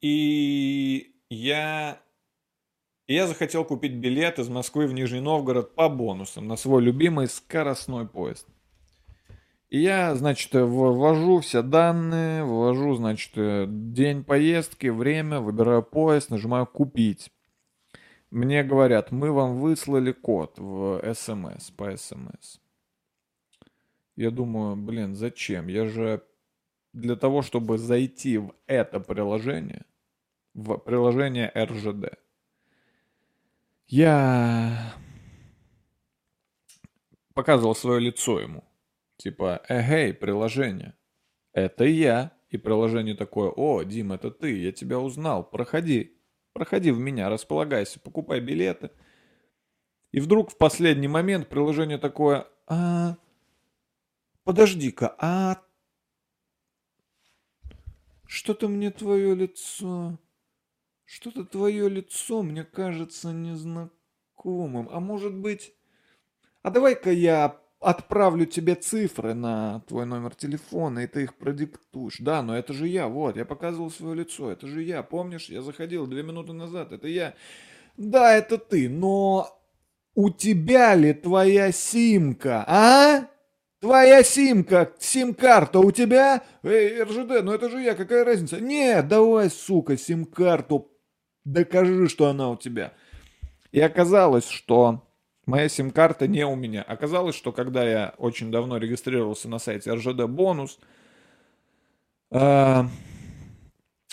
И 0.00 1.16
я, 1.30 2.00
я 3.08 3.26
захотел 3.26 3.64
купить 3.64 3.94
билет 3.94 4.38
из 4.38 4.48
Москвы 4.48 4.86
в 4.86 4.92
Нижний 4.92 5.18
Новгород 5.18 5.74
по 5.74 5.88
бонусам 5.88 6.46
на 6.46 6.54
свой 6.54 6.80
любимый 6.80 7.26
скоростной 7.26 8.06
поезд. 8.06 8.46
И 9.68 9.80
я, 9.80 10.14
значит, 10.14 10.52
ввожу 10.54 11.40
все 11.40 11.62
данные, 11.62 12.44
ввожу, 12.44 12.94
значит, 12.94 13.32
день 13.92 14.22
поездки, 14.22 14.86
время, 14.86 15.40
выбираю 15.40 15.82
поезд, 15.82 16.30
нажимаю 16.30 16.66
«Купить». 16.66 17.32
Мне 18.36 18.62
говорят, 18.62 19.12
мы 19.12 19.32
вам 19.32 19.60
выслали 19.60 20.12
код 20.12 20.58
в 20.58 21.00
СМС, 21.14 21.70
по 21.70 21.96
СМС. 21.96 22.58
Я 24.14 24.30
думаю, 24.30 24.76
блин, 24.76 25.14
зачем? 25.14 25.68
Я 25.68 25.86
же 25.86 26.22
для 26.92 27.16
того, 27.16 27.40
чтобы 27.40 27.78
зайти 27.78 28.36
в 28.36 28.52
это 28.66 29.00
приложение, 29.00 29.86
в 30.52 30.76
приложение 30.76 31.50
РЖД, 31.56 32.18
я 33.86 34.92
показывал 37.32 37.74
свое 37.74 38.00
лицо 38.00 38.38
ему. 38.38 38.64
Типа, 39.16 39.62
эгей, 39.66 40.12
приложение. 40.12 40.92
Это 41.54 41.84
я. 41.84 42.32
И 42.50 42.58
приложение 42.58 43.14
такое, 43.14 43.48
о, 43.48 43.82
Дим, 43.82 44.12
это 44.12 44.30
ты, 44.30 44.58
я 44.58 44.72
тебя 44.72 44.98
узнал, 45.00 45.42
проходи. 45.42 46.15
Проходи 46.56 46.90
в 46.90 46.98
меня, 46.98 47.28
располагайся, 47.28 48.00
покупай 48.00 48.40
билеты. 48.40 48.90
И 50.10 50.20
вдруг 50.20 50.50
в 50.50 50.56
последний 50.56 51.06
момент 51.06 51.50
приложение 51.50 51.98
такое, 51.98 52.48
а, 52.66 53.18
подожди-ка, 54.42 55.14
а 55.18 55.60
что-то 58.26 58.68
мне 58.68 58.90
твое 58.90 59.34
лицо, 59.34 60.18
что-то 61.04 61.44
твое 61.44 61.90
лицо 61.90 62.42
мне 62.42 62.64
кажется 62.64 63.34
незнакомым. 63.34 64.88
А 64.90 64.98
может 64.98 65.34
быть, 65.34 65.74
а 66.62 66.70
давай-ка 66.70 67.10
я 67.10 67.60
отправлю 67.80 68.46
тебе 68.46 68.74
цифры 68.74 69.34
на 69.34 69.80
твой 69.88 70.06
номер 70.06 70.34
телефона, 70.34 71.00
и 71.00 71.06
ты 71.06 71.24
их 71.24 71.34
продиктуешь. 71.34 72.18
Да, 72.18 72.42
но 72.42 72.56
это 72.56 72.72
же 72.72 72.88
я, 72.88 73.08
вот, 73.08 73.36
я 73.36 73.44
показывал 73.44 73.90
свое 73.90 74.16
лицо, 74.16 74.50
это 74.50 74.66
же 74.66 74.82
я, 74.82 75.02
помнишь, 75.02 75.48
я 75.48 75.62
заходил 75.62 76.06
две 76.06 76.22
минуты 76.22 76.52
назад, 76.52 76.92
это 76.92 77.08
я. 77.08 77.34
Да, 77.96 78.34
это 78.34 78.58
ты, 78.58 78.88
но 78.88 79.48
у 80.14 80.30
тебя 80.30 80.94
ли 80.94 81.12
твоя 81.12 81.72
симка, 81.72 82.64
а? 82.66 83.28
Твоя 83.80 84.22
симка, 84.22 84.92
сим-карта 84.98 85.80
у 85.80 85.92
тебя? 85.92 86.42
Эй, 86.62 87.02
РЖД, 87.02 87.44
ну 87.44 87.52
это 87.52 87.68
же 87.68 87.80
я, 87.82 87.94
какая 87.94 88.24
разница? 88.24 88.58
Нет, 88.58 89.06
давай, 89.06 89.50
сука, 89.50 89.98
сим-карту, 89.98 90.90
докажи, 91.44 92.08
что 92.08 92.26
она 92.28 92.50
у 92.50 92.56
тебя. 92.56 92.94
И 93.72 93.80
оказалось, 93.80 94.48
что 94.48 95.05
Моя 95.46 95.68
сим-карта 95.68 96.26
не 96.26 96.44
у 96.44 96.56
меня. 96.56 96.82
Оказалось, 96.82 97.36
что 97.36 97.52
когда 97.52 97.88
я 97.88 98.14
очень 98.18 98.50
давно 98.50 98.78
регистрировался 98.78 99.48
на 99.48 99.60
сайте 99.60 99.92
РЖД 99.92 100.24
Бонус, 100.24 100.80
э, 102.32 102.82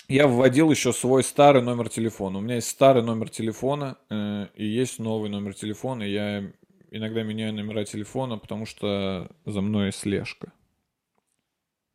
я 0.08 0.28
вводил 0.28 0.70
еще 0.70 0.92
свой 0.92 1.24
старый 1.24 1.60
номер 1.60 1.88
телефона. 1.88 2.38
У 2.38 2.40
меня 2.40 2.54
есть 2.56 2.68
старый 2.68 3.02
номер 3.02 3.30
телефона 3.30 3.98
э, 4.10 4.46
и 4.54 4.64
есть 4.64 5.00
новый 5.00 5.28
номер 5.28 5.54
телефона. 5.54 6.04
И 6.04 6.12
я 6.12 6.52
иногда 6.92 7.24
меняю 7.24 7.52
номера 7.52 7.84
телефона, 7.84 8.38
потому 8.38 8.64
что 8.64 9.28
за 9.44 9.60
мной 9.60 9.92
слежка. 9.92 10.52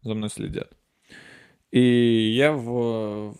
За 0.02 0.16
мной 0.16 0.30
следят. 0.30 0.74
И 1.72 2.34
я 2.36 2.52
в, 2.52 3.38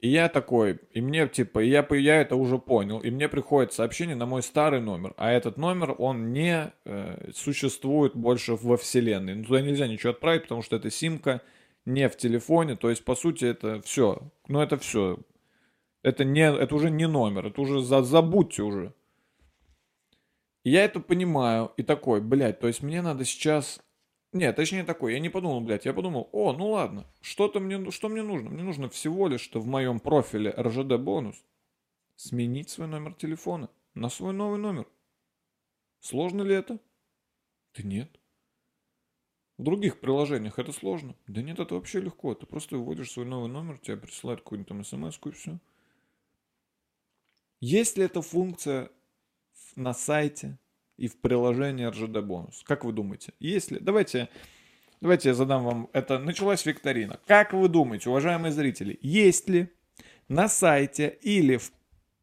и 0.00 0.08
я 0.08 0.28
такой, 0.28 0.78
и 0.92 1.00
мне 1.00 1.26
типа, 1.26 1.58
я, 1.58 1.84
я 1.90 2.20
это 2.20 2.36
уже 2.36 2.58
понял, 2.58 3.00
и 3.00 3.10
мне 3.10 3.28
приходит 3.28 3.72
сообщение 3.72 4.14
на 4.14 4.26
мой 4.26 4.44
старый 4.44 4.80
номер, 4.80 5.12
а 5.16 5.32
этот 5.32 5.56
номер, 5.56 5.96
он 5.98 6.32
не 6.32 6.72
э, 6.84 7.30
существует 7.34 8.14
больше 8.14 8.54
во 8.54 8.76
вселенной. 8.76 9.34
Ну, 9.34 9.44
туда 9.44 9.60
нельзя 9.60 9.88
ничего 9.88 10.12
отправить, 10.12 10.42
потому 10.42 10.62
что 10.62 10.76
это 10.76 10.88
симка 10.90 11.42
не 11.84 12.08
в 12.08 12.16
телефоне, 12.16 12.76
то 12.76 12.90
есть, 12.90 13.04
по 13.04 13.16
сути, 13.16 13.46
это 13.46 13.82
все. 13.82 14.30
Ну, 14.46 14.60
это 14.60 14.78
все. 14.78 15.18
Это, 16.04 16.22
не, 16.24 16.48
это 16.48 16.74
уже 16.76 16.90
не 16.90 17.08
номер, 17.08 17.46
это 17.46 17.60
уже 17.60 17.80
за, 17.82 18.02
забудьте 18.02 18.62
уже. 18.62 18.94
И 20.62 20.70
я 20.70 20.84
это 20.84 21.00
понимаю, 21.00 21.72
и 21.76 21.82
такой, 21.82 22.20
блядь, 22.20 22.60
то 22.60 22.68
есть 22.68 22.82
мне 22.82 23.02
надо 23.02 23.24
сейчас 23.24 23.80
нет, 24.32 24.56
точнее 24.56 24.84
такой, 24.84 25.14
я 25.14 25.20
не 25.20 25.30
подумал, 25.30 25.60
блядь, 25.60 25.86
я 25.86 25.94
подумал, 25.94 26.28
о, 26.32 26.52
ну 26.52 26.70
ладно, 26.70 27.06
что-то 27.20 27.60
мне, 27.60 27.90
что 27.90 28.08
мне 28.08 28.22
нужно? 28.22 28.50
Мне 28.50 28.62
нужно 28.62 28.88
всего 28.88 29.26
лишь, 29.28 29.40
что 29.40 29.60
в 29.60 29.66
моем 29.66 30.00
профиле 30.00 30.50
РЖД 30.50 30.96
бонус 30.98 31.42
сменить 32.16 32.68
свой 32.68 32.88
номер 32.88 33.14
телефона 33.14 33.70
на 33.94 34.08
свой 34.10 34.32
новый 34.34 34.58
номер. 34.58 34.86
Сложно 36.00 36.42
ли 36.42 36.54
это? 36.54 36.78
Да 37.74 37.82
нет. 37.82 38.10
В 39.56 39.64
других 39.64 39.98
приложениях 39.98 40.58
это 40.58 40.72
сложно. 40.72 41.16
Да 41.26 41.42
нет, 41.42 41.58
это 41.58 41.74
вообще 41.74 42.00
легко. 42.00 42.34
Ты 42.34 42.46
просто 42.46 42.76
вводишь 42.76 43.10
свой 43.10 43.26
новый 43.26 43.48
номер, 43.48 43.78
тебе 43.78 43.96
присылают 43.96 44.40
какую-нибудь 44.42 44.68
там 44.68 44.84
смс 44.84 45.18
и 45.24 45.30
все. 45.30 45.58
Есть 47.60 47.96
ли 47.96 48.04
эта 48.04 48.22
функция 48.22 48.90
на 49.74 49.94
сайте 49.94 50.58
и 50.98 51.08
в 51.08 51.18
приложении 51.20 51.86
РЖД 51.86 52.20
бонус? 52.20 52.62
Как 52.66 52.84
вы 52.84 52.92
думаете? 52.92 53.32
Если, 53.40 53.78
давайте, 53.78 54.28
давайте 55.00 55.30
я 55.30 55.34
задам 55.34 55.64
вам, 55.64 55.88
это 55.94 56.18
началась 56.18 56.66
викторина. 56.66 57.18
Как 57.26 57.54
вы 57.54 57.68
думаете, 57.68 58.10
уважаемые 58.10 58.52
зрители, 58.52 58.98
есть 59.00 59.48
ли 59.48 59.68
на 60.28 60.48
сайте 60.48 61.18
или 61.22 61.56
в 61.56 61.72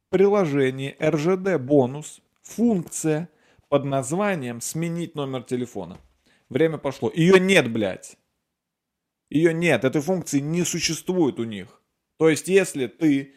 приложении 0.10 0.96
РЖД 1.02 1.60
бонус 1.60 2.22
функция 2.44 3.30
под 3.70 3.86
названием 3.86 4.62
«Сменить 4.62 5.16
номер 5.16 5.44
телефона». 5.44 5.98
Время 6.50 6.78
пошло. 6.78 7.12
Ее 7.14 7.40
нет, 7.40 7.72
блядь. 7.72 8.18
Ее 9.30 9.54
нет. 9.54 9.84
Этой 9.84 10.02
функции 10.02 10.40
не 10.40 10.64
существует 10.64 11.40
у 11.40 11.44
них. 11.44 11.82
То 12.18 12.30
есть, 12.30 12.48
если 12.48 12.88
ты 12.88 13.34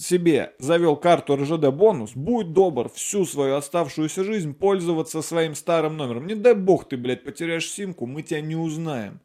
себе 0.00 0.54
завел 0.58 0.96
карту 0.96 1.36
РЖД 1.36 1.68
бонус, 1.68 2.12
будь 2.14 2.52
добр 2.52 2.88
всю 2.88 3.26
свою 3.26 3.56
оставшуюся 3.56 4.24
жизнь 4.24 4.54
пользоваться 4.54 5.22
своим 5.22 5.54
старым 5.54 5.96
номером. 5.96 6.26
Не 6.26 6.34
дай 6.34 6.54
бог 6.54 6.88
ты, 6.88 6.96
блядь, 6.96 7.22
потеряешь 7.22 7.70
симку, 7.70 8.06
мы 8.06 8.22
тебя 8.22 8.40
не 8.40 8.56
узнаем. 8.56 9.20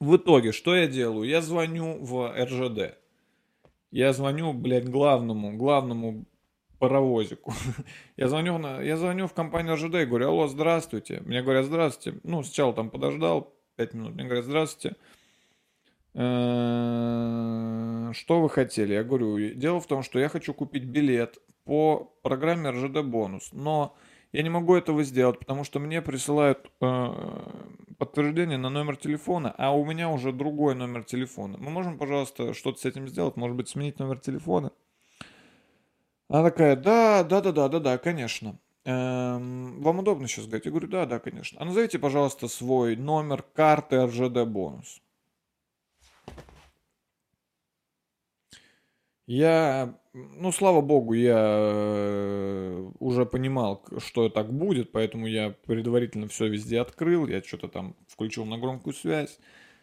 В 0.00 0.16
итоге, 0.16 0.52
что 0.52 0.74
я 0.74 0.86
делаю? 0.86 1.28
Я 1.28 1.42
звоню 1.42 1.98
в 2.00 2.32
РЖД. 2.36 2.96
Я 3.90 4.12
звоню, 4.12 4.52
блядь, 4.52 4.88
главному, 4.88 5.56
главному 5.56 6.24
паровозику. 6.78 7.54
я, 8.16 8.28
звоню 8.28 8.58
на, 8.58 8.80
я 8.82 8.96
звоню 8.96 9.26
в 9.26 9.34
компанию 9.34 9.74
РЖД 9.74 9.94
и 9.94 10.04
говорю, 10.04 10.28
алло, 10.28 10.48
здравствуйте. 10.48 11.22
Мне 11.24 11.42
говорят, 11.42 11.66
здравствуйте. 11.66 12.20
Ну, 12.22 12.42
сначала 12.42 12.72
там 12.72 12.90
подождал 12.90 13.52
5 13.76 13.94
минут. 13.94 14.14
Мне 14.14 14.24
говорят, 14.24 14.44
здравствуйте. 14.44 14.96
Э, 16.14 18.10
что 18.12 18.40
вы 18.40 18.48
хотели? 18.48 18.94
Я 18.94 19.04
говорю, 19.04 19.54
дело 19.54 19.80
в 19.80 19.86
том, 19.86 20.02
что 20.02 20.18
я 20.18 20.28
хочу 20.28 20.54
купить 20.54 20.84
билет 20.84 21.38
по 21.64 22.12
программе 22.22 22.70
РЖД 22.70 23.02
бонус, 23.02 23.50
но 23.52 23.96
я 24.32 24.42
не 24.42 24.50
могу 24.50 24.74
этого 24.74 25.02
сделать, 25.02 25.38
потому 25.38 25.64
что 25.64 25.80
мне 25.80 26.02
присылают 26.02 26.70
э, 26.80 27.08
подтверждение 27.98 28.58
на 28.58 28.68
номер 28.68 28.96
телефона, 28.96 29.54
а 29.58 29.74
у 29.76 29.84
меня 29.84 30.08
уже 30.08 30.32
другой 30.32 30.74
номер 30.74 31.04
телефона. 31.04 31.56
Мы 31.58 31.70
можем, 31.70 31.98
пожалуйста, 31.98 32.54
что-то 32.54 32.80
с 32.80 32.84
этим 32.84 33.08
сделать? 33.08 33.36
Может 33.36 33.56
быть, 33.56 33.68
сменить 33.68 33.98
номер 33.98 34.18
телефона? 34.18 34.72
Она 36.28 36.44
такая, 36.44 36.76
да, 36.76 37.22
да, 37.24 37.40
да, 37.40 37.52
да, 37.52 37.68
да, 37.68 37.78
да, 37.80 37.98
конечно. 37.98 38.58
Эм, 38.84 39.80
вам 39.80 40.00
удобно 40.00 40.26
сейчас 40.26 40.46
говорить? 40.46 40.66
Я 40.66 40.70
говорю, 40.70 40.88
да, 40.88 41.06
да, 41.06 41.18
конечно. 41.18 41.60
А 41.60 41.64
назовите, 41.64 41.98
пожалуйста, 41.98 42.48
свой 42.48 42.96
номер 42.96 43.42
карты 43.42 44.04
РЖД 44.04 44.44
бонус. 44.46 45.00
Я, 49.26 49.98
ну, 50.12 50.52
слава 50.52 50.82
богу, 50.82 51.14
я 51.14 51.38
э, 51.38 52.90
уже 52.98 53.24
понимал, 53.24 53.82
что 53.98 54.28
так 54.28 54.52
будет, 54.52 54.92
поэтому 54.92 55.26
я 55.26 55.50
предварительно 55.50 56.28
все 56.28 56.48
везде 56.48 56.80
открыл, 56.80 57.26
я 57.26 57.42
что-то 57.42 57.68
там 57.68 57.96
включил 58.06 58.44
на 58.44 58.58
громкую 58.58 58.92
связь, 58.92 59.38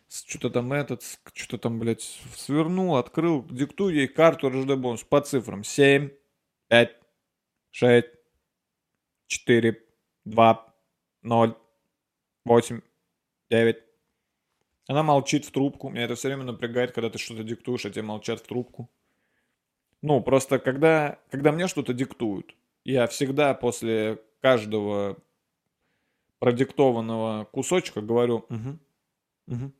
что-то 0.08 0.52
там 0.52 0.72
этот, 0.74 1.02
что-то 1.34 1.58
там, 1.58 1.80
блядь, 1.80 2.04
свернул, 2.36 2.98
открыл, 2.98 3.44
диктую 3.50 3.96
ей 3.96 4.08
карту 4.08 4.50
РЖД 4.50 4.76
бонус 4.76 5.04
по 5.04 5.22
цифрам 5.22 5.64
7, 5.64 6.12
5, 6.68 6.98
6, 7.72 8.08
4, 9.28 9.86
2, 10.26 10.76
0, 11.24 11.56
8, 12.46 12.82
9. 13.50 13.78
Она 14.88 15.04
молчит 15.04 15.46
в 15.46 15.52
трубку. 15.52 15.90
Меня 15.90 16.06
это 16.06 16.16
все 16.16 16.28
время 16.28 16.44
напрягает, 16.44 16.92
когда 16.92 17.10
ты 17.10 17.18
что-то 17.18 17.44
диктуешь, 17.44 17.86
а 17.86 17.90
тебе 17.90 18.04
молчат 18.04 18.42
в 18.42 18.48
трубку. 18.48 18.92
Ну, 20.02 20.22
просто 20.22 20.60
когда, 20.60 21.20
когда 21.30 21.52
мне 21.52 21.68
что-то 21.68 21.94
диктуют, 21.94 22.56
я 22.84 23.08
всегда 23.08 23.54
после 23.54 24.20
каждого 24.42 25.18
продиктованного 26.40 27.46
кусочка 27.46 28.02
говорю 28.02 28.46
угу, 28.50 28.80
угу, 29.48 29.74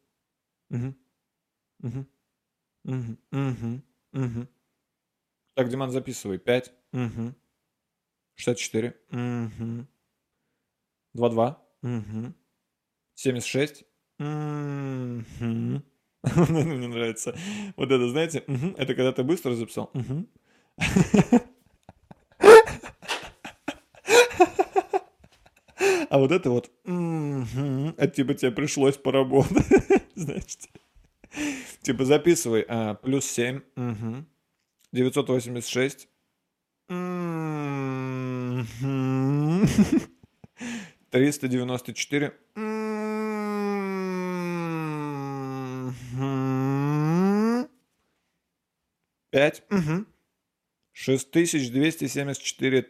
угу, 0.70 0.96
угу, 1.82 2.06
угу, 2.84 3.18
угу, 3.32 3.82
угу. 4.14 4.48
Так, 5.56 5.70
Диман, 5.70 5.92
записывай. 5.92 6.38
5, 6.38 6.72
угу, 6.94 7.34
64, 8.36 8.96
угу, 9.10 9.88
22, 11.14 11.66
угу, 11.82 12.34
76, 13.16 13.84
угу. 14.20 15.82
Ну, 16.36 16.64
мне 16.64 16.88
нравится. 16.88 17.36
Вот 17.76 17.92
это, 17.92 18.08
знаете, 18.10 18.44
это 18.78 18.94
когда 18.94 19.12
ты 19.12 19.24
быстро 19.24 19.56
записал. 19.56 19.92
А 26.10 26.18
вот 26.18 26.32
это 26.32 26.50
вот, 26.50 26.70
это 26.84 28.08
типа 28.14 28.34
тебе 28.34 28.52
пришлось 28.52 28.98
поработать, 28.98 29.66
значит. 30.16 30.70
Типа 31.82 32.04
записывай, 32.04 32.66
а, 32.68 32.96
плюс 32.96 33.26
7, 33.26 33.62
угу. 33.78 34.26
986. 34.92 36.10
Триста 41.10 41.48
девяносто 41.48 41.94
четыре. 41.94 42.38
5. 49.32 49.64
Угу. 49.70 50.06
6274. 50.94 52.86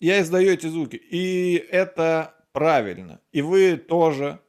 Я 0.00 0.20
издаю 0.20 0.52
эти 0.52 0.66
звуки. 0.66 0.96
И 0.96 1.54
это 1.70 2.34
правильно. 2.52 3.20
И 3.32 3.42
вы 3.42 3.76
тоже 3.76 4.40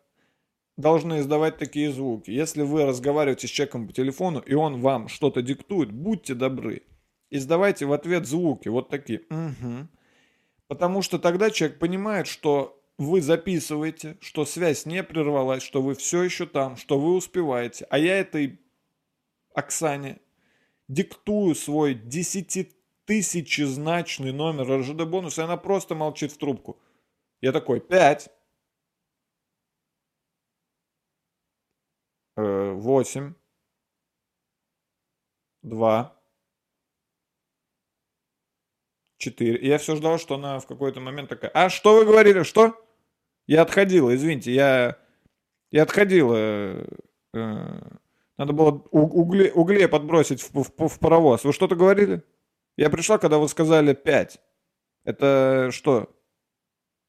должны 0.78 1.19
издавать 1.19 1.57
такие 1.57 1.91
звуки. 1.91 2.32
Если 2.32 2.63
вы 2.63 2.86
разговариваете 2.86 3.47
с 3.47 3.51
человеком 3.51 3.88
по 3.88 3.93
телефону, 3.93 4.39
и 4.39 4.53
он 4.53 4.82
вам 4.82 5.07
что-то 5.07 5.41
диктует, 5.41 5.91
будьте 5.91 6.34
добры. 6.34 6.84
Издавайте 7.30 7.86
в 7.86 7.93
ответ 7.93 8.26
звуки, 8.26 8.67
вот 8.67 8.89
такие. 8.89 9.21
Угу. 9.30 9.88
Потому 10.67 11.01
что 11.01 11.19
тогда 11.19 11.49
человек 11.49 11.80
понимает, 11.80 12.28
что 12.28 12.82
вы 12.97 13.21
записываете, 13.21 14.17
что 14.21 14.45
связь 14.45 14.85
не 14.85 15.03
прервалась, 15.03 15.63
что 15.63 15.81
вы 15.81 15.95
все 15.95 16.23
еще 16.23 16.45
там, 16.45 16.77
что 16.77 16.97
вы 16.99 17.15
успеваете, 17.15 17.87
а 17.89 17.97
я 17.97 18.19
этой 18.19 18.59
Оксане 19.53 20.19
диктую 20.87 21.55
свой 21.55 21.95
десятитысячезначный 21.95 24.31
номер 24.31 24.79
РЖД 24.79 25.03
бонуса, 25.05 25.41
и 25.41 25.45
она 25.45 25.57
просто 25.57 25.95
молчит 25.95 26.31
в 26.31 26.37
трубку. 26.37 26.79
Я 27.41 27.51
такой, 27.51 27.81
пять, 27.81 28.29
э, 32.35 32.71
восемь, 32.71 33.33
два, 35.61 36.19
четыре. 39.24 39.57
И 39.57 39.67
я 39.67 39.78
все 39.78 39.95
ждал, 39.95 40.17
что 40.19 40.36
она 40.36 40.59
в 40.59 40.67
какой-то 40.67 40.99
момент 40.99 41.30
такая, 41.30 41.51
а 41.53 41.69
что 41.69 41.95
вы 41.95 42.05
говорили, 42.05 42.43
что? 42.43 42.76
Я 43.47 43.61
отходил, 43.63 44.13
извините, 44.13 44.53
я, 44.53 44.97
я 45.71 45.84
отходил. 45.84 46.32
Э, 46.34 46.86
э, 47.34 47.82
надо 48.38 48.53
было 48.53 48.71
угле, 48.91 49.51
угле 49.51 49.88
подбросить 49.88 50.41
в, 50.41 50.53
в, 50.53 50.88
в 50.88 50.99
паровоз. 50.99 51.43
Вы 51.43 51.53
что-то 51.53 51.76
говорили? 51.76 52.24
Я 52.78 52.89
пришла, 52.89 53.17
когда 53.17 53.38
вы 53.38 53.47
сказали 53.47 53.93
5. 53.93 54.39
Это 55.03 55.69
что? 55.71 56.09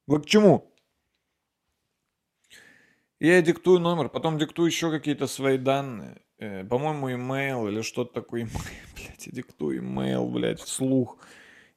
Вы 0.07 0.21
к 0.21 0.25
чему? 0.25 0.71
Я 3.19 3.41
диктую 3.41 3.79
номер, 3.79 4.09
потом 4.09 4.37
диктую 4.37 4.67
еще 4.67 4.91
какие-то 4.91 5.27
свои 5.27 5.57
данные. 5.57 6.21
Э, 6.37 6.63
по-моему, 6.65 7.11
имейл 7.13 7.67
или 7.67 7.81
что-то 7.81 8.13
такое. 8.13 8.47
Блять, 8.95 9.27
я 9.27 9.31
диктую 9.31 9.79
имейл, 9.79 10.27
блядь, 10.27 10.59
вслух. 10.59 11.17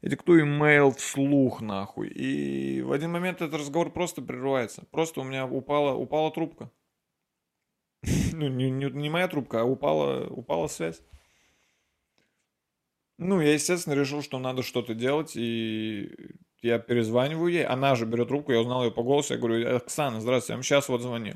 Я 0.01 0.11
диктую 0.11 0.43
имейл 0.43 0.93
вслух, 0.93 1.61
нахуй. 1.61 2.09
И 2.09 2.83
в 2.83 2.93
один 2.93 3.11
момент 3.11 3.43
этот 3.43 3.61
разговор 3.61 3.93
просто 3.93 4.23
прерывается. 4.23 4.85
Просто 4.91 5.21
у 5.21 5.25
меня 5.25 5.47
упала, 5.47 5.95
упала 5.95 6.31
трубка. 6.31 6.71
Ну, 8.33 8.47
не, 8.47 8.71
не, 8.71 8.87
не 8.91 9.11
моя 9.11 9.27
трубка, 9.27 9.63
а 9.63 9.65
упала, 9.65 10.29
упала 10.29 10.69
связь. 10.69 11.03
Ну, 13.19 13.41
я, 13.41 13.55
естественно, 13.55 13.95
решил, 13.95 14.23
что 14.23 14.39
надо 14.39 14.63
что-то 14.63 14.95
делать, 14.95 15.33
и 15.35 16.09
я 16.63 16.79
перезваниваю 16.79 17.53
ей. 17.53 17.65
Она 17.65 17.97
же 17.97 18.07
берет 18.07 18.29
трубку, 18.29 18.53
я 18.53 18.61
узнал 18.61 18.85
ее 18.85 18.93
по 18.93 19.03
голосу, 19.03 19.35
я 19.35 19.41
говорю, 19.41 19.77
Оксана, 19.77 20.21
здравствуйте, 20.21 20.53
я 20.53 20.57
вам 20.57 20.63
сейчас 20.63 20.89
вот 20.89 21.03
звонил. 21.03 21.35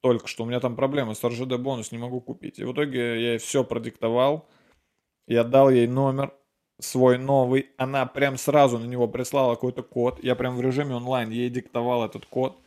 Только 0.00 0.26
что, 0.26 0.44
у 0.44 0.46
меня 0.46 0.60
там 0.60 0.76
проблема 0.76 1.12
с 1.12 1.22
РЖД 1.22 1.58
бонус, 1.58 1.92
не 1.92 1.98
могу 1.98 2.22
купить. 2.22 2.58
И 2.58 2.64
в 2.64 2.72
итоге 2.72 2.98
я 2.98 3.30
ей 3.32 3.38
все 3.38 3.64
продиктовал, 3.64 4.48
я 5.26 5.44
дал 5.44 5.68
ей 5.68 5.86
номер, 5.86 6.32
свой 6.80 7.18
новый, 7.18 7.70
она 7.76 8.06
прям 8.06 8.36
сразу 8.36 8.78
на 8.78 8.86
него 8.86 9.06
прислала 9.08 9.54
какой-то 9.54 9.82
код, 9.82 10.22
я 10.22 10.34
прям 10.34 10.56
в 10.56 10.60
режиме 10.60 10.94
онлайн 10.96 11.30
ей 11.30 11.48
диктовал 11.50 12.04
этот 12.04 12.26
код, 12.26 12.58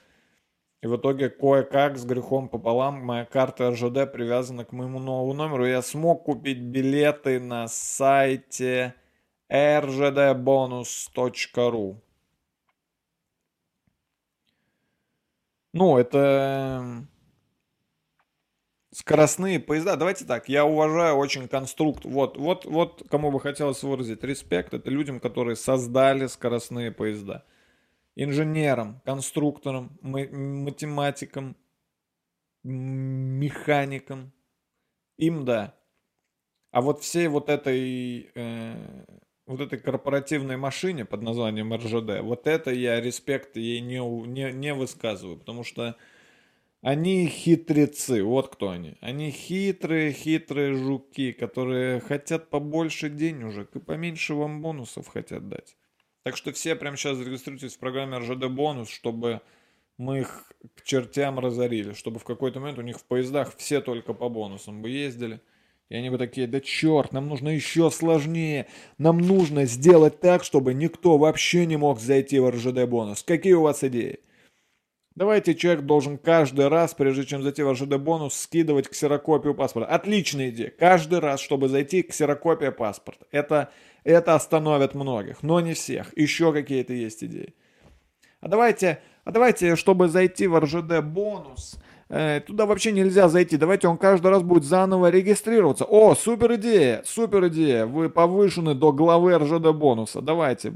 И 0.81 0.87
в 0.87 0.97
итоге 0.97 1.29
кое-как 1.29 1.97
с 1.97 2.05
грехом 2.05 2.49
пополам 2.49 3.03
моя 3.05 3.25
карта 3.25 3.71
РЖД 3.71 4.11
привязана 4.11 4.65
к 4.65 4.71
моему 4.73 4.99
новому 4.99 5.33
номеру. 5.33 5.65
Я 5.65 5.81
смог 5.81 6.23
купить 6.25 6.59
билеты 6.59 7.39
на 7.39 7.67
сайте 7.69 8.93
rgdbonus.ru. 9.49 11.95
Ну, 15.73 15.97
это 15.97 17.05
скоростные 18.93 19.59
поезда. 19.59 19.95
Давайте 19.95 20.25
так, 20.25 20.47
я 20.49 20.65
уважаю 20.65 21.15
очень 21.15 21.47
конструкт. 21.47 22.05
Вот, 22.05 22.37
вот, 22.37 22.65
вот 22.65 23.03
кому 23.09 23.31
бы 23.31 23.39
хотелось 23.39 23.83
выразить 23.83 24.23
респект, 24.23 24.73
это 24.73 24.89
людям, 24.89 25.19
которые 25.19 25.55
создали 25.55 26.27
скоростные 26.27 26.91
поезда 26.91 27.43
инженером, 28.15 29.01
конструктором, 29.05 29.97
математиком, 30.01 31.55
механиком. 32.63 34.31
Им 35.17 35.45
да. 35.45 35.75
А 36.71 36.81
вот 36.81 37.01
всей 37.01 37.27
вот 37.27 37.49
этой, 37.49 38.31
э, 38.33 39.05
вот 39.45 39.61
этой 39.61 39.79
корпоративной 39.79 40.57
машине 40.57 41.05
под 41.05 41.21
названием 41.21 41.73
РЖД, 41.73 42.21
вот 42.21 42.47
это 42.47 42.71
я 42.71 42.99
респект 42.99 43.57
ей 43.57 43.79
не, 43.79 43.99
не, 43.99 44.51
не 44.51 44.73
высказываю, 44.73 45.37
потому 45.37 45.63
что 45.63 45.95
они 46.83 47.27
хитрецы, 47.27 48.21
вот 48.23 48.49
кто 48.53 48.69
они. 48.69 48.97
Они 48.99 49.31
хитрые, 49.31 50.11
хитрые 50.11 50.73
жуки, 50.73 51.31
которые 51.31 52.01
хотят 52.01 52.49
побольше 52.49 53.09
денежек 53.09 53.73
и 53.73 53.79
поменьше 53.79 54.33
вам 54.33 54.61
бонусов 54.61 55.07
хотят 55.07 55.47
дать. 55.47 55.77
Так 56.23 56.35
что 56.35 56.51
все 56.51 56.75
прямо 56.75 56.97
сейчас 56.97 57.15
зарегистрируйтесь 57.15 57.75
в 57.75 57.79
программе 57.79 58.17
РЖД 58.17 58.47
бонус, 58.49 58.89
чтобы 58.89 59.39
мы 59.97 60.19
их 60.19 60.51
к 60.75 60.83
чертям 60.83 61.39
разорили, 61.39 61.93
чтобы 61.93 62.19
в 62.19 62.25
какой-то 62.25 62.59
момент 62.59 62.77
у 62.79 62.81
них 62.81 62.99
в 62.99 63.05
поездах 63.05 63.55
все 63.55 63.79
только 63.79 64.13
по 64.13 64.27
бонусам 64.27 64.81
бы 64.81 64.89
ездили. 64.89 65.39
И 65.87 65.95
они 65.95 66.09
бы 66.09 66.17
такие, 66.17 66.47
да 66.47 66.59
черт, 66.59 67.13
нам 67.13 67.29
нужно 67.29 67.47
еще 67.47 67.91
сложнее. 67.91 68.67
Нам 68.97 69.19
нужно 69.19 69.65
сделать 69.65 70.19
так, 70.19 70.43
чтобы 70.43 70.73
никто 70.73 71.17
вообще 71.17 71.65
не 71.65 71.77
мог 71.77 72.01
зайти 72.01 72.39
в 72.39 72.49
РЖД 72.49 72.89
бонус. 72.89 73.23
Какие 73.23 73.53
у 73.53 73.61
вас 73.61 73.85
идеи? 73.85 74.19
Давайте 75.15 75.53
человек 75.53 75.83
должен 75.83 76.17
каждый 76.17 76.67
раз, 76.67 76.93
прежде 76.93 77.23
чем 77.23 77.43
зайти 77.43 77.61
в 77.61 77.71
РЖД 77.71 77.97
бонус, 77.97 78.33
скидывать 78.35 78.89
ксерокопию 78.89 79.53
паспорта. 79.53 79.89
Отличная 79.89 80.49
идея. 80.49 80.71
Каждый 80.71 81.19
раз, 81.19 81.39
чтобы 81.39 81.69
зайти, 81.69 82.01
ксерокопия 82.01 82.71
паспорта. 82.71 83.25
Это 83.31 83.69
это 84.03 84.35
остановит 84.35 84.95
многих, 84.95 85.43
но 85.43 85.61
не 85.61 85.73
всех. 85.73 86.15
Еще 86.17 86.51
какие-то 86.51 86.93
есть 86.93 87.23
идеи. 87.23 87.53
А 88.41 88.49
давайте, 88.49 89.01
а 89.23 89.31
давайте, 89.31 89.75
чтобы 89.75 90.09
зайти 90.09 90.47
в 90.47 90.59
РЖД 90.59 91.01
бонус, 91.01 91.79
туда 92.07 92.65
вообще 92.65 92.91
нельзя 92.91 93.29
зайти. 93.29 93.57
Давайте 93.57 93.87
он 93.87 93.97
каждый 93.97 94.27
раз 94.27 94.43
будет 94.43 94.63
заново 94.63 95.09
регистрироваться. 95.09 95.85
О, 95.85 96.15
супер 96.15 96.55
идея, 96.55 97.01
супер 97.05 97.47
идея. 97.47 97.85
Вы 97.85 98.09
повышены 98.09 98.75
до 98.75 98.91
главы 98.91 99.37
РЖД 99.37 99.71
бонуса. 99.71 100.21
Давайте. 100.21 100.73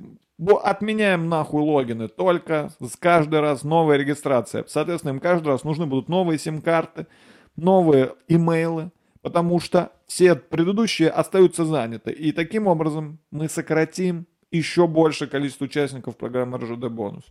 Отменяем 0.64 1.30
нахуй 1.30 1.62
логины. 1.62 2.08
Только 2.08 2.72
с 2.80 2.96
каждый 2.96 3.40
раз 3.40 3.64
новая 3.64 3.98
регистрация. 3.98 4.64
Соответственно, 4.68 5.12
им 5.14 5.20
каждый 5.20 5.48
раз 5.48 5.64
нужны 5.64 5.86
будут 5.86 6.10
новые 6.10 6.38
сим-карты, 6.40 7.08
новые 7.56 8.14
имейлы, 8.28 8.92
потому 9.22 9.60
что 9.60 9.92
все 10.06 10.36
предыдущие 10.36 11.10
остаются 11.10 11.66
заняты. 11.66 12.12
И 12.12 12.32
таким 12.32 12.68
образом 12.68 13.20
мы 13.32 13.50
сократим 13.50 14.28
еще 14.52 14.88
больше 14.88 15.28
количество 15.28 15.66
участников 15.66 16.16
программы 16.16 16.58
РЖД 16.58 16.88
бонус. 16.88 17.26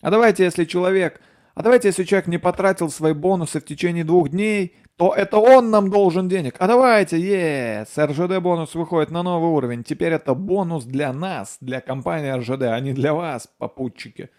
А 0.00 0.10
давайте, 0.10 0.44
если 0.44 0.64
человек, 0.64 1.20
а 1.54 1.62
давайте, 1.62 1.88
если 1.88 2.04
человек 2.04 2.28
не 2.28 2.38
потратил 2.38 2.90
свои 2.90 3.12
бонусы 3.12 3.60
в 3.60 3.64
течение 3.64 4.04
двух 4.04 4.28
дней, 4.28 4.76
то 4.96 5.14
это 5.14 5.38
он 5.38 5.70
нам 5.70 5.90
должен 5.90 6.28
денег. 6.28 6.56
А 6.58 6.66
давайте, 6.66 7.18
yes, 7.18 7.88
РЖД 7.96 8.42
бонус 8.42 8.74
выходит 8.74 9.10
на 9.10 9.22
новый 9.22 9.50
уровень. 9.50 9.84
Теперь 9.84 10.12
это 10.12 10.34
бонус 10.34 10.84
для 10.84 11.12
нас, 11.12 11.58
для 11.60 11.80
компании 11.80 12.30
РЖД, 12.30 12.62
а 12.62 12.80
не 12.80 12.92
для 12.92 13.14
вас, 13.14 13.48
попутчики. 13.58 14.30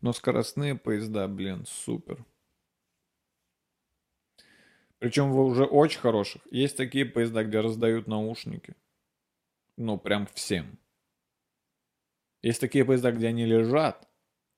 Но 0.00 0.12
скоростные 0.12 0.74
поезда, 0.74 1.26
блин, 1.28 1.64
супер. 1.66 2.24
Причем 4.98 5.32
в 5.32 5.40
уже 5.40 5.64
очень 5.64 6.00
хороших. 6.00 6.42
Есть 6.50 6.76
такие 6.76 7.04
поезда, 7.04 7.44
где 7.44 7.60
раздают 7.60 8.06
наушники. 8.06 8.74
Ну, 9.76 9.98
прям 9.98 10.26
всем. 10.34 10.78
Есть 12.42 12.60
такие 12.60 12.84
поезда, 12.84 13.12
где 13.12 13.28
они 13.28 13.44
лежат, 13.44 14.08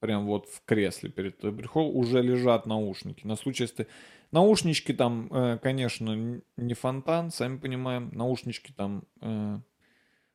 прям 0.01 0.27
вот 0.27 0.49
в 0.49 0.63
кресле 0.65 1.11
перед 1.11 1.39
тобой 1.39 1.59
прихол, 1.59 1.97
уже 1.97 2.23
лежат 2.23 2.67
наушники. 2.67 3.27
На 3.27 3.37
случай, 3.37 3.65
если 3.65 3.87
Наушнички 4.33 4.93
там, 4.93 5.29
э, 5.33 5.59
конечно, 5.61 6.41
не 6.57 6.75
фонтан, 6.75 7.31
сами 7.31 7.59
понимаем. 7.59 8.11
Наушнички 8.13 8.73
там... 8.73 9.03
Э, 9.21 9.59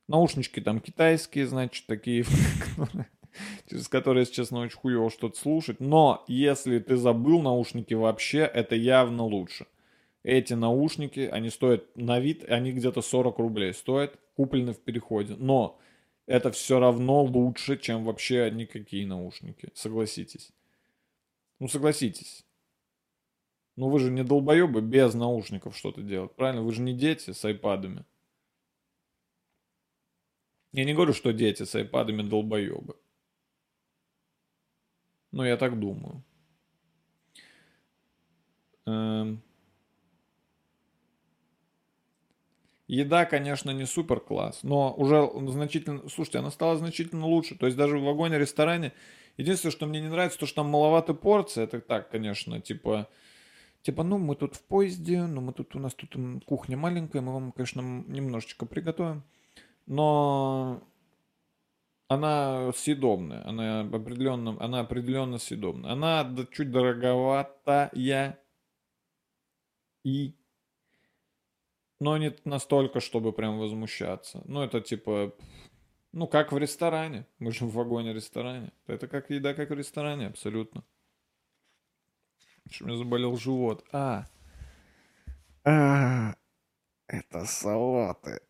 наушнички 0.07 0.59
там 0.59 0.81
китайские, 0.81 1.47
значит, 1.47 1.87
такие, 1.87 2.25
через 3.69 3.87
которые, 3.87 4.21
если 4.21 4.33
честно, 4.33 4.59
очень 4.59 4.77
хуево 4.77 5.09
что-то 5.09 5.37
слушать. 5.39 5.79
Но 5.79 6.23
если 6.27 6.79
ты 6.79 6.97
забыл 6.97 7.41
наушники 7.41 7.93
вообще, 7.93 8.39
это 8.39 8.75
явно 8.75 9.23
лучше. 9.23 9.67
Эти 10.23 10.53
наушники, 10.53 11.29
они 11.31 11.49
стоят 11.49 11.95
на 11.95 12.19
вид, 12.19 12.43
они 12.49 12.71
где-то 12.71 13.01
40 13.01 13.37
рублей 13.37 13.73
стоят, 13.73 14.17
куплены 14.35 14.73
в 14.73 14.79
переходе. 14.79 15.35
Но 15.37 15.79
это 16.25 16.51
все 16.51 16.79
равно 16.79 17.23
лучше, 17.23 17.77
чем 17.77 18.03
вообще 18.03 18.49
никакие 18.51 19.05
наушники. 19.05 19.69
Согласитесь. 19.75 20.51
Ну, 21.59 21.67
согласитесь. 21.67 22.45
Ну, 23.75 23.89
вы 23.89 23.99
же 23.99 24.09
не 24.09 24.23
долбоебы 24.23 24.81
без 24.81 25.13
наушников 25.13 25.77
что-то 25.77 26.01
делать, 26.01 26.33
правильно? 26.35 26.63
Вы 26.63 26.73
же 26.73 26.81
не 26.81 26.93
дети 26.93 27.31
с 27.31 27.43
айпадами. 27.45 28.05
Я 30.71 30.85
не 30.85 30.93
говорю, 30.93 31.13
что 31.13 31.33
дети 31.33 31.63
с 31.63 31.75
айпадами 31.75 32.21
долбоебы. 32.21 32.97
Ну, 35.35 35.43
я 35.43 35.57
так 35.57 35.77
думаю. 35.77 36.23
Эм... 38.85 39.41
Еда, 42.87 43.25
конечно, 43.25 43.71
не 43.71 43.85
супер 43.85 44.21
класс, 44.21 44.63
но 44.63 44.93
уже 44.93 45.29
значительно... 45.51 46.07
Слушайте, 46.07 46.39
она 46.39 46.51
стала 46.51 46.77
значительно 46.77 47.25
лучше. 47.25 47.57
То 47.57 47.65
есть 47.65 47.77
даже 47.77 47.97
в 47.97 48.03
вагоне-ресторане... 48.03 48.93
Единственное, 49.35 49.73
что 49.73 49.87
мне 49.87 49.99
не 49.99 50.07
нравится, 50.07 50.39
то, 50.39 50.45
что 50.45 50.61
там 50.61 50.69
маловато 50.69 51.13
порции. 51.13 51.63
Это 51.63 51.81
так, 51.81 52.09
конечно, 52.09 52.61
типа... 52.61 53.09
Типа, 53.81 54.03
ну, 54.03 54.17
мы 54.17 54.35
тут 54.35 54.55
в 54.55 54.63
поезде, 54.63 55.25
ну, 55.25 55.41
мы 55.41 55.51
тут, 55.51 55.75
у 55.75 55.79
нас 55.79 55.93
тут 55.93 56.15
кухня 56.45 56.77
маленькая, 56.77 57.21
мы 57.21 57.33
вам, 57.33 57.51
конечно, 57.51 57.81
немножечко 57.81 58.65
приготовим. 58.65 59.23
Но 59.85 60.81
она 62.15 62.71
съедобная, 62.73 63.47
она 63.47 63.81
определенно, 63.81 64.57
она 64.59 64.79
определенно 64.79 65.37
съедобная. 65.37 65.91
Она 65.91 66.47
чуть 66.51 66.71
дороговатая 66.71 67.91
и 70.03 70.35
но 71.99 72.17
не 72.17 72.35
настолько, 72.43 72.99
чтобы 72.99 73.31
прям 73.31 73.57
возмущаться. 73.57 74.41
Ну, 74.45 74.61
это 74.61 74.81
типа, 74.81 75.33
ну, 76.11 76.27
как 76.27 76.51
в 76.51 76.57
ресторане. 76.57 77.25
Мы 77.39 77.51
же 77.51 77.65
в 77.65 77.73
вагоне-ресторане. 77.73 78.71
Это 78.87 79.07
как 79.07 79.29
еда, 79.29 79.53
как 79.53 79.69
в 79.69 79.73
ресторане, 79.73 80.27
абсолютно. 80.27 80.83
Что 82.69 82.85
у 82.85 82.87
меня 82.87 82.97
заболел 82.97 83.37
живот. 83.37 83.85
А. 83.91 84.25
А. 85.63 86.35
Это 87.07 87.45
салаты. 87.45 88.41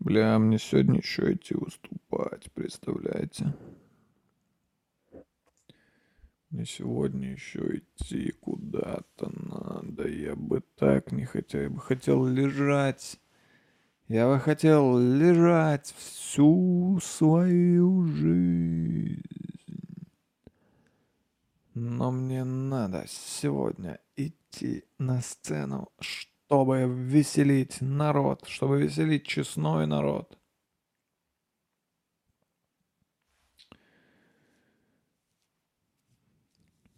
Бля, 0.00 0.38
мне 0.38 0.58
сегодня 0.58 0.98
еще 0.98 1.32
идти 1.32 1.54
выступать, 1.54 2.52
представляете? 2.52 3.54
Мне 6.50 6.66
сегодня 6.66 7.32
еще 7.32 7.78
идти 7.78 8.32
куда-то 8.32 9.30
надо. 9.30 10.06
Я 10.08 10.36
бы 10.36 10.62
так 10.76 11.10
не 11.10 11.24
хотел. 11.24 11.62
Я 11.62 11.70
бы 11.70 11.80
хотел 11.80 12.26
лежать 12.26 13.18
Я 14.08 14.28
бы 14.28 14.38
хотел 14.38 14.98
лежать 14.98 15.94
всю 15.96 17.00
свою 17.00 18.06
жизнь. 18.06 19.43
Но 21.74 22.12
мне 22.12 22.44
надо 22.44 23.04
сегодня 23.08 23.98
идти 24.14 24.84
на 24.98 25.20
сцену, 25.20 25.88
чтобы 25.98 26.84
веселить 26.84 27.80
народ, 27.80 28.46
чтобы 28.46 28.80
веселить 28.80 29.26
честной 29.26 29.86
народ. 29.88 30.38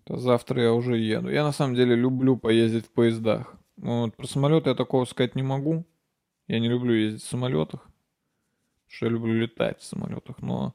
Завтра 0.09 0.63
я 0.63 0.73
уже 0.75 0.99
еду. 0.99 1.31
Я 1.31 1.43
на 1.43 1.53
самом 1.53 1.75
деле 1.75 1.97
люблю 1.97 2.37
поездить 2.37 2.87
в 2.87 2.91
поездах. 2.91 3.57
Вот, 3.77 4.15
про 4.15 4.27
самолет 4.27 4.67
я 4.67 4.75
такого 4.75 5.05
сказать 5.07 5.35
не 5.35 5.43
могу. 5.43 5.85
Я 6.49 6.61
не 6.61 6.69
люблю 6.69 6.93
ездить 6.95 7.23
в 7.23 7.29
самолетах. 7.29 7.89
Что 8.87 9.07
я 9.07 9.13
люблю 9.13 9.33
летать 9.33 9.81
в 9.81 9.85
самолетах, 9.85 10.41
но... 10.43 10.75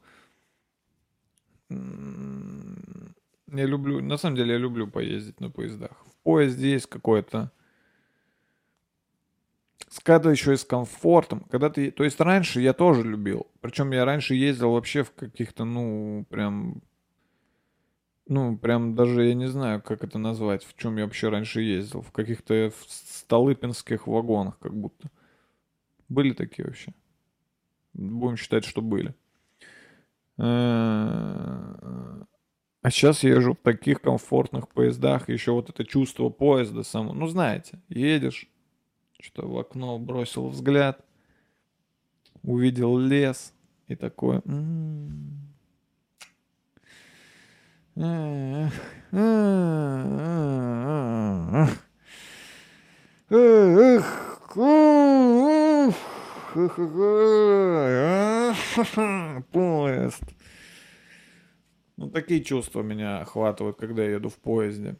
Я 3.52 3.66
люблю, 3.66 4.00
на 4.00 4.16
самом 4.16 4.36
деле 4.36 4.54
я 4.54 4.58
люблю 4.58 4.88
поездить 4.88 5.40
на 5.40 5.50
поездах. 5.50 5.90
В 6.06 6.22
поезде 6.22 6.72
есть 6.72 6.86
какое-то 6.86 7.52
когда 10.02 10.30
еще 10.30 10.54
и 10.54 10.56
с 10.56 10.64
комфортом, 10.64 11.40
когда 11.50 11.68
ты, 11.68 11.90
то 11.90 12.02
есть 12.02 12.18
раньше 12.18 12.60
я 12.60 12.72
тоже 12.72 13.02
любил, 13.02 13.46
причем 13.60 13.90
я 13.90 14.06
раньше 14.06 14.34
ездил 14.34 14.72
вообще 14.72 15.02
в 15.02 15.12
каких-то, 15.12 15.64
ну, 15.64 16.24
прям 16.30 16.82
ну, 18.26 18.56
прям 18.56 18.94
даже 18.94 19.24
я 19.26 19.34
не 19.34 19.46
знаю, 19.46 19.82
как 19.82 20.04
это 20.04 20.18
назвать, 20.18 20.64
в 20.64 20.76
чем 20.76 20.96
я 20.96 21.04
вообще 21.04 21.28
раньше 21.28 21.60
ездил. 21.60 22.02
В 22.02 22.12
каких-то 22.12 22.72
столыпинских 22.88 24.06
вагонах 24.06 24.58
как 24.58 24.74
будто. 24.74 25.10
Были 26.08 26.32
такие 26.32 26.66
вообще? 26.66 26.94
Будем 27.94 28.36
считать, 28.36 28.64
что 28.64 28.80
были. 28.80 29.14
А 32.82 32.90
сейчас 32.90 33.22
езжу 33.22 33.54
в 33.54 33.58
таких 33.58 34.00
комфортных 34.00 34.68
поездах. 34.68 35.28
Еще 35.28 35.52
вот 35.52 35.70
это 35.70 35.84
чувство 35.84 36.30
поезда 36.30 36.82
само. 36.82 37.12
Ну, 37.12 37.28
знаете, 37.28 37.78
едешь, 37.88 38.48
что-то 39.20 39.46
в 39.48 39.56
окно 39.56 40.00
бросил 40.00 40.48
взгляд, 40.48 41.00
увидел 42.42 42.98
лес 42.98 43.54
и 43.86 43.94
такое... 43.94 44.42
М-м-м. 44.44 45.30
Поезд. 59.52 60.22
Ну, 62.02 62.10
такие 62.10 62.42
чувства 62.42 62.82
меня 62.82 63.20
охватывают, 63.20 63.76
когда 63.76 64.02
я 64.02 64.14
еду 64.14 64.28
в 64.28 64.34
поезде. 64.34 64.96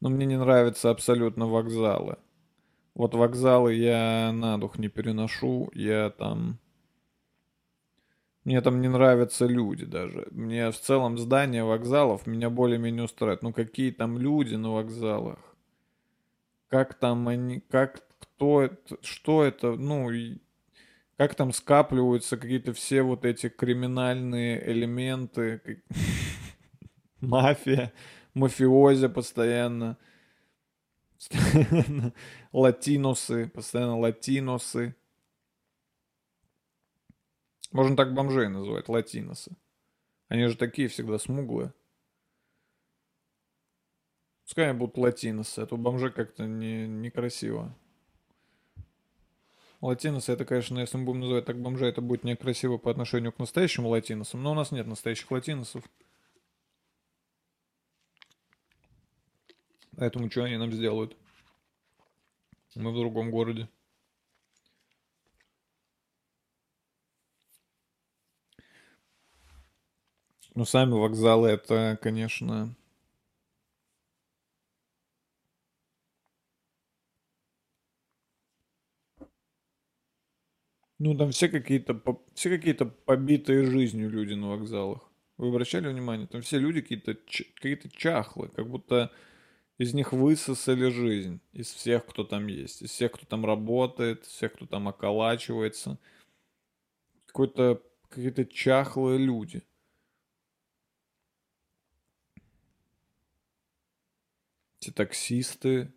Но 0.00 0.08
мне 0.08 0.24
не 0.24 0.38
нравятся 0.38 0.90
абсолютно 0.90 1.48
вокзалы. 1.48 2.18
Вот 2.94 3.16
вокзалы 3.16 3.74
я 3.74 4.30
на 4.32 4.56
дух 4.56 4.78
не 4.78 4.86
переношу. 4.86 5.68
Я 5.74 6.10
там 6.10 6.60
мне 8.44 8.60
там 8.60 8.80
не 8.80 8.88
нравятся 8.88 9.46
люди 9.46 9.84
даже. 9.84 10.28
Мне 10.30 10.70
в 10.70 10.78
целом 10.78 11.18
здание 11.18 11.64
вокзалов 11.64 12.28
меня 12.28 12.50
более-менее 12.50 13.02
устраивает. 13.02 13.42
Ну 13.42 13.52
какие 13.52 13.90
там 13.90 14.16
люди 14.16 14.54
на 14.54 14.70
вокзалах? 14.70 15.40
Как 16.68 16.94
там 16.94 17.26
они, 17.26 17.58
как, 17.68 18.06
кто 18.20 18.62
это, 18.62 18.96
что 19.02 19.42
это, 19.42 19.72
ну, 19.72 20.08
как 21.16 21.34
там 21.34 21.52
скапливаются 21.52 22.36
какие-то 22.36 22.72
все 22.72 23.02
вот 23.02 23.24
эти 23.24 23.48
криминальные 23.48 24.70
элементы, 24.70 25.82
мафия, 27.20 27.92
мафиози 28.34 29.08
постоянно, 29.08 29.96
латиносы, 32.52 33.48
постоянно 33.48 33.98
латиносы. 33.98 34.94
Можно 37.72 37.96
так 37.96 38.14
бомжей 38.14 38.48
называть, 38.48 38.88
латиносы. 38.88 39.56
Они 40.28 40.46
же 40.46 40.56
такие 40.56 40.88
всегда 40.88 41.18
смуглые. 41.18 41.72
Пускай 44.44 44.68
они 44.68 44.78
будут 44.78 44.98
латиносы, 44.98 45.60
а 45.60 45.66
то 45.66 45.76
бомжи 45.76 46.10
как-то 46.10 46.46
не, 46.46 46.86
некрасиво. 46.86 47.74
Латиносы, 49.82 50.32
это, 50.32 50.44
конечно, 50.44 50.78
если 50.78 50.96
мы 50.96 51.04
будем 51.04 51.20
называть 51.20 51.44
так 51.44 51.60
бомжей, 51.60 51.90
это 51.90 52.00
будет 52.00 52.24
некрасиво 52.24 52.78
по 52.78 52.90
отношению 52.90 53.32
к 53.32 53.38
настоящим 53.38 53.86
латиносам, 53.86 54.42
но 54.42 54.52
у 54.52 54.54
нас 54.54 54.70
нет 54.72 54.86
настоящих 54.86 55.30
латиносов. 55.30 55.84
Поэтому 59.96 60.30
что 60.30 60.44
они 60.44 60.56
нам 60.56 60.72
сделают? 60.72 61.16
Мы 62.74 62.90
в 62.90 62.96
другом 62.96 63.30
городе. 63.30 63.68
Ну, 70.54 70.64
сами 70.64 70.92
вокзалы, 70.92 71.48
это, 71.48 71.98
конечно... 72.00 72.74
Ну, 80.98 81.14
там 81.16 81.30
все 81.30 81.48
какие-то, 81.48 82.00
все 82.34 82.50
какие-то 82.50 82.86
побитые 82.86 83.64
жизнью 83.64 84.10
люди 84.10 84.32
на 84.32 84.48
вокзалах. 84.48 85.10
Вы 85.36 85.48
обращали 85.48 85.88
внимание? 85.88 86.26
Там 86.26 86.40
все 86.40 86.58
люди 86.58 86.80
какие-то 86.80 87.14
какие-то 87.14 87.90
чахлые, 87.90 88.50
как 88.50 88.68
будто 88.68 89.12
из 89.78 89.92
них 89.92 90.12
высосали 90.12 90.88
жизнь. 90.88 91.40
Из 91.52 91.70
всех, 91.70 92.06
кто 92.06 92.24
там 92.24 92.46
есть. 92.46 92.82
Из 92.82 92.90
всех, 92.90 93.12
кто 93.12 93.26
там 93.26 93.44
работает, 93.44 94.22
из 94.22 94.28
всех, 94.28 94.54
кто 94.54 94.66
там 94.66 94.88
околачивается. 94.88 95.98
Какой-то 97.26 97.82
какие-то 98.08 98.46
чахлые 98.46 99.18
люди. 99.18 99.62
Эти 104.80 104.90
таксисты, 104.92 105.92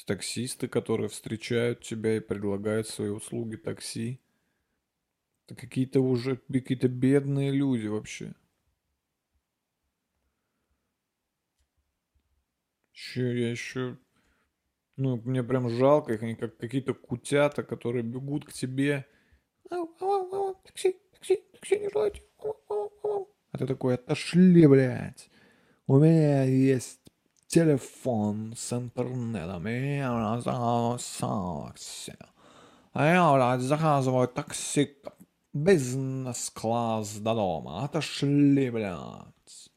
эти 0.00 0.06
таксисты, 0.06 0.68
которые 0.68 1.08
встречают 1.08 1.82
тебя 1.82 2.16
и 2.16 2.20
предлагают 2.20 2.88
свои 2.88 3.08
услуги 3.08 3.56
такси. 3.56 4.20
Это 5.46 5.54
какие-то 5.54 6.00
уже 6.00 6.36
какие-то 6.36 6.88
бедные 6.88 7.50
люди 7.50 7.86
вообще. 7.86 8.34
Еще 12.92 13.40
я 13.40 13.50
еще... 13.50 13.98
Ну, 14.96 15.16
мне 15.24 15.42
прям 15.42 15.70
жалко 15.70 16.12
их, 16.12 16.22
они 16.22 16.34
как 16.34 16.56
какие-то 16.58 16.92
кутята, 16.92 17.62
которые 17.62 18.02
бегут 18.02 18.44
к 18.44 18.52
тебе. 18.52 19.06
Такси, 19.68 20.96
такси, 21.12 21.42
такси, 21.52 21.78
не 21.78 21.88
желаете? 21.90 22.22
А 23.52 23.58
ты 23.58 23.66
такой, 23.66 23.94
отошли, 23.94 24.66
блядь. 24.66 25.30
У 25.86 25.98
меня 25.98 26.44
есть 26.44 26.99
телефон 27.50 28.54
с 28.56 28.72
интернетом, 28.72 29.66
и 29.66 29.96
я 29.96 30.40
Я 32.94 33.58
заказываю 33.58 34.28
такси 34.28 34.96
бизнес-класс 35.52 37.16
до 37.16 37.34
дома. 37.34 37.84
Отошли, 37.84 38.70
блядь. 38.70 39.70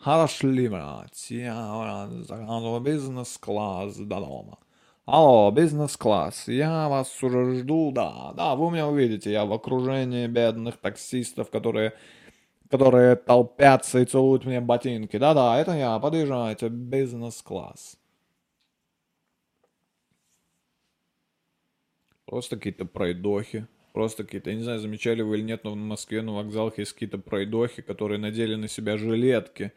Отошли, 0.00 0.68
блядь. 0.68 1.30
Я 1.30 2.08
заказываю 2.22 2.80
бизнес-класс 2.80 3.96
до 3.96 4.20
дома. 4.20 4.58
Алло, 5.04 5.50
бизнес-класс, 5.50 6.48
я 6.48 6.88
вас 6.88 7.22
уже 7.22 7.60
жду, 7.60 7.90
да, 7.92 8.34
да, 8.36 8.54
вы 8.54 8.70
меня 8.70 8.86
увидите, 8.86 9.32
я 9.32 9.46
в 9.46 9.52
окружении 9.54 10.26
бедных 10.26 10.76
таксистов, 10.76 11.48
которые 11.48 11.94
которые 12.70 13.16
толпятся 13.16 14.00
и 14.00 14.04
целуют 14.04 14.44
мне 14.44 14.60
ботинки. 14.60 15.16
Да-да, 15.16 15.58
это 15.58 15.72
я, 15.72 15.98
подъезжайте, 15.98 16.68
бизнес-класс. 16.68 17.98
Просто 22.26 22.56
какие-то 22.56 22.84
пройдохи. 22.84 23.66
Просто 23.94 24.22
какие-то, 24.22 24.50
я 24.50 24.56
не 24.56 24.62
знаю, 24.62 24.78
замечали 24.80 25.22
вы 25.22 25.38
или 25.38 25.44
нет, 25.44 25.64
но 25.64 25.72
в 25.72 25.76
Москве 25.76 26.22
на 26.22 26.32
вокзалах 26.34 26.78
есть 26.78 26.92
какие-то 26.92 27.18
пройдохи, 27.18 27.82
которые 27.82 28.18
надели 28.18 28.54
на 28.54 28.68
себя 28.68 28.96
жилетки 28.98 29.72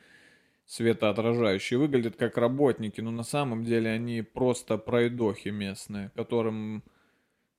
светоотражающие. 0.66 1.80
Выглядят 1.80 2.18
как 2.18 2.38
работники, 2.38 3.02
но 3.02 3.12
на 3.12 3.24
самом 3.24 3.64
деле 3.64 3.90
они 3.90 4.22
просто 4.22 4.78
пройдохи 4.78 5.50
местные, 5.50 6.12
которым 6.16 6.84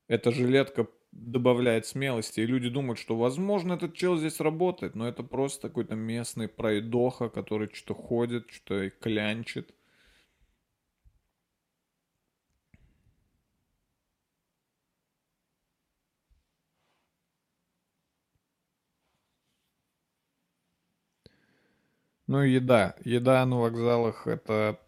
эта 0.08 0.30
жилетка 0.30 0.86
добавляет 1.12 1.86
смелости, 1.86 2.40
и 2.40 2.46
люди 2.46 2.68
думают, 2.68 2.98
что, 2.98 3.16
возможно, 3.16 3.74
этот 3.74 3.94
чел 3.94 4.16
здесь 4.16 4.40
работает, 4.40 4.94
но 4.94 5.06
это 5.08 5.22
просто 5.22 5.68
какой-то 5.68 5.94
местный 5.94 6.48
пройдоха, 6.48 7.28
который 7.28 7.68
что-то 7.72 7.94
ходит, 8.00 8.50
что-то 8.50 8.90
клянчит. 8.90 9.74
Ну 22.26 22.42
и 22.42 22.52
еда. 22.52 22.96
Еда 23.04 23.44
на 23.46 23.60
вокзалах 23.60 24.26
это 24.26 24.80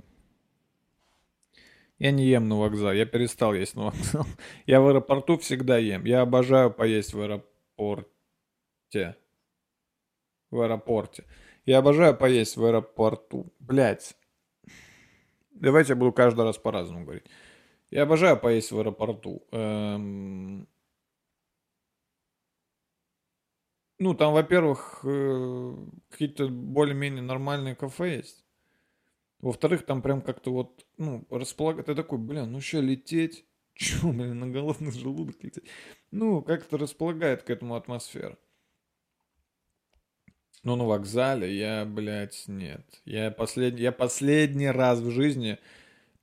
я 1.98 2.10
не 2.10 2.24
ем 2.24 2.48
на 2.48 2.58
вокзале, 2.58 2.98
я 2.98 3.06
перестал 3.06 3.54
есть 3.54 3.76
на 3.76 3.84
вокзал. 3.84 4.26
Я 4.66 4.80
в 4.80 4.88
аэропорту 4.88 5.38
всегда 5.38 5.78
ем. 5.78 6.04
Я 6.04 6.22
обожаю 6.22 6.72
поесть 6.72 7.14
в 7.14 7.20
аэропорте. 7.20 9.16
В 10.50 10.60
аэропорте. 10.60 11.24
Я 11.64 11.78
обожаю 11.78 12.16
поесть 12.16 12.56
в 12.56 12.64
аэропорту. 12.64 13.52
Блять. 13.60 14.16
Давайте 15.52 15.92
я 15.92 15.96
буду 15.96 16.12
каждый 16.12 16.44
раз 16.44 16.58
по-разному 16.58 17.04
говорить. 17.04 17.26
Я 17.90 18.02
обожаю 18.02 18.38
поесть 18.38 18.72
в 18.72 18.78
аэропорту. 18.78 19.46
Эм... 19.52 20.68
Ну, 24.00 24.14
там, 24.14 24.32
во-первых, 24.32 25.00
э, 25.04 25.76
какие-то 26.10 26.48
более-менее 26.48 27.22
нормальные 27.22 27.76
кафе 27.76 28.16
есть. 28.16 28.43
Во-вторых, 29.44 29.84
там 29.84 30.00
прям 30.00 30.22
как-то 30.22 30.50
вот, 30.50 30.86
ну, 30.96 31.26
располагает. 31.28 31.84
Ты 31.84 31.94
такой, 31.94 32.16
блин, 32.16 32.50
ну 32.50 32.62
что, 32.62 32.80
лететь? 32.80 33.44
Чё, 33.74 34.10
блин, 34.10 34.38
на 34.38 34.48
голодный 34.48 34.90
желудок 34.90 35.44
лететь? 35.44 35.64
Ну, 36.10 36.40
как-то 36.40 36.78
располагает 36.78 37.42
к 37.42 37.50
этому 37.50 37.74
атмосфера. 37.74 38.38
Но 40.62 40.76
на 40.76 40.86
вокзале 40.86 41.54
я, 41.54 41.84
блядь, 41.84 42.44
нет. 42.46 42.86
Я, 43.04 43.30
послед... 43.30 43.78
я 43.78 43.92
последний 43.92 44.70
раз 44.70 45.00
в 45.00 45.10
жизни, 45.10 45.58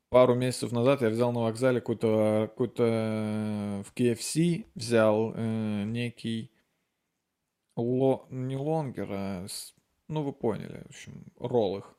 пару 0.09 0.33
месяцев 0.33 0.71
назад, 0.71 1.03
я 1.03 1.09
взял 1.09 1.31
на 1.31 1.41
вокзале 1.41 1.79
какой-то, 1.79 2.47
какой-то 2.49 3.83
в 3.85 3.93
KFC, 3.93 4.65
взял 4.73 5.31
э, 5.35 5.83
некий 5.83 6.49
ло... 7.75 8.25
не 8.31 8.57
лонгер, 8.57 9.07
а, 9.11 9.45
ну 10.07 10.23
вы 10.23 10.33
поняли, 10.33 10.81
в 10.85 10.89
общем, 10.89 11.23
ролл 11.37 11.77
их. 11.77 11.95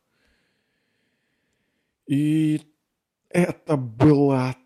И 2.07 2.61
это 3.30 3.76
была 3.76 4.57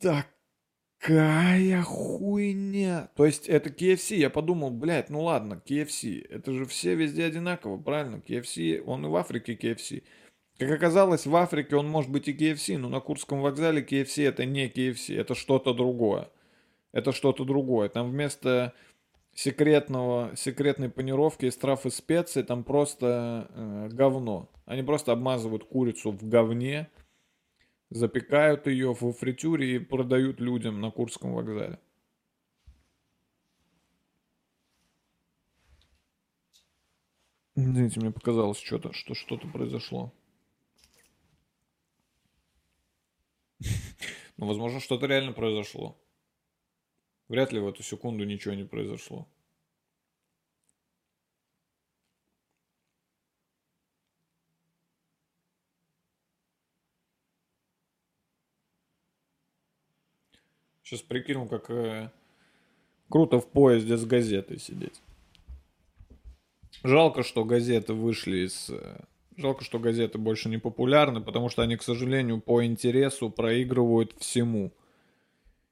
такая 0.00 1.82
хуйня. 1.82 3.10
То 3.16 3.26
есть 3.26 3.48
это 3.48 3.70
KFC. 3.70 4.16
Я 4.16 4.30
подумал, 4.30 4.70
блядь, 4.70 5.10
ну 5.10 5.22
ладно, 5.22 5.62
KFC. 5.64 6.26
Это 6.28 6.52
же 6.52 6.66
все 6.66 6.94
везде 6.94 7.24
одинаково, 7.24 7.78
правильно? 7.78 8.16
KFC, 8.16 8.80
он 8.80 9.06
и 9.06 9.08
в 9.08 9.16
Африке 9.16 9.54
KFC. 9.54 10.02
Как 10.58 10.72
оказалось, 10.72 11.24
в 11.24 11.36
Африке 11.36 11.76
он 11.76 11.88
может 11.88 12.10
быть 12.10 12.26
и 12.26 12.34
KFC, 12.34 12.78
но 12.78 12.88
на 12.88 12.98
Курском 12.98 13.40
вокзале 13.42 13.80
KFC 13.80 14.26
это 14.26 14.44
не 14.44 14.68
KFC, 14.68 15.16
это 15.16 15.36
что-то 15.36 15.72
другое. 15.72 16.30
Это 16.92 17.12
что-то 17.12 17.44
другое. 17.44 17.88
Там 17.88 18.10
вместо 18.10 18.72
секретного, 19.38 20.34
секретной 20.34 20.88
панировки 20.88 21.46
из 21.46 21.56
трав 21.56 21.86
и 21.86 21.90
специй 21.90 22.42
там 22.42 22.64
просто 22.64 23.48
э, 23.50 23.88
говно. 23.92 24.50
Они 24.64 24.82
просто 24.82 25.12
обмазывают 25.12 25.62
курицу 25.62 26.10
в 26.10 26.28
говне, 26.28 26.90
запекают 27.88 28.66
ее 28.66 28.92
в 28.94 29.12
фритюре 29.12 29.76
и 29.76 29.78
продают 29.78 30.40
людям 30.40 30.80
на 30.80 30.90
Курском 30.90 31.34
вокзале. 31.34 31.78
Извините, 37.54 38.00
мне 38.00 38.10
показалось 38.10 38.58
что-то, 38.58 38.92
что 38.92 39.14
что-то 39.14 39.46
произошло. 39.46 40.12
Ну, 44.36 44.46
возможно, 44.46 44.78
что-то 44.78 45.06
реально 45.06 45.32
произошло. 45.32 45.98
Вряд 47.28 47.52
ли 47.52 47.60
в 47.60 47.68
эту 47.68 47.82
секунду 47.82 48.24
ничего 48.24 48.54
не 48.54 48.64
произошло. 48.64 49.26
Сейчас 60.82 61.02
прикинул, 61.02 61.46
как 61.46 61.68
э, 61.68 62.10
круто 63.10 63.40
в 63.40 63.50
поезде 63.50 63.98
с 63.98 64.06
газетой 64.06 64.58
сидеть. 64.58 65.02
Жалко, 66.82 67.22
что 67.22 67.44
газеты 67.44 67.92
вышли 67.92 68.46
из... 68.46 68.70
Э, 68.70 69.04
жалко, 69.36 69.64
что 69.64 69.78
газеты 69.78 70.16
больше 70.16 70.48
не 70.48 70.56
популярны, 70.56 71.20
потому 71.20 71.50
что 71.50 71.60
они, 71.60 71.76
к 71.76 71.82
сожалению, 71.82 72.40
по 72.40 72.64
интересу 72.64 73.28
проигрывают 73.28 74.14
всему 74.18 74.72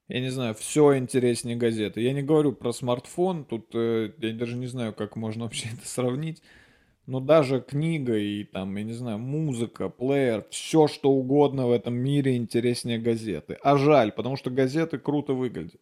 я 0.09 0.20
не 0.20 0.30
знаю, 0.30 0.54
все 0.54 0.96
интереснее 0.96 1.57
газеты. 1.57 2.00
Я 2.00 2.12
не 2.12 2.22
говорю 2.22 2.52
про 2.52 2.72
смартфон, 2.72 3.44
тут 3.44 3.74
э, 3.74 4.12
я 4.18 4.32
даже 4.32 4.57
не 4.57 4.66
знаю, 4.66 4.92
как 4.94 5.16
можно 5.16 5.44
вообще 5.44 5.68
это 5.72 5.86
сравнить. 5.86 6.42
Но 7.07 7.20
даже 7.20 7.61
книга 7.61 8.16
и 8.16 8.42
там, 8.44 8.74
я 8.76 8.82
не 8.82 8.92
знаю, 8.92 9.18
музыка, 9.18 9.88
плеер, 9.88 10.44
все 10.50 10.88
что 10.88 11.11
угодно 11.11 11.68
в 11.68 11.70
этом 11.70 11.94
мире 11.94 12.36
интереснее 12.36 12.98
газеты. 12.98 13.59
А 13.62 13.76
жаль, 13.76 14.11
потому 14.11 14.36
что 14.36 14.50
газеты 14.50 14.98
круто 14.98 15.32
выглядят. 15.32 15.80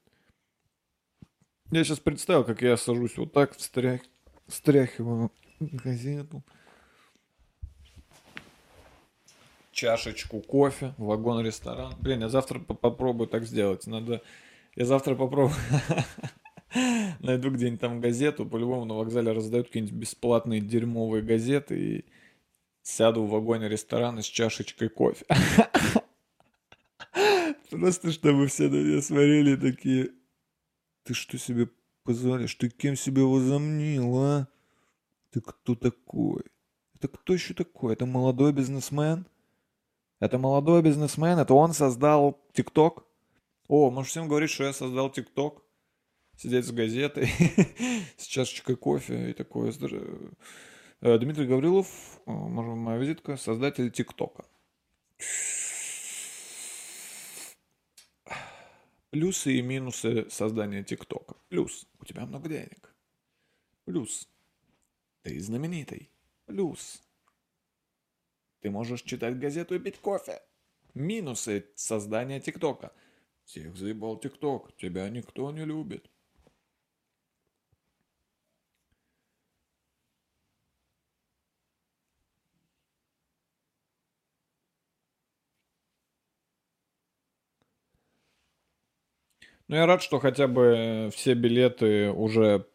Я 1.71 1.83
сейчас 1.83 1.99
представил, 1.99 2.45
как 2.45 2.61
я 2.61 2.77
сажусь 2.77 3.17
вот 3.17 3.33
так, 3.33 3.57
встрях... 3.57 4.03
встряхиваю 4.47 5.33
газету. 5.61 6.43
Чашечку 9.75 10.41
кофе 10.41 10.95
вагон-ресторан. 10.97 11.95
Блин, 12.01 12.21
я 12.21 12.29
завтра 12.29 12.59
попробую 12.59 13.29
так 13.29 13.45
сделать. 13.45 13.87
Надо... 13.87 14.23
Я 14.77 14.87
завтра 14.87 15.15
попробую... 15.15 15.57
Найду 17.21 17.51
где-нибудь 17.51 17.81
там 17.81 18.01
газету. 18.01 18.47
По-любому 18.47 18.85
на 18.85 18.95
вокзале 18.95 19.33
раздают 19.33 19.67
какие-нибудь 19.67 19.95
бесплатные 19.95 20.61
дерьмовые 20.61 21.23
газеты. 21.23 21.79
И 21.79 22.05
сяду 22.83 23.25
в 23.25 23.31
вагоне-ресторана 23.31 24.23
с 24.23 24.27
чашечкой 24.27 24.89
кофе. 24.89 25.27
Просто 27.71 28.13
чтобы 28.13 28.47
все 28.47 28.69
на 28.69 28.77
меня 28.77 29.03
смотрели 29.03 29.57
такие... 29.57 30.11
Ты 31.03 31.13
что 31.15 31.37
себе 31.37 31.69
позволишь? 32.05 32.55
Ты 32.55 32.71
кем 32.71 32.97
себя 32.97 33.23
возомнил, 33.25 34.17
а? 34.19 34.49
Ты 35.31 35.41
кто 35.41 35.75
такой? 35.75 36.43
Это 36.95 37.09
кто 37.09 37.35
еще 37.35 37.53
такой? 37.55 37.93
Это 37.93 38.07
молодой 38.07 38.53
бизнесмен? 38.53 39.27
Это 40.25 40.39
молодой 40.39 40.81
бизнесмен, 40.81 41.39
это 41.39 41.53
он 41.53 41.75
создал 41.75 42.41
ТикТок. 42.55 43.05
О, 43.69 43.91
может 43.91 44.11
всем 44.11 44.27
говорить, 44.27 44.49
что 44.49 44.65
я 44.65 44.73
создал 44.73 45.11
ТикТок? 45.11 45.63
Сидеть 46.35 46.65
с 46.65 46.73
газетой, 46.73 47.29
с 48.17 48.25
чашечкой 48.25 48.77
кофе 48.77 49.33
и 49.33 49.33
такое. 49.35 49.71
Э, 51.03 51.19
Дмитрий 51.19 51.47
Гаврилов, 51.47 51.87
э, 52.25 52.31
моя 52.33 52.97
визитка, 52.97 53.37
создатель 53.37 53.91
ТикТока. 53.91 54.47
Плюсы 59.11 59.53
и 59.53 59.61
минусы 59.61 60.27
создания 60.31 60.83
ТикТока. 60.83 61.37
Плюс, 61.51 61.87
у 62.01 62.07
тебя 62.07 62.25
много 62.25 62.49
денег. 62.49 62.95
Плюс, 63.85 64.27
ты 65.21 65.39
знаменитый. 65.39 66.11
Плюс, 66.47 67.04
ты 68.65 68.71
можешь 68.71 69.03
читать 69.03 69.39
газету 69.39 69.75
и 69.75 69.79
пить 69.79 69.99
кофе. 69.99 70.41
Минусы 70.95 71.67
создания 71.75 72.41
ТикТока. 72.41 72.93
Всех 73.45 73.77
заебал 73.77 74.19
ТикТок. 74.19 74.75
Тебя 74.79 75.07
никто 75.11 75.51
не 75.53 75.67
любит. 75.67 76.11
Ну, 89.69 89.77
я 89.77 89.85
рад, 89.85 90.03
что 90.03 90.21
хотя 90.21 90.49
бы 90.49 91.11
все 91.13 91.35
билеты 91.35 92.11
уже 92.11 92.67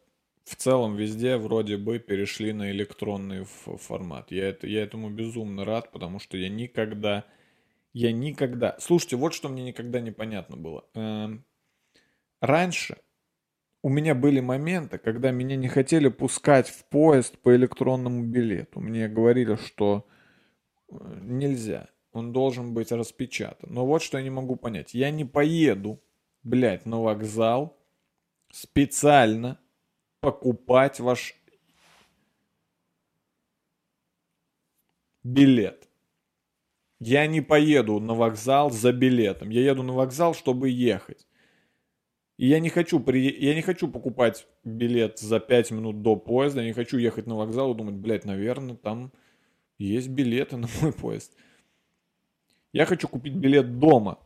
в 0.50 0.56
целом 0.56 0.96
везде 0.96 1.36
вроде 1.36 1.76
бы 1.76 2.00
перешли 2.00 2.52
на 2.52 2.72
электронный 2.72 3.44
формат. 3.44 4.32
Я, 4.32 4.48
это, 4.48 4.66
я 4.66 4.82
этому 4.82 5.08
безумно 5.08 5.64
рад, 5.64 5.92
потому 5.92 6.18
что 6.18 6.36
я 6.36 6.48
никогда, 6.48 7.24
я 7.92 8.10
никогда... 8.10 8.76
Слушайте, 8.80 9.14
вот 9.14 9.32
что 9.32 9.48
мне 9.48 9.62
никогда 9.62 10.00
непонятно 10.00 10.56
было. 10.56 10.84
Эм, 10.94 11.44
раньше 12.40 12.96
у 13.82 13.88
меня 13.88 14.16
были 14.16 14.40
моменты, 14.40 14.98
когда 14.98 15.30
меня 15.30 15.54
не 15.54 15.68
хотели 15.68 16.08
пускать 16.08 16.68
в 16.68 16.84
поезд 16.86 17.38
по 17.38 17.54
электронному 17.54 18.24
билету. 18.24 18.80
Мне 18.80 19.06
говорили, 19.06 19.54
что 19.54 20.08
э, 20.90 20.94
нельзя, 21.22 21.90
он 22.10 22.32
должен 22.32 22.74
быть 22.74 22.90
распечатан. 22.90 23.72
Но 23.72 23.86
вот 23.86 24.02
что 24.02 24.18
я 24.18 24.24
не 24.24 24.30
могу 24.30 24.56
понять. 24.56 24.94
Я 24.94 25.12
не 25.12 25.24
поеду, 25.24 26.02
блядь, 26.42 26.86
на 26.86 27.00
вокзал 27.00 27.78
специально 28.50 29.60
покупать 30.20 31.00
ваш 31.00 31.34
билет. 35.22 35.88
Я 36.98 37.26
не 37.26 37.40
поеду 37.40 37.98
на 37.98 38.14
вокзал 38.14 38.70
за 38.70 38.92
билетом. 38.92 39.50
Я 39.50 39.62
еду 39.62 39.82
на 39.82 39.94
вокзал, 39.94 40.34
чтобы 40.34 40.68
ехать. 40.68 41.26
И 42.36 42.46
я 42.46 42.60
не 42.60 42.68
хочу, 42.68 43.00
при... 43.00 43.30
я 43.38 43.54
не 43.54 43.62
хочу 43.62 43.88
покупать 43.88 44.46
билет 44.64 45.18
за 45.18 45.40
5 45.40 45.70
минут 45.72 46.02
до 46.02 46.16
поезда. 46.16 46.60
Я 46.60 46.66
не 46.66 46.72
хочу 46.72 46.98
ехать 46.98 47.26
на 47.26 47.36
вокзал 47.36 47.72
и 47.72 47.76
думать, 47.76 47.94
блядь, 47.94 48.24
наверное, 48.24 48.76
там 48.76 49.12
Есть 49.78 50.08
билеты 50.08 50.56
на 50.58 50.68
мой 50.80 50.92
поезд. 50.92 51.34
Я 52.72 52.86
хочу 52.86 53.08
купить 53.08 53.34
билет 53.34 53.78
дома. 53.78 54.18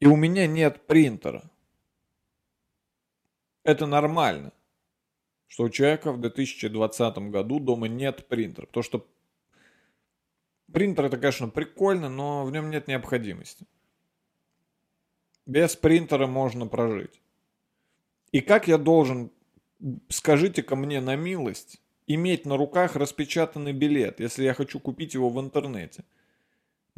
И 0.00 0.06
у 0.06 0.16
меня 0.16 0.46
нет 0.46 0.86
принтера. 0.86 1.49
Это 3.62 3.86
нормально, 3.86 4.52
что 5.46 5.64
у 5.64 5.70
человека 5.70 6.12
в 6.12 6.20
2020 6.20 7.18
году 7.30 7.60
дома 7.60 7.88
нет 7.88 8.26
принтера. 8.28 8.66
Потому 8.66 8.84
что 8.84 9.06
принтер 10.72 11.06
это, 11.06 11.18
конечно, 11.18 11.48
прикольно, 11.48 12.08
но 12.08 12.44
в 12.44 12.52
нем 12.52 12.70
нет 12.70 12.88
необходимости. 12.88 13.66
Без 15.46 15.76
принтера 15.76 16.26
можно 16.26 16.66
прожить. 16.66 17.20
И 18.32 18.40
как 18.40 18.68
я 18.68 18.78
должен, 18.78 19.30
скажите 20.08 20.62
ко 20.62 20.76
мне 20.76 21.00
на 21.00 21.16
милость, 21.16 21.80
иметь 22.06 22.46
на 22.46 22.56
руках 22.56 22.96
распечатанный 22.96 23.72
билет, 23.72 24.20
если 24.20 24.44
я 24.44 24.54
хочу 24.54 24.78
купить 24.78 25.14
его 25.14 25.28
в 25.28 25.40
интернете? 25.40 26.04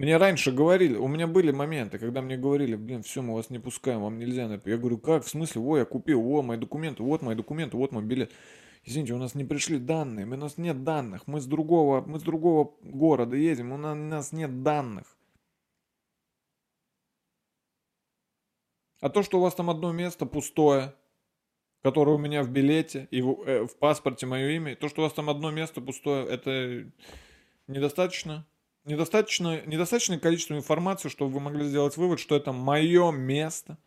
Мне 0.02 0.16
раньше 0.16 0.50
говорили, 0.50 0.96
у 0.96 1.06
меня 1.06 1.28
были 1.28 1.52
моменты, 1.52 1.96
когда 1.96 2.22
мне 2.22 2.36
говорили, 2.36 2.74
блин, 2.74 3.04
все, 3.04 3.22
мы 3.22 3.34
вас 3.34 3.50
не 3.50 3.60
пускаем, 3.60 4.00
вам 4.00 4.18
нельзя. 4.18 4.60
Я 4.64 4.76
говорю, 4.76 4.98
как, 4.98 5.24
в 5.24 5.28
смысле, 5.28 5.62
о, 5.62 5.76
я 5.76 5.84
купил, 5.84 6.28
о, 6.28 6.42
мои 6.42 6.58
документы, 6.58 7.04
вот 7.04 7.22
мои 7.22 7.36
документы, 7.36 7.76
вот 7.76 7.92
мой 7.92 8.02
билет. 8.02 8.32
Извините, 8.82 9.14
у 9.14 9.18
нас 9.18 9.36
не 9.36 9.44
пришли 9.44 9.78
данные, 9.78 10.26
у 10.26 10.36
нас 10.36 10.58
нет 10.58 10.82
данных, 10.82 11.28
мы 11.28 11.40
с 11.40 11.46
другого, 11.46 12.00
мы 12.04 12.18
с 12.18 12.22
другого 12.22 12.74
города 12.82 13.36
едем, 13.36 13.70
у 13.70 13.76
нас 13.76 14.32
нет 14.32 14.64
данных. 14.64 15.16
А 19.00 19.08
то, 19.08 19.22
что 19.22 19.38
у 19.38 19.40
вас 19.40 19.54
там 19.54 19.70
одно 19.70 19.92
место 19.92 20.26
пустое, 20.26 20.96
которое 21.80 22.16
у 22.16 22.18
меня 22.18 22.42
в 22.42 22.50
билете 22.50 23.06
и 23.12 23.22
в, 23.22 23.40
э, 23.46 23.66
в 23.68 23.76
паспорте 23.76 24.26
мое 24.26 24.48
имя, 24.48 24.74
то, 24.74 24.88
что 24.88 25.02
у 25.02 25.04
вас 25.04 25.12
там 25.12 25.30
одно 25.30 25.52
место 25.52 25.80
пустое, 25.80 26.26
это 26.26 26.90
недостаточно. 27.68 28.44
Недостаточно, 28.84 29.64
недостаточное 29.64 30.18
количество 30.18 30.54
информации, 30.54 31.08
чтобы 31.08 31.34
вы 31.34 31.40
могли 31.40 31.64
сделать 31.64 31.96
вывод, 31.96 32.18
что 32.18 32.34
это 32.34 32.52
мое 32.52 33.12
место. 33.12 33.78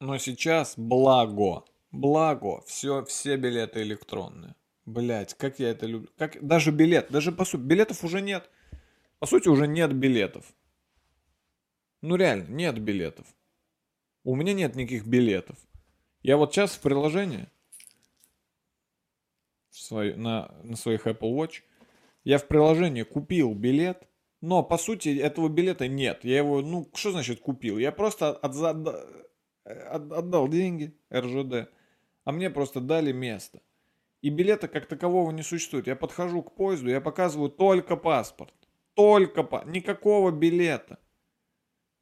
Но 0.00 0.16
сейчас 0.18 0.74
благо, 0.76 1.64
благо, 1.90 2.62
все, 2.62 3.04
все 3.04 3.36
билеты 3.36 3.82
электронные. 3.82 4.54
Блять, 4.86 5.34
как 5.34 5.60
я 5.60 5.70
это 5.70 5.86
люблю. 5.86 6.08
Как, 6.16 6.44
даже 6.44 6.72
билет, 6.72 7.10
даже 7.10 7.30
по 7.30 7.44
сути, 7.44 7.60
билетов 7.60 8.02
уже 8.02 8.20
нет. 8.20 8.50
По 9.18 9.26
сути, 9.26 9.48
уже 9.48 9.68
нет 9.68 9.92
билетов. 9.92 10.46
Ну 12.00 12.16
реально, 12.16 12.48
нет 12.48 12.78
билетов. 12.80 13.26
У 14.24 14.34
меня 14.34 14.54
нет 14.54 14.74
никаких 14.74 15.06
билетов. 15.06 15.58
Я 16.22 16.36
вот 16.36 16.52
сейчас 16.52 16.72
в 16.72 16.80
приложении 16.80 17.48
в 19.72 19.80
свой, 19.80 20.14
на, 20.14 20.54
на 20.62 20.76
своих 20.76 21.06
Apple 21.06 21.34
Watch, 21.34 21.62
я 22.24 22.38
в 22.38 22.46
приложении 22.46 23.02
купил 23.02 23.54
билет, 23.54 24.06
но 24.40 24.62
по 24.62 24.78
сути 24.78 25.18
этого 25.18 25.48
билета 25.48 25.88
нет. 25.88 26.24
Я 26.24 26.38
его, 26.38 26.60
ну, 26.60 26.88
что 26.94 27.12
значит 27.12 27.40
купил? 27.40 27.78
Я 27.78 27.90
просто 27.90 28.30
от, 28.30 28.54
от, 28.54 28.86
от, 29.64 30.12
отдал 30.12 30.48
деньги 30.48 30.96
РЖД, 31.12 31.70
а 32.24 32.32
мне 32.32 32.50
просто 32.50 32.80
дали 32.80 33.12
место. 33.12 33.60
И 34.20 34.30
билета 34.30 34.68
как 34.68 34.86
такового 34.86 35.30
не 35.32 35.42
существует. 35.42 35.88
Я 35.88 35.96
подхожу 35.96 36.42
к 36.42 36.54
поезду, 36.54 36.90
я 36.90 37.00
показываю 37.00 37.50
только 37.50 37.96
паспорт. 37.96 38.54
Только 38.94 39.42
по... 39.42 39.64
Никакого 39.64 40.30
билета. 40.30 40.98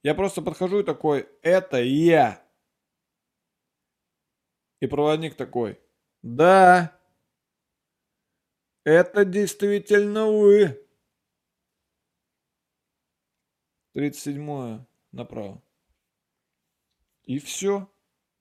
Я 0.02 0.14
просто 0.14 0.42
подхожу 0.42 0.80
и 0.80 0.84
такой, 0.84 1.28
это 1.42 1.80
я. 1.82 2.42
И 4.80 4.86
проводник 4.86 5.34
такой, 5.34 5.78
да, 6.22 6.98
это 8.84 9.24
действительно 9.24 10.26
вы. 10.30 10.80
37 13.94 14.84
направо. 15.12 15.62
И 17.24 17.38
все. 17.38 17.90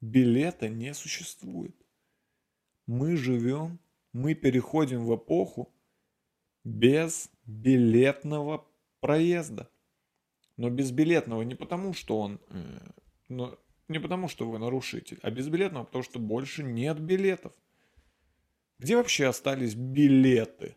Билета 0.02 0.70
не 0.70 0.94
существует. 0.94 1.76
Мы 2.86 3.18
живем, 3.18 3.80
мы 4.14 4.34
переходим 4.34 5.06
в 5.06 5.16
эпоху 5.16 5.74
без 6.64 7.30
билетного 7.46 8.66
проезда. 9.02 9.70
Но 10.56 10.70
безбилетного 10.70 11.42
не 11.42 11.56
потому, 11.56 11.94
что 11.94 12.20
он... 12.20 12.40
Э, 12.50 12.80
но 13.28 13.60
не 13.88 14.00
потому, 14.00 14.28
что 14.28 14.50
вы 14.50 14.60
нарушитель, 14.60 15.20
а 15.22 15.32
безбилетного, 15.32 15.84
потому 15.84 16.04
что 16.04 16.20
больше 16.20 16.64
нет 16.64 17.00
билетов. 17.00 17.54
Где 18.80 18.96
вообще 18.96 19.28
остались 19.28 19.76
билеты? 19.76 20.76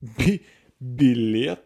Би 0.00 0.44
билет? 0.78 1.62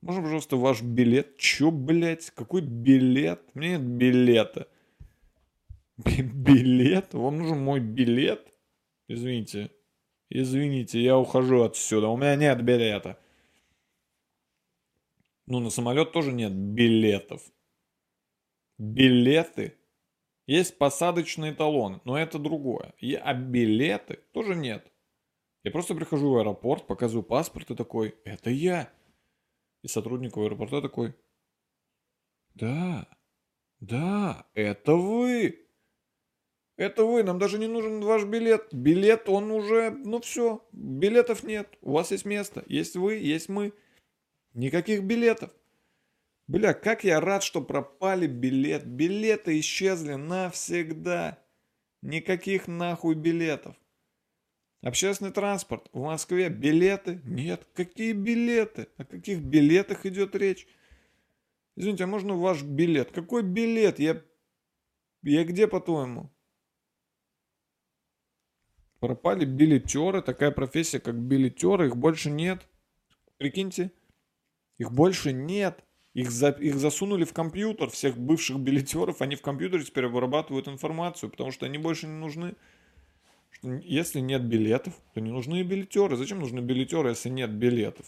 Можно, 0.00 0.22
пожалуйста, 0.22 0.56
ваш 0.56 0.82
билет? 0.82 1.36
Чё, 1.38 1.72
блядь? 1.72 2.30
Какой 2.30 2.62
билет? 2.62 3.40
Мне 3.54 3.70
нет 3.70 3.82
билета. 3.82 4.68
Би 5.96 6.22
билет? 6.22 7.14
Вам 7.14 7.38
нужен 7.38 7.58
мой 7.58 7.80
билет? 7.80 8.46
Извините. 9.08 9.72
Извините, 10.30 11.02
я 11.02 11.18
ухожу 11.18 11.62
отсюда. 11.62 12.08
У 12.08 12.16
меня 12.16 12.36
нет 12.36 12.62
билета. 12.62 13.18
Ну, 15.46 15.58
на 15.58 15.70
самолет 15.70 16.12
тоже 16.12 16.32
нет 16.32 16.52
билетов. 16.52 17.42
Билеты. 18.78 19.74
Есть 20.46 20.78
посадочные 20.78 21.52
талоны, 21.54 22.00
но 22.04 22.16
это 22.16 22.38
другое. 22.38 22.94
А 23.22 23.34
билеты 23.34 24.20
тоже 24.32 24.54
нет. 24.54 24.86
Я 25.64 25.70
просто 25.70 25.94
прихожу 25.94 26.30
в 26.30 26.38
аэропорт, 26.38 26.86
показываю 26.86 27.24
паспорт 27.24 27.70
и 27.70 27.74
такой, 27.74 28.16
это 28.24 28.50
я. 28.50 28.92
И 29.82 29.88
сотрудник 29.88 30.36
аэропорта 30.36 30.80
такой, 30.80 31.14
да, 32.54 33.08
да, 33.80 34.46
это 34.54 34.94
вы. 34.94 35.64
Это 36.76 37.04
вы, 37.04 37.22
нам 37.22 37.38
даже 37.38 37.58
не 37.58 37.66
нужен 37.66 38.00
ваш 38.00 38.24
билет. 38.24 38.72
Билет, 38.72 39.28
он 39.28 39.50
уже, 39.50 39.90
ну 39.90 40.20
все, 40.20 40.66
билетов 40.72 41.42
нет. 41.42 41.76
У 41.82 41.92
вас 41.92 42.10
есть 42.10 42.24
место, 42.24 42.64
есть 42.66 42.96
вы, 42.96 43.14
есть 43.14 43.48
мы. 43.48 43.72
Никаких 44.54 45.04
билетов. 45.04 45.50
Бля, 46.46 46.72
как 46.72 47.04
я 47.04 47.20
рад, 47.20 47.42
что 47.42 47.60
пропали 47.60 48.26
билет. 48.26 48.86
Билеты 48.86 49.60
исчезли 49.60 50.14
навсегда. 50.14 51.38
Никаких 52.00 52.68
нахуй 52.68 53.14
билетов. 53.14 53.76
Общественный 54.80 55.32
транспорт. 55.32 55.88
В 55.92 56.00
Москве 56.02 56.48
билеты? 56.48 57.20
Нет. 57.24 57.66
Какие 57.74 58.12
билеты? 58.12 58.88
О 58.96 59.04
каких 59.04 59.40
билетах 59.40 60.06
идет 60.06 60.36
речь? 60.36 60.66
Извините, 61.74 62.04
а 62.04 62.06
можно 62.06 62.34
ваш 62.34 62.62
билет? 62.62 63.10
Какой 63.10 63.42
билет? 63.42 63.98
Я... 63.98 64.22
Я 65.22 65.44
где, 65.44 65.66
по-твоему? 65.66 66.30
Пропали 69.00 69.44
билетеры. 69.44 70.22
Такая 70.22 70.52
профессия, 70.52 71.00
как 71.00 71.16
билетеры. 71.16 71.88
Их 71.88 71.96
больше 71.96 72.30
нет. 72.30 72.66
Прикиньте. 73.36 73.90
Их 74.78 74.92
больше 74.92 75.32
нет. 75.32 75.84
Их, 76.14 76.30
за, 76.30 76.50
их 76.50 76.76
засунули 76.76 77.24
в 77.24 77.32
компьютер, 77.32 77.90
всех 77.90 78.16
бывших 78.16 78.58
билетеров. 78.58 79.22
Они 79.22 79.36
в 79.36 79.42
компьютере 79.42 79.84
теперь 79.84 80.06
вырабатывают 80.06 80.68
информацию, 80.68 81.30
потому 81.30 81.50
что 81.50 81.66
они 81.66 81.78
больше 81.78 82.06
не 82.06 82.14
нужны. 82.14 82.54
Если 83.62 84.20
нет 84.20 84.44
билетов, 84.44 84.94
то 85.14 85.20
не 85.20 85.30
нужны 85.30 85.62
билетеры. 85.62 86.16
Зачем 86.16 86.38
нужны 86.38 86.60
билетеры, 86.60 87.10
если 87.10 87.28
нет 87.28 87.50
билетов? 87.50 88.06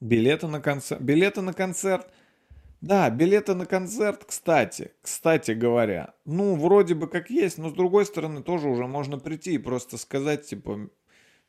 Билеты 0.00 0.46
на 0.46 0.60
концерт. 0.60 1.00
Билеты 1.00 1.40
на 1.40 1.52
концерт. 1.52 2.12
Да, 2.80 3.08
билеты 3.10 3.54
на 3.54 3.66
концерт, 3.66 4.24
кстати, 4.24 4.92
кстати 5.00 5.52
говоря, 5.52 6.14
ну, 6.26 6.56
вроде 6.56 6.94
бы 6.94 7.08
как 7.08 7.30
есть, 7.30 7.56
но 7.56 7.70
с 7.70 7.72
другой 7.72 8.04
стороны 8.04 8.42
тоже 8.42 8.68
уже 8.68 8.86
можно 8.86 9.18
прийти 9.18 9.54
и 9.54 9.58
просто 9.58 9.96
сказать, 9.96 10.46
типа, 10.46 10.90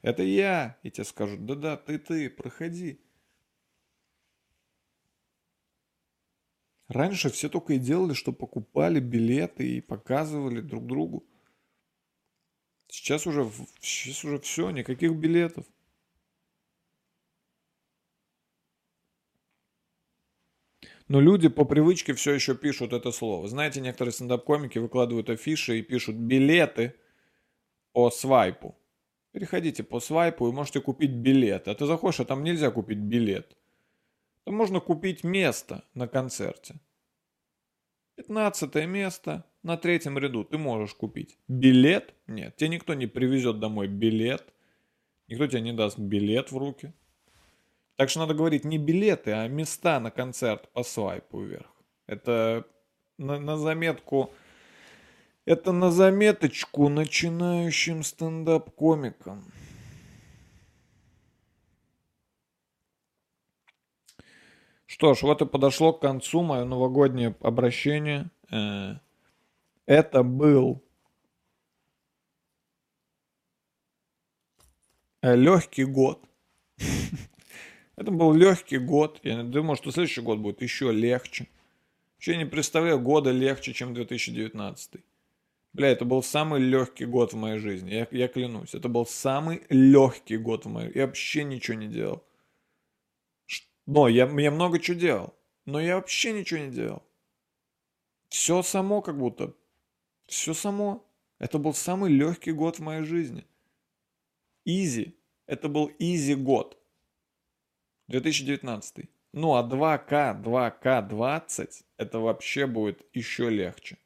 это 0.01 0.23
я. 0.23 0.77
И 0.83 0.89
тебе 0.89 1.03
скажут, 1.03 1.45
да-да, 1.45 1.75
ты-ты, 1.75 2.29
проходи. 2.29 3.01
Раньше 6.87 7.29
все 7.29 7.49
только 7.49 7.73
и 7.73 7.79
делали, 7.79 8.13
что 8.13 8.31
покупали 8.31 8.99
билеты 8.99 9.77
и 9.77 9.81
показывали 9.81 10.61
друг 10.61 10.85
другу. 10.85 11.25
Сейчас 12.87 13.27
уже, 13.27 13.49
сейчас 13.81 14.23
уже 14.23 14.39
все, 14.39 14.69
никаких 14.69 15.13
билетов. 15.13 15.65
Но 21.09 21.21
люди 21.21 21.47
по 21.47 21.65
привычке 21.65 22.13
все 22.13 22.33
еще 22.33 22.55
пишут 22.55 22.93
это 22.93 23.11
слово. 23.11 23.47
Знаете, 23.47 23.81
некоторые 23.81 24.13
стендап-комики 24.13 24.77
выкладывают 24.77 25.29
афиши 25.29 25.79
и 25.79 25.81
пишут 25.81 26.15
билеты 26.15 26.95
по 27.93 28.09
свайпу. 28.09 28.77
Переходите 29.31 29.83
по 29.83 29.99
свайпу 29.99 30.47
и 30.47 30.51
можете 30.51 30.81
купить 30.81 31.11
билет. 31.11 31.67
А 31.67 31.75
ты 31.75 31.85
заходишь, 31.85 32.19
а 32.19 32.25
там 32.25 32.43
нельзя 32.43 32.71
купить 32.71 32.99
билет. 32.99 33.55
Там 34.47 34.55
можно 34.55 34.79
купить 34.79 35.25
место 35.25 35.83
на 35.93 36.07
концерте. 36.07 36.79
15 38.15 38.75
место 38.87 39.43
на 39.61 39.75
третьем 39.75 40.17
ряду 40.17 40.45
ты 40.45 40.57
можешь 40.57 40.93
купить. 40.93 41.37
Билет? 41.49 42.13
Нет, 42.27 42.55
тебе 42.55 42.69
никто 42.69 42.93
не 42.93 43.07
привезет 43.07 43.59
домой 43.59 43.89
билет. 43.89 44.45
Никто 45.27 45.47
тебе 45.47 45.59
не 45.59 45.73
даст 45.73 45.99
билет 45.99 46.53
в 46.53 46.57
руки. 46.57 46.93
Так 47.97 48.09
что 48.09 48.21
надо 48.21 48.35
говорить 48.35 48.63
не 48.63 48.77
билеты, 48.77 49.31
а 49.33 49.49
места 49.49 49.99
на 49.99 50.11
концерт 50.11 50.71
по 50.71 50.83
свайпу 50.83 51.41
вверх. 51.41 51.69
Это 52.05 52.65
на, 53.17 53.41
на 53.41 53.57
заметку... 53.57 54.31
Это 55.43 55.73
на 55.73 55.91
заметочку 55.91 56.87
начинающим 56.87 58.01
стендап-комикам. 58.01 59.43
Что 64.97 65.13
ж, 65.13 65.21
вот 65.21 65.43
и 65.43 65.45
подошло 65.45 65.93
к 65.93 66.01
концу 66.01 66.41
мое 66.41 66.65
новогоднее 66.65 67.35
обращение. 67.41 68.31
Э, 68.49 68.95
это 69.85 70.23
был 70.23 70.83
э, 75.21 75.35
легкий 75.35 75.85
год. 75.85 76.27
Это 77.95 78.11
был 78.11 78.33
легкий 78.33 78.79
год. 78.79 79.19
Я 79.23 79.43
думаю, 79.43 79.75
что 79.75 79.91
следующий 79.91 80.21
год 80.21 80.39
будет 80.39 80.61
еще 80.61 80.91
легче. 80.91 81.47
Вообще 82.15 82.37
не 82.37 82.45
представляю 82.45 82.99
года 82.99 83.31
легче, 83.31 83.73
чем 83.73 83.93
2019. 83.93 85.01
Бля, 85.73 85.89
это 85.89 86.05
был 86.05 86.21
самый 86.21 86.59
легкий 86.59 87.05
год 87.05 87.33
в 87.33 87.37
моей 87.37 87.57
жизни. 87.59 87.91
Я, 87.91 88.07
я 88.11 88.27
клянусь. 88.27 88.75
Это 88.75 88.87
был 88.87 89.05
самый 89.05 89.63
легкий 89.69 90.37
год 90.37 90.65
в 90.65 90.69
моей. 90.69 90.91
Я 90.93 91.07
вообще 91.07 91.43
ничего 91.43 91.77
не 91.77 91.87
делал. 91.87 92.26
Но 93.87 94.07
я, 94.09 94.27
я 94.39 94.51
много 94.51 94.79
чего 94.79 94.99
делал. 94.99 95.33
Но 95.65 95.79
я 95.79 95.95
вообще 95.95 96.33
ничего 96.33 96.59
не 96.59 96.71
делал. 96.71 97.03
Все 98.29 98.61
само 98.61 99.01
как 99.01 99.17
будто. 99.17 99.53
Все 100.27 100.53
само. 100.53 101.09
Это 101.39 101.57
был 101.57 101.73
самый 101.73 102.11
легкий 102.11 102.51
год 102.51 102.77
в 102.77 102.81
моей 102.81 103.03
жизни. 103.03 103.47
Изи. 104.65 105.15
Это 105.45 105.69
был 105.69 105.91
изи 105.99 106.35
год. 106.35 106.77
2019. 108.07 109.05
Ну 109.33 109.55
а 109.55 109.63
2К, 109.63 110.41
2К20 110.41 111.83
это 111.97 112.19
вообще 112.19 112.67
будет 112.67 113.05
еще 113.13 113.49
легче. 113.49 113.97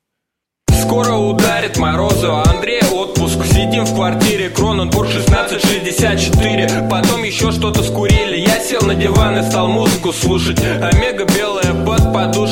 Скоро 0.82 1.16
ударит 1.16 1.78
морозу, 1.78 2.36
а 2.36 2.44
Андрей 2.50 2.82
отпуск. 2.92 3.46
Сидим 3.46 3.86
в 3.86 3.96
квартире, 3.96 4.50
Кроненбург 4.50 5.10
1664 5.10 6.88
Потом 6.90 7.24
еще 7.24 7.52
что-то 7.52 7.84
скурили. 7.84 8.38
Я 8.38 8.60
сел 8.60 8.82
на 8.82 8.96
диван 8.96 9.38
и 9.40 9.44
стал 9.44 9.68
музыку 9.68 10.12
слушать. 10.12 10.60
Омега 10.60 11.26
белая 11.26 11.74
под 11.86 12.14
подушкой 12.14 12.52